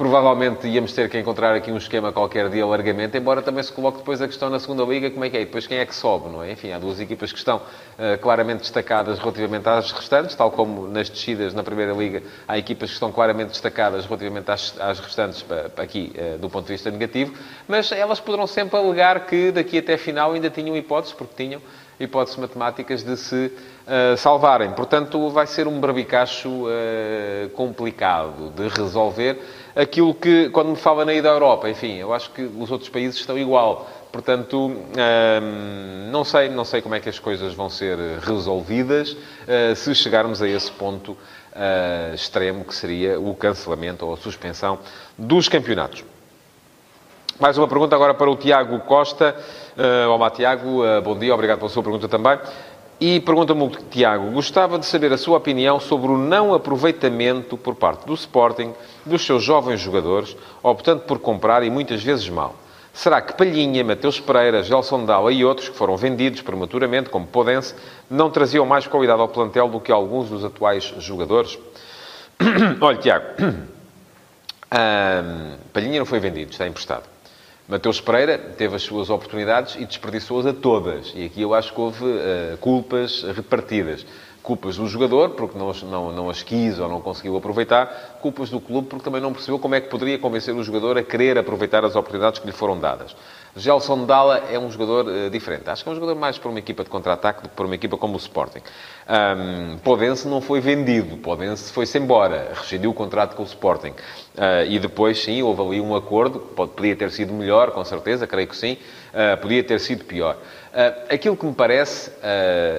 Provavelmente 0.00 0.66
íamos 0.66 0.94
ter 0.94 1.10
que 1.10 1.18
encontrar 1.18 1.54
aqui 1.54 1.70
um 1.70 1.76
esquema 1.76 2.10
qualquer 2.10 2.48
de 2.48 2.58
alargamento, 2.58 3.18
embora 3.18 3.42
também 3.42 3.62
se 3.62 3.70
coloque 3.70 3.98
depois 3.98 4.22
a 4.22 4.26
questão 4.26 4.48
na 4.48 4.58
segunda 4.58 4.82
liga, 4.82 5.10
como 5.10 5.26
é 5.26 5.28
que 5.28 5.36
é? 5.36 5.42
E 5.42 5.44
depois 5.44 5.66
quem 5.66 5.76
é 5.76 5.84
que 5.84 5.94
sobe, 5.94 6.30
não 6.30 6.42
é? 6.42 6.52
Enfim, 6.52 6.72
há 6.72 6.78
duas 6.78 6.98
equipas 6.98 7.30
que 7.30 7.36
estão 7.36 7.58
uh, 7.58 8.18
claramente 8.18 8.60
destacadas 8.60 9.18
relativamente 9.18 9.68
às 9.68 9.92
restantes, 9.92 10.34
tal 10.34 10.50
como 10.52 10.88
nas 10.88 11.10
descidas 11.10 11.52
na 11.52 11.62
primeira 11.62 11.92
liga 11.92 12.22
há 12.48 12.56
equipas 12.56 12.88
que 12.88 12.94
estão 12.94 13.12
claramente 13.12 13.50
destacadas 13.50 14.06
relativamente 14.06 14.50
às, 14.50 14.74
às 14.80 14.98
restantes, 15.00 15.44
aqui 15.76 16.14
uh, 16.16 16.38
do 16.38 16.48
ponto 16.48 16.64
de 16.64 16.72
vista 16.72 16.90
negativo, 16.90 17.34
mas 17.68 17.92
elas 17.92 18.18
poderão 18.20 18.46
sempre 18.46 18.78
alegar 18.78 19.26
que 19.26 19.52
daqui 19.52 19.76
até 19.76 19.98
final 19.98 20.32
ainda 20.32 20.48
tinham 20.48 20.74
hipóteses, 20.74 21.14
porque 21.14 21.34
tinham 21.36 21.60
hipóteses 22.00 22.38
matemáticas 22.38 23.02
de 23.02 23.14
se 23.16 23.52
uh, 23.86 24.16
salvarem. 24.16 24.72
Portanto, 24.72 25.28
vai 25.28 25.46
ser 25.46 25.68
um 25.68 25.78
barbicacho 25.78 26.48
uh, 26.48 27.50
complicado 27.50 28.50
de 28.56 28.68
resolver. 28.68 29.38
Aquilo 29.76 30.14
que, 30.14 30.48
quando 30.48 30.70
me 30.70 30.76
fala 30.76 31.04
na 31.04 31.12
ida 31.12 31.28
à 31.28 31.32
Europa, 31.32 31.68
enfim, 31.68 31.98
eu 31.98 32.12
acho 32.14 32.30
que 32.30 32.42
os 32.42 32.70
outros 32.70 32.88
países 32.88 33.20
estão 33.20 33.38
igual. 33.38 33.88
Portanto, 34.10 34.68
uh, 34.68 36.10
não 36.10 36.24
sei, 36.24 36.48
não 36.48 36.64
sei 36.64 36.80
como 36.80 36.94
é 36.94 37.00
que 37.00 37.08
as 37.10 37.18
coisas 37.18 37.52
vão 37.52 37.68
ser 37.68 37.98
resolvidas 38.22 39.16
se 39.76 39.94
chegarmos 39.94 40.42
a 40.42 40.48
esse 40.48 40.70
ponto 40.72 41.16
extremo 42.14 42.64
que 42.64 42.74
seria 42.74 43.20
o 43.20 43.34
cancelamento 43.34 44.06
ou 44.06 44.14
a 44.14 44.16
suspensão 44.16 44.78
dos 45.16 45.48
campeonatos. 45.48 46.04
Mais 47.40 47.56
uma 47.56 47.66
pergunta 47.66 47.96
agora 47.96 48.12
para 48.12 48.30
o 48.30 48.36
Tiago 48.36 48.80
Costa. 48.80 49.34
Uh, 49.80 50.10
olá, 50.10 50.28
Tiago. 50.28 50.84
Uh, 50.84 51.00
bom 51.00 51.18
dia. 51.18 51.32
Obrigado 51.32 51.56
pela 51.56 51.70
sua 51.70 51.82
pergunta 51.82 52.06
também. 52.06 52.38
E 53.00 53.18
pergunta-me 53.20 53.66
Tiago, 53.90 54.30
gostava 54.30 54.78
de 54.78 54.84
saber 54.84 55.10
a 55.10 55.16
sua 55.16 55.38
opinião 55.38 55.80
sobre 55.80 56.10
o 56.10 56.18
não 56.18 56.52
aproveitamento 56.52 57.56
por 57.56 57.74
parte 57.74 58.06
do 58.06 58.12
Sporting 58.12 58.74
dos 59.06 59.24
seus 59.24 59.42
jovens 59.42 59.80
jogadores, 59.80 60.36
optando 60.62 61.00
por 61.04 61.18
comprar 61.18 61.62
e 61.62 61.70
muitas 61.70 62.02
vezes 62.02 62.28
mal. 62.28 62.54
Será 62.92 63.22
que 63.22 63.32
Palhinha, 63.32 63.82
Mateus 63.82 64.20
Pereira, 64.20 64.62
Gelson 64.62 65.06
Dalla 65.06 65.32
e 65.32 65.42
outros 65.46 65.70
que 65.70 65.76
foram 65.78 65.96
vendidos 65.96 66.42
prematuramente, 66.42 67.08
como 67.08 67.26
Podense, 67.26 67.74
não 68.10 68.28
traziam 68.28 68.66
mais 68.66 68.86
qualidade 68.86 69.22
ao 69.22 69.28
plantel 69.28 69.66
do 69.66 69.80
que 69.80 69.90
alguns 69.90 70.28
dos 70.28 70.44
atuais 70.44 70.92
jogadores? 70.98 71.58
Olha, 72.82 72.98
Tiago, 72.98 73.24
um, 73.40 73.64
Palhinha 75.72 76.00
não 76.00 76.06
foi 76.06 76.20
vendido, 76.20 76.50
está 76.50 76.68
emprestado. 76.68 77.04
Mateus 77.70 78.00
Pereira 78.00 78.36
teve 78.36 78.74
as 78.74 78.82
suas 78.82 79.10
oportunidades 79.10 79.76
e 79.76 79.84
desperdiçou-as 79.84 80.44
a 80.44 80.52
todas. 80.52 81.12
E 81.14 81.24
aqui 81.24 81.40
eu 81.40 81.54
acho 81.54 81.72
que 81.72 81.80
houve 81.80 82.04
uh, 82.04 82.56
culpas 82.58 83.22
repartidas. 83.22 84.04
Culpas 84.42 84.76
do 84.76 84.88
jogador, 84.88 85.30
porque 85.30 85.56
não, 85.56 85.72
não, 85.84 86.12
não 86.12 86.30
as 86.30 86.42
quis 86.42 86.80
ou 86.80 86.88
não 86.88 87.00
conseguiu 87.00 87.36
aproveitar. 87.36 88.18
Culpas 88.20 88.50
do 88.50 88.58
clube, 88.58 88.88
porque 88.88 89.04
também 89.04 89.20
não 89.20 89.32
percebeu 89.32 89.56
como 89.56 89.76
é 89.76 89.80
que 89.80 89.88
poderia 89.88 90.18
convencer 90.18 90.52
o 90.52 90.64
jogador 90.64 90.98
a 90.98 91.04
querer 91.04 91.38
aproveitar 91.38 91.84
as 91.84 91.94
oportunidades 91.94 92.40
que 92.40 92.46
lhe 92.46 92.52
foram 92.52 92.76
dadas. 92.76 93.14
Gelson 93.56 94.06
Dalla 94.06 94.44
é 94.50 94.58
um 94.58 94.70
jogador 94.70 95.06
uh, 95.06 95.30
diferente. 95.30 95.68
Acho 95.68 95.82
que 95.82 95.88
é 95.88 95.92
um 95.92 95.94
jogador 95.94 96.14
mais 96.14 96.38
para 96.38 96.48
uma 96.48 96.58
equipa 96.58 96.84
de 96.84 96.90
contra-ataque 96.90 97.42
do 97.42 97.48
que 97.48 97.54
para 97.54 97.66
uma 97.66 97.74
equipa 97.74 97.96
como 97.96 98.14
o 98.14 98.16
Sporting. 98.16 98.60
Um, 99.08 99.78
Podense 99.78 100.28
não 100.28 100.40
foi 100.40 100.60
vendido. 100.60 101.16
Podense 101.16 101.72
foi-se 101.72 101.98
embora. 101.98 102.52
Rescindiu 102.54 102.90
o 102.90 102.94
contrato 102.94 103.34
com 103.34 103.42
o 103.42 103.46
Sporting. 103.46 103.90
Uh, 103.90 104.66
e 104.68 104.78
depois, 104.78 105.20
sim, 105.22 105.42
houve 105.42 105.62
ali 105.62 105.80
um 105.80 105.96
acordo. 105.96 106.38
Pode, 106.38 106.72
podia 106.72 106.94
ter 106.94 107.10
sido 107.10 107.32
melhor, 107.32 107.72
com 107.72 107.84
certeza, 107.84 108.26
creio 108.26 108.46
que 108.46 108.56
sim. 108.56 108.76
Uh, 109.12 109.36
podia 109.40 109.64
ter 109.64 109.80
sido 109.80 110.04
pior. 110.04 110.36
Uh, 110.36 111.12
aquilo 111.12 111.36
que 111.36 111.44
me 111.44 111.54
parece, 111.54 112.12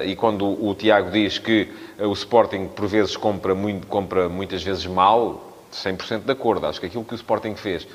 e 0.06 0.16
quando 0.16 0.46
o 0.46 0.74
Tiago 0.74 1.12
diz 1.12 1.38
que 1.38 1.70
o 2.00 2.14
Sporting, 2.14 2.68
por 2.68 2.88
vezes, 2.88 3.18
compra, 3.18 3.54
muito, 3.54 3.86
compra 3.88 4.30
muitas 4.30 4.64
vezes 4.64 4.86
mal, 4.86 5.52
100% 5.74 6.24
de 6.24 6.32
acordo. 6.32 6.66
Acho 6.66 6.80
que 6.80 6.86
aquilo 6.86 7.04
que 7.04 7.14
o 7.14 7.16
Sporting 7.16 7.56
fez 7.56 7.86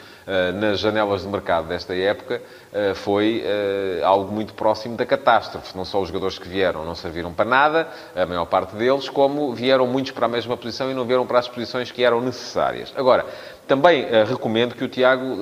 nas 0.59 0.81
janelas 0.81 1.23
de 1.23 1.29
mercado 1.29 1.69
desta 1.69 1.95
época 1.95 2.43
uh, 2.73 2.95
foi 2.97 3.45
uh, 3.45 4.05
algo 4.05 4.33
muito 4.33 4.55
próximo 4.55 4.97
da 4.97 5.07
catástrofe. 5.07 5.77
Não 5.77 5.85
só 5.85 6.01
os 6.01 6.09
jogadores 6.09 6.37
que 6.37 6.49
vieram 6.49 6.85
não 6.85 6.97
serviram 6.97 7.33
para 7.33 7.45
nada, 7.45 7.89
a 8.15 8.27
maior 8.27 8.45
parte 8.47 8.75
deles, 8.75 9.09
como 9.09 9.55
vieram 9.55 9.87
muitos 9.87 10.11
para 10.11 10.27
a 10.27 10.29
mesma 10.29 10.57
posição 10.57 10.91
e 10.91 10.95
não 10.95 11.05
vieram 11.05 11.27
para 11.27 11.39
as 11.39 11.47
posições 11.47 11.93
que 11.93 12.03
eram 12.03 12.21
necessárias. 12.21 12.93
Agora, 12.97 13.25
também 13.69 14.07
recomendo 14.29 14.75
que 14.75 14.85
o 14.85 14.89
Tiago 14.89 15.39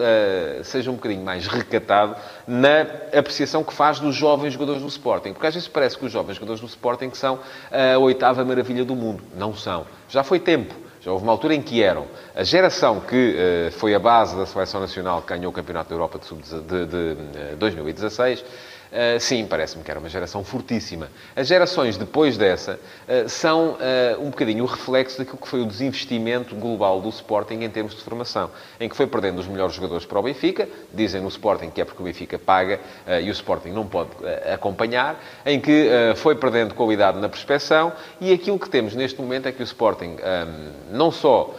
seja 0.62 0.90
um 0.90 0.94
bocadinho 0.94 1.23
mais 1.23 1.47
recatado 1.47 2.16
na 2.47 2.83
apreciação 3.18 3.62
que 3.62 3.73
faz 3.73 4.01
dos 4.01 4.14
jovens 4.14 4.55
jogadores 4.55 4.81
do 4.81 4.88
Sporting. 4.88 5.35
Porque 5.35 5.47
às 5.47 5.55
vezes 5.55 5.68
parece 5.68 5.99
que 5.99 6.07
os 6.07 6.12
jovens 6.12 6.37
jogadores 6.37 6.61
do 6.61 6.66
Sporting 6.66 7.11
são 7.12 7.38
a 7.70 7.99
oitava 7.99 8.42
maravilha 8.42 8.85
do 8.85 8.97
mundo. 8.97 9.23
Não 9.37 9.55
são. 9.55 9.87
Já 10.09 10.23
foi 10.25 10.40
tempo. 10.40 10.84
Já 11.04 11.12
houve 11.12 11.22
uma 11.22 11.32
altura 11.32 11.54
em 11.54 11.60
que 11.60 11.82
eram. 11.82 12.06
A 12.34 12.42
geração 12.42 12.98
que 12.98 13.36
uh, 13.36 13.72
foi 13.72 13.94
a 13.94 13.98
base 13.98 14.34
da 14.34 14.46
seleção 14.46 14.80
nacional 14.80 15.20
que 15.20 15.28
ganhou 15.28 15.50
o 15.50 15.54
Campeonato 15.54 15.90
da 15.90 15.94
Europa 15.94 16.18
de, 16.18 16.60
de, 16.62 16.86
de, 16.86 17.14
de 17.50 17.56
2016 17.56 18.42
Uh, 18.94 19.18
sim, 19.18 19.44
parece-me 19.44 19.83
que 19.83 19.90
era 19.90 19.98
uma 19.98 20.09
geração 20.09 20.44
fortíssima. 20.44 21.09
As 21.35 21.48
gerações 21.48 21.96
depois 21.96 22.38
dessa 22.38 22.78
uh, 23.09 23.28
são 23.28 23.70
uh, 23.70 24.20
um 24.20 24.30
bocadinho 24.30 24.62
o 24.62 24.68
reflexo 24.68 25.18
daquilo 25.18 25.37
que 25.38 25.48
foi 25.48 25.62
o 25.62 25.66
desinvestimento 25.66 26.54
global 26.54 27.00
do 27.00 27.09
Sporting 27.09 27.54
em 27.54 27.68
termos 27.68 27.96
de 27.96 28.00
formação, 28.02 28.50
em 28.78 28.88
que 28.88 28.94
foi 28.94 29.09
perdendo 29.09 29.40
os 29.40 29.48
melhores 29.48 29.74
jogadores 29.74 30.07
para 30.07 30.20
o 30.20 30.22
Benfica, 30.22 30.68
dizem 30.92 31.20
no 31.20 31.26
Sporting 31.26 31.70
que 31.70 31.80
é 31.80 31.85
porque 31.85 32.00
o 32.00 32.04
Benfica 32.04 32.38
paga 32.38 32.78
e 33.20 33.28
o 33.28 33.33
Sporting 33.33 33.70
não 33.70 33.85
pode 33.85 34.11
acompanhar, 34.52 35.20
em 35.44 35.59
que 35.59 35.88
foi 36.16 36.37
perdendo 36.37 36.74
qualidade 36.74 37.18
na 37.18 37.28
perspeção 37.28 37.92
e 38.20 38.33
aquilo 38.33 38.59
que 38.59 38.68
temos 38.68 38.94
neste 38.94 39.20
momento 39.20 39.48
é 39.48 39.52
que 39.52 39.62
o 39.62 39.64
Sporting 39.64 40.16
não 40.90 41.11
só 41.11 41.52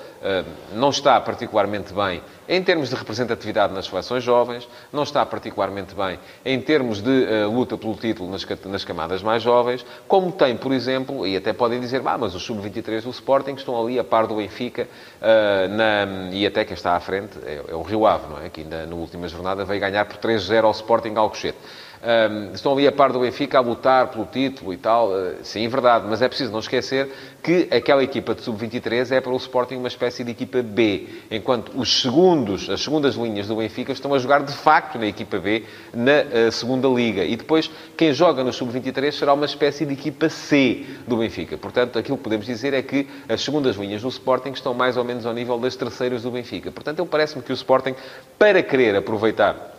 não 0.73 0.89
está 0.89 1.19
particularmente 1.21 1.93
bem 1.93 2.21
em 2.47 2.61
termos 2.61 2.89
de 2.89 2.95
representatividade 2.95 3.73
nas 3.73 3.85
seleções 3.85 4.23
jovens, 4.23 4.67
não 4.93 5.03
está 5.03 5.25
particularmente 5.25 5.95
bem 5.95 6.19
em 6.43 6.59
termos 6.61 7.01
de 7.01 7.09
uh, 7.09 7.51
luta 7.51 7.77
pelo 7.77 7.95
título 7.95 8.29
nas, 8.29 8.45
nas, 8.65 8.83
camadas 8.83 9.23
mais 9.23 9.41
jovens, 9.41 9.85
como 10.07 10.31
tem, 10.31 10.55
por 10.55 10.71
exemplo, 10.71 11.25
e 11.25 11.35
até 11.35 11.53
podem 11.53 11.79
dizer, 11.79 12.01
ah, 12.05 12.17
mas 12.17 12.35
os 12.35 12.43
sub-23 12.43 13.01
do 13.01 13.09
Sporting 13.09 13.53
estão 13.53 13.79
ali 13.81 13.97
a 13.97 14.03
par 14.03 14.27
do 14.27 14.35
Benfica 14.35 14.87
uh, 15.21 15.73
na, 15.73 16.31
e 16.31 16.45
até 16.45 16.63
quem 16.63 16.75
está 16.75 16.95
à 16.95 16.99
frente 16.99 17.37
é, 17.43 17.63
é 17.67 17.75
o 17.75 17.81
Rio 17.81 18.05
Ave, 18.05 18.27
não 18.29 18.41
é? 18.43 18.49
Que 18.49 18.61
ainda 18.61 18.85
na 18.85 18.95
última 18.95 19.27
jornada 19.27 19.65
veio 19.65 19.79
ganhar 19.79 20.05
por 20.05 20.17
3-0 20.17 20.63
ao 20.63 20.71
Sporting 20.71 21.15
Alcochete. 21.15 21.57
Um, 22.03 22.53
estão 22.53 22.73
ali 22.73 22.87
a 22.87 22.91
par 22.91 23.11
do 23.11 23.19
Benfica 23.19 23.57
a 23.57 23.61
lutar 23.61 24.07
pelo 24.07 24.25
título 24.25 24.73
e 24.73 24.77
tal. 24.77 25.09
Uh, 25.09 25.35
sim, 25.43 25.67
verdade, 25.67 26.05
mas 26.09 26.21
é 26.21 26.27
preciso 26.27 26.51
não 26.51 26.59
esquecer 26.59 27.09
que 27.41 27.67
aquela 27.71 28.03
equipa 28.03 28.33
de 28.33 28.41
sub-23 28.41 29.11
é 29.11 29.21
para 29.21 29.31
o 29.31 29.37
Sporting 29.37 29.75
uma 29.75 29.87
espécie 29.87 30.23
de 30.23 30.31
equipa 30.31 30.61
B, 30.63 31.07
enquanto 31.29 31.71
os 31.75 32.01
segundos, 32.01 32.69
as 32.69 32.81
segundas 32.81 33.15
linhas 33.15 33.47
do 33.47 33.55
Benfica 33.55 33.91
estão 33.91 34.13
a 34.13 34.19
jogar 34.19 34.43
de 34.43 34.53
facto 34.53 34.97
na 34.97 35.05
equipa 35.05 35.37
B 35.37 35.63
na 35.93 36.47
uh, 36.47 36.51
segunda 36.51 36.87
liga. 36.87 37.23
E 37.23 37.35
depois 37.35 37.69
quem 37.95 38.13
joga 38.13 38.43
no 38.43 38.51
sub-23 38.51 39.11
será 39.11 39.33
uma 39.33 39.45
espécie 39.45 39.85
de 39.85 39.93
equipa 39.93 40.29
C 40.29 40.85
do 41.07 41.17
Benfica. 41.17 41.57
Portanto, 41.57 41.99
aquilo 41.99 42.17
que 42.17 42.23
podemos 42.23 42.45
dizer 42.45 42.73
é 42.73 42.81
que 42.81 43.07
as 43.29 43.41
segundas 43.41 43.75
linhas 43.75 44.01
do 44.01 44.09
Sporting 44.09 44.51
estão 44.51 44.73
mais 44.73 44.97
ou 44.97 45.03
menos 45.03 45.25
ao 45.25 45.33
nível 45.33 45.59
das 45.59 45.75
terceiras 45.75 46.23
do 46.23 46.31
Benfica. 46.31 46.71
Portanto, 46.71 46.99
eu 46.99 47.05
parece-me 47.05 47.43
que 47.43 47.51
o 47.51 47.53
Sporting, 47.53 47.95
para 48.37 48.61
querer 48.61 48.95
aproveitar 48.95 49.74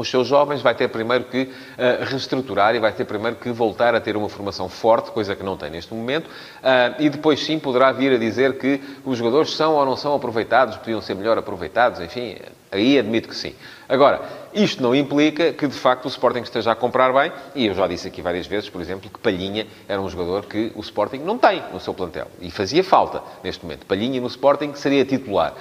os 0.00 0.10
seus 0.10 0.26
jovens, 0.26 0.62
vai 0.62 0.74
ter 0.74 0.88
primeiro 0.88 1.24
que 1.24 1.42
uh, 1.42 2.04
reestruturar 2.04 2.74
e 2.74 2.78
vai 2.78 2.92
ter 2.92 3.04
primeiro 3.04 3.36
que 3.36 3.50
voltar 3.50 3.94
a 3.94 4.00
ter 4.00 4.16
uma 4.16 4.28
formação 4.28 4.68
forte, 4.68 5.10
coisa 5.10 5.34
que 5.34 5.42
não 5.42 5.56
tem 5.56 5.70
neste 5.70 5.92
momento, 5.92 6.26
uh, 6.26 6.94
e 6.98 7.08
depois 7.08 7.40
sim 7.44 7.58
poderá 7.58 7.92
vir 7.92 8.12
a 8.12 8.18
dizer 8.18 8.58
que 8.58 8.80
os 9.04 9.18
jogadores 9.18 9.54
são 9.54 9.74
ou 9.74 9.84
não 9.84 9.96
são 9.96 10.14
aproveitados, 10.14 10.76
podiam 10.76 11.00
ser 11.00 11.14
melhor 11.14 11.36
aproveitados, 11.36 12.00
enfim, 12.00 12.36
aí 12.70 12.98
admito 12.98 13.28
que 13.28 13.36
sim. 13.36 13.54
Agora, 13.88 14.20
isto 14.52 14.82
não 14.82 14.94
implica 14.94 15.52
que, 15.52 15.66
de 15.66 15.74
facto, 15.74 16.06
o 16.06 16.08
Sporting 16.08 16.40
esteja 16.40 16.72
a 16.72 16.74
comprar 16.74 17.12
bem, 17.12 17.32
e 17.54 17.66
eu 17.66 17.74
já 17.74 17.86
disse 17.86 18.08
aqui 18.08 18.22
várias 18.22 18.46
vezes, 18.46 18.68
por 18.70 18.80
exemplo, 18.80 19.10
que 19.10 19.18
Palhinha 19.18 19.66
era 19.86 20.00
um 20.00 20.08
jogador 20.08 20.46
que 20.46 20.72
o 20.74 20.80
Sporting 20.80 21.18
não 21.18 21.38
tem 21.38 21.62
no 21.72 21.80
seu 21.80 21.92
plantel, 21.94 22.28
e 22.40 22.50
fazia 22.50 22.82
falta 22.82 23.22
neste 23.42 23.64
momento. 23.64 23.86
Palhinha 23.86 24.20
no 24.20 24.26
Sporting 24.26 24.74
seria 24.74 25.04
titular. 25.04 25.54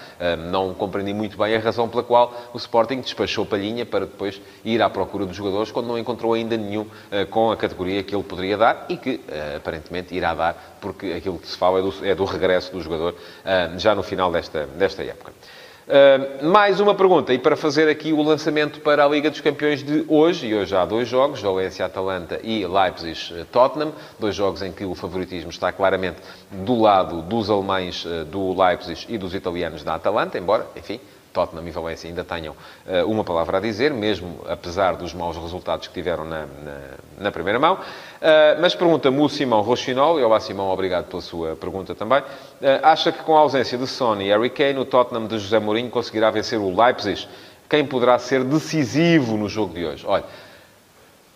não 0.52 0.74
compreendi 0.74 1.14
muito 1.14 1.38
bem 1.38 1.56
a 1.56 1.60
razão 1.60 1.88
pela 1.88 2.04
qual 2.04 2.34
o 2.54 2.58
Sporting 2.58 3.02
despachou 3.02 3.46
Palhinha 3.46 3.86
para 3.86 4.06
depois 4.06 4.42
ir 4.64 4.82
à 4.82 4.90
procura 4.90 5.26
dos 5.26 5.36
jogadores, 5.36 5.72
quando 5.72 5.88
não 5.88 5.98
encontrou 5.98 6.34
ainda 6.34 6.56
nenhum 6.58 6.86
ah, 7.12 7.26
com 7.26 7.52
a 7.52 7.58
categoria 7.58 8.04
que 8.04 8.16
ele 8.16 8.24
poderia 8.24 8.58
dar, 8.58 8.86
e 8.90 8.98
que, 8.98 9.22
ah, 9.30 9.58
aparentemente, 9.58 10.16
irá 10.16 10.34
dar, 10.34 10.78
porque 10.82 11.14
aquilo 11.14 11.38
que 11.40 11.48
se 11.48 11.58
fala 11.58 11.80
é 11.80 11.82
do, 11.82 12.06
é 12.06 12.16
do 12.16 12.26
regresso 12.26 12.72
do 12.72 12.82
jogador 12.82 13.16
já 13.78 13.96
no 13.96 14.04
final 14.04 14.32
desta, 14.32 14.66
desta 14.66 15.04
época. 15.04 15.32
Uh, 15.88 16.46
mais 16.46 16.82
uma 16.82 16.94
pergunta, 16.94 17.34
e 17.34 17.40
para 17.40 17.56
fazer 17.56 17.88
aqui 17.88 18.12
o 18.12 18.22
lançamento 18.22 18.82
para 18.82 19.06
a 19.06 19.08
Liga 19.08 19.30
dos 19.30 19.40
Campeões 19.40 19.82
de 19.82 20.04
hoje, 20.10 20.48
e 20.48 20.54
hoje 20.54 20.76
há 20.76 20.86
dois 20.86 21.08
jogos, 21.08 21.42
Valência-Atalanta 21.42 22.42
e 22.44 22.68
Leipzig-Tottenham, 22.68 23.94
dois 24.20 24.36
jogos 24.36 24.62
em 24.62 24.74
que 24.74 24.84
o 24.84 24.94
favoritismo 24.94 25.50
está 25.50 25.72
claramente 25.72 26.18
do 26.52 26.78
lado 26.78 27.22
dos 27.22 27.50
alemães 27.50 28.04
uh, 28.04 28.26
do 28.26 28.54
Leipzig 28.62 29.06
e 29.08 29.18
dos 29.18 29.34
italianos 29.34 29.82
da 29.82 29.96
Atalanta, 29.96 30.38
embora, 30.38 30.68
enfim, 30.76 31.00
Tottenham 31.38 31.68
e 31.68 31.72
Valência 31.72 32.10
ainda 32.10 32.24
tenham 32.24 32.56
uh, 32.88 33.06
uma 33.06 33.24
palavra 33.24 33.60
a 33.60 33.62
dizer, 33.62 33.94
mesmo 33.94 34.40
apesar 34.50 34.96
dos 34.96 35.14
maus 35.14 35.38
resultados 35.38 35.88
que 35.88 35.94
tiveram 35.94 36.26
na, 36.26 36.48
na, 36.64 36.80
na 37.20 37.32
primeira 37.32 37.60
mão. 37.60 37.76
Uh, 37.76 38.60
mas 38.60 38.74
pergunta-me 38.74 39.20
o 39.22 39.30
Simão 39.30 39.62
Rochinol, 39.62 40.20
e 40.20 40.24
olá 40.24 40.40
Simão, 40.40 40.70
obrigado 40.70 41.06
pela 41.06 41.22
sua 41.22 41.56
pergunta 41.56 41.94
também. 41.94 42.22
Uh, 42.22 42.82
acha 42.82 43.12
que 43.12 43.22
com 43.22 43.38
a 43.38 43.42
ausência 43.42 43.78
de 43.78 43.86
Sony 43.86 44.26
e 44.26 44.30
Harry 44.30 44.50
Kane, 44.50 44.80
o 44.80 44.86
Tottenham 44.86 45.28
de 45.28 45.38
José 45.38 45.60
Mourinho 45.60 45.92
conseguirá 45.92 46.32
vencer 46.32 46.58
o 46.58 46.76
Leipzig? 46.76 47.28
Quem 47.70 47.86
poderá 47.86 48.18
ser 48.18 48.44
decisivo 48.44 49.38
no 49.38 49.48
jogo 49.48 49.76
de 49.76 49.86
hoje? 49.86 50.06
Olha, 50.08 50.24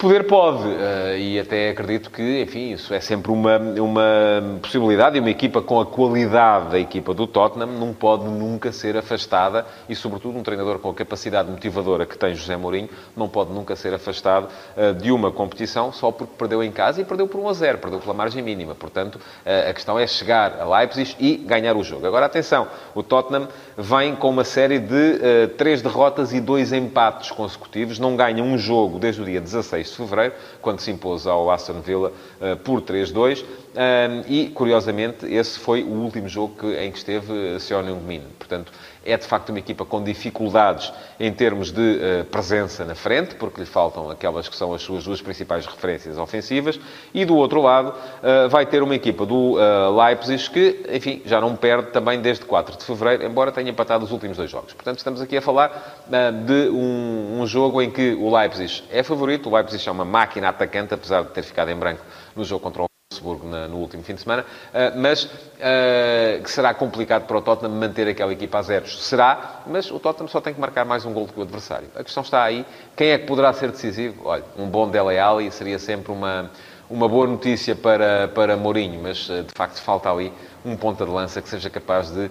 Poder 0.01 0.23
pode, 0.23 0.67
eh, 0.67 1.19
e 1.19 1.39
até 1.39 1.69
acredito 1.69 2.09
que, 2.09 2.41
enfim, 2.41 2.71
isso 2.71 2.91
é 2.91 2.99
sempre 2.99 3.31
uma, 3.31 3.59
uma 3.59 4.57
possibilidade 4.59 5.15
e 5.15 5.19
uma 5.19 5.29
equipa 5.29 5.61
com 5.61 5.79
a 5.79 5.85
qualidade 5.85 6.71
da 6.71 6.79
equipa 6.79 7.13
do 7.13 7.27
Tottenham 7.27 7.67
não 7.67 7.93
pode 7.93 8.23
nunca 8.23 8.71
ser 8.71 8.97
afastada 8.97 9.63
e, 9.87 9.95
sobretudo, 9.95 10.39
um 10.39 10.41
treinador 10.41 10.79
com 10.79 10.89
a 10.89 10.93
capacidade 10.95 11.51
motivadora 11.51 12.07
que 12.07 12.17
tem 12.17 12.33
José 12.33 12.57
Mourinho 12.57 12.89
não 13.15 13.29
pode 13.29 13.53
nunca 13.53 13.75
ser 13.75 13.93
afastado 13.93 14.47
eh, 14.75 14.91
de 14.93 15.11
uma 15.11 15.31
competição 15.31 15.93
só 15.93 16.11
porque 16.11 16.33
perdeu 16.35 16.63
em 16.63 16.71
casa 16.71 16.99
e 16.99 17.05
perdeu 17.05 17.27
por 17.27 17.39
1 17.39 17.49
a 17.49 17.53
0, 17.53 17.77
perdeu 17.77 17.99
pela 17.99 18.15
margem 18.15 18.41
mínima. 18.41 18.73
Portanto, 18.73 19.19
eh, 19.45 19.69
a 19.69 19.73
questão 19.75 19.99
é 19.99 20.07
chegar 20.07 20.59
a 20.59 20.79
Leipzig 20.79 21.15
e 21.19 21.37
ganhar 21.37 21.77
o 21.77 21.83
jogo. 21.83 22.07
Agora, 22.07 22.25
atenção, 22.25 22.67
o 22.95 23.03
Tottenham 23.03 23.47
vem 23.77 24.15
com 24.15 24.31
uma 24.31 24.43
série 24.43 24.79
de 24.79 25.47
três 25.59 25.79
derrotas 25.79 26.33
e 26.33 26.41
dois 26.41 26.73
empates 26.73 27.29
consecutivos, 27.29 27.99
não 27.99 28.15
ganha 28.15 28.43
um 28.43 28.57
jogo 28.57 28.97
desde 28.97 29.21
o 29.21 29.25
dia 29.25 29.39
16 29.39 29.90
de 29.91 29.97
fevereiro, 29.97 30.33
quando 30.61 30.79
se 30.79 30.91
impôs 30.91 31.27
ao 31.27 31.49
Aston 31.51 31.81
Villa 31.81 32.11
uh, 32.41 32.57
por 32.57 32.81
3-2. 32.81 33.43
Um, 33.43 34.23
e, 34.27 34.49
curiosamente, 34.49 35.25
esse 35.25 35.57
foi 35.57 35.83
o 35.83 35.91
último 35.91 36.27
jogo 36.27 36.71
em 36.71 36.91
que 36.91 36.97
esteve 36.97 37.59
Sean 37.59 37.83
Heung-min. 37.83 38.23
Portanto, 38.37 38.71
é 39.03 39.17
de 39.17 39.25
facto 39.25 39.49
uma 39.49 39.59
equipa 39.59 39.83
com 39.83 40.03
dificuldades 40.03 40.91
em 41.19 41.31
termos 41.31 41.71
de 41.71 41.81
uh, 41.81 42.25
presença 42.25 42.85
na 42.85 42.95
frente, 42.95 43.35
porque 43.35 43.59
lhe 43.59 43.65
faltam 43.65 44.09
aquelas 44.09 44.47
que 44.47 44.55
são 44.55 44.73
as 44.73 44.81
suas 44.81 45.03
duas 45.03 45.21
principais 45.21 45.65
referências 45.65 46.17
ofensivas, 46.17 46.79
e 47.13 47.25
do 47.25 47.35
outro 47.35 47.61
lado 47.61 47.89
uh, 47.89 48.49
vai 48.49 48.65
ter 48.65 48.83
uma 48.83 48.95
equipa 48.95 49.25
do 49.25 49.55
uh, 49.55 50.03
Leipzig 50.03 50.49
que, 50.49 50.85
enfim, 50.91 51.21
já 51.25 51.41
não 51.41 51.55
perde 51.55 51.91
também 51.91 52.21
desde 52.21 52.45
4 52.45 52.77
de 52.77 52.83
fevereiro, 52.83 53.23
embora 53.23 53.51
tenha 53.51 53.69
empatado 53.69 54.05
os 54.05 54.11
últimos 54.11 54.37
dois 54.37 54.49
jogos. 54.49 54.73
Portanto, 54.73 54.97
estamos 54.97 55.21
aqui 55.21 55.37
a 55.37 55.41
falar 55.41 56.05
de 56.45 56.69
um, 56.69 57.41
um, 57.41 57.47
jogo 57.47 57.81
em 57.81 57.89
que 57.89 58.13
o 58.13 58.35
Leipzig 58.35 58.83
é 58.91 59.03
favorito, 59.03 59.49
o 59.49 59.55
Leipzig 59.55 59.87
é 59.87 59.91
uma 59.91 60.05
máquina 60.05 60.49
atacante, 60.49 60.93
apesar 60.93 61.23
de 61.23 61.29
ter 61.29 61.43
ficado 61.43 61.69
em 61.69 61.75
branco 61.75 62.01
no 62.35 62.43
jogo 62.43 62.61
contra 62.61 62.83
o 62.83 62.90
Wolfsburgo 63.21 63.47
no 63.47 63.77
último 63.77 64.03
fim 64.03 64.15
de 64.15 64.21
semana, 64.21 64.43
uh, 64.43 64.99
mas 64.99 65.23
uh, 65.23 66.43
que 66.43 66.51
será 66.51 66.73
complicado 66.73 67.25
para 67.25 67.37
o 67.37 67.41
Tottenham 67.41 67.75
manter 67.75 68.07
aquela 68.07 68.33
equipa 68.33 68.59
a 68.59 68.61
zeros. 68.61 69.03
Será, 69.03 69.61
mas 69.67 69.89
o 69.91 69.99
Tottenham 69.99 70.27
só 70.27 70.41
tem 70.41 70.53
que 70.53 70.59
marcar 70.59 70.83
mais 70.83 71.05
um 71.05 71.13
gol 71.13 71.27
do 71.27 71.33
que 71.33 71.39
o 71.39 71.43
adversário. 71.43 71.87
A 71.95 72.03
questão 72.03 72.23
está 72.23 72.43
aí. 72.43 72.65
Quem 72.95 73.11
é 73.11 73.17
que 73.17 73.25
poderá 73.25 73.53
ser 73.53 73.71
decisivo? 73.71 74.23
Olha, 74.25 74.43
um 74.57 74.67
bom 74.67 74.89
Dele 74.89 75.17
Alli 75.17 75.51
seria 75.51 75.79
sempre 75.79 76.11
uma, 76.11 76.49
uma 76.89 77.07
boa 77.07 77.27
notícia 77.27 77.75
para, 77.75 78.27
para 78.29 78.57
Mourinho, 78.57 78.99
mas 79.01 79.29
uh, 79.29 79.43
de 79.43 79.53
facto 79.55 79.79
falta 79.81 80.11
ali 80.11 80.33
um 80.65 80.75
ponta 80.75 81.05
de 81.05 81.11
lança 81.11 81.41
que 81.41 81.49
seja 81.49 81.69
capaz 81.69 82.11
de 82.11 82.29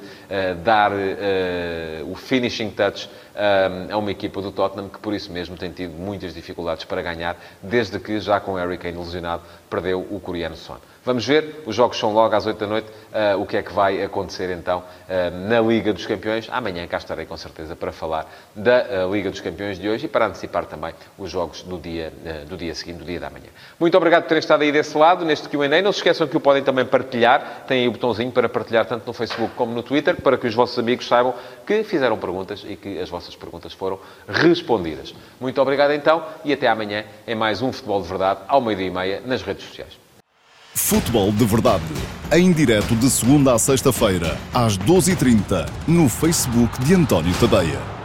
dar 0.62 0.92
o 2.06 2.14
finishing 2.14 2.70
touch 2.70 3.08
a 3.90 3.96
uma 3.96 4.10
equipa 4.10 4.40
do 4.42 4.52
Tottenham 4.52 4.88
que, 4.88 4.98
por 4.98 5.14
isso 5.14 5.32
mesmo, 5.32 5.56
tem 5.56 5.70
tido 5.70 5.94
muitas 5.94 6.34
dificuldades 6.34 6.84
para 6.84 7.02
ganhar, 7.02 7.36
desde 7.62 7.98
que, 7.98 8.20
já 8.20 8.40
com 8.40 8.54
Harry 8.54 8.78
Kane 8.78 8.98
lesionado, 8.98 9.42
perdeu 9.68 10.00
o 10.10 10.20
coreano 10.20 10.56
Son. 10.56 10.78
Vamos 11.02 11.26
ver, 11.26 11.62
os 11.64 11.74
jogos 11.74 11.98
são 11.98 12.12
logo 12.12 12.34
às 12.36 12.44
8 12.44 12.58
da 12.58 12.66
noite, 12.66 12.88
uh, 12.88 13.40
o 13.40 13.46
que 13.46 13.56
é 13.56 13.62
que 13.62 13.72
vai 13.72 14.02
acontecer 14.02 14.50
então 14.50 14.80
uh, 14.80 15.48
na 15.48 15.58
Liga 15.58 15.94
dos 15.94 16.04
Campeões. 16.04 16.46
Amanhã 16.52 16.86
cá 16.86 16.98
estarei 16.98 17.24
com 17.24 17.38
certeza 17.38 17.74
para 17.74 17.90
falar 17.90 18.30
da 18.54 19.06
uh, 19.06 19.14
Liga 19.14 19.30
dos 19.30 19.40
Campeões 19.40 19.78
de 19.78 19.88
hoje 19.88 20.04
e 20.04 20.08
para 20.08 20.26
antecipar 20.26 20.66
também 20.66 20.92
os 21.16 21.30
jogos 21.30 21.62
do 21.62 21.78
dia, 21.78 22.12
do 22.46 22.54
dia 22.54 22.74
seguinte, 22.74 22.98
do 22.98 23.04
dia 23.06 23.18
da 23.18 23.30
manhã. 23.30 23.46
Muito 23.78 23.96
obrigado 23.96 24.24
por 24.24 24.28
terem 24.28 24.40
estado 24.40 24.60
aí 24.62 24.70
desse 24.70 24.96
lado, 24.96 25.24
neste 25.24 25.48
Q&A. 25.48 25.80
Não 25.80 25.90
se 25.90 26.00
esqueçam 26.00 26.28
que 26.28 26.36
o 26.36 26.40
podem 26.40 26.62
também 26.62 26.84
partilhar, 26.84 27.64
tem 27.66 27.80
aí 27.80 27.88
o 27.88 27.92
botãozinho 28.20 28.30
para 28.30 28.48
partilhar 28.48 28.84
tanto 28.86 29.06
no 29.06 29.12
Facebook 29.12 29.54
como 29.56 29.72
no 29.72 29.82
Twitter, 29.82 30.20
para 30.20 30.36
que 30.36 30.46
os 30.46 30.54
vossos 30.54 30.78
amigos 30.78 31.06
saibam 31.06 31.34
que 31.66 31.82
fizeram 31.82 32.18
perguntas 32.18 32.64
e 32.66 32.76
que 32.76 32.98
as 32.98 33.08
vossas 33.08 33.34
perguntas 33.34 33.72
foram 33.72 33.98
respondidas. 34.28 35.14
Muito 35.40 35.60
obrigado 35.60 35.92
então 35.92 36.22
e 36.44 36.52
até 36.52 36.68
amanhã 36.68 37.04
em 37.26 37.34
mais 37.34 37.62
um 37.62 37.72
Futebol 37.72 38.02
de 38.02 38.08
Verdade, 38.08 38.40
ao 38.46 38.60
meio-dia 38.60 38.86
e 38.86 38.90
meia, 38.90 39.22
nas 39.24 39.42
redes 39.42 39.66
sociais. 39.66 39.98
Futebol 40.74 41.32
de 41.32 41.44
Verdade, 41.44 41.84
em 42.32 42.52
direto 42.52 42.94
de 42.94 43.10
segunda 43.10 43.54
a 43.54 43.58
sexta-feira, 43.58 44.36
às 44.54 44.78
12h30, 44.78 45.68
no 45.88 46.08
Facebook 46.08 46.78
de 46.84 46.94
António 46.94 47.34
Tadeia. 47.40 47.99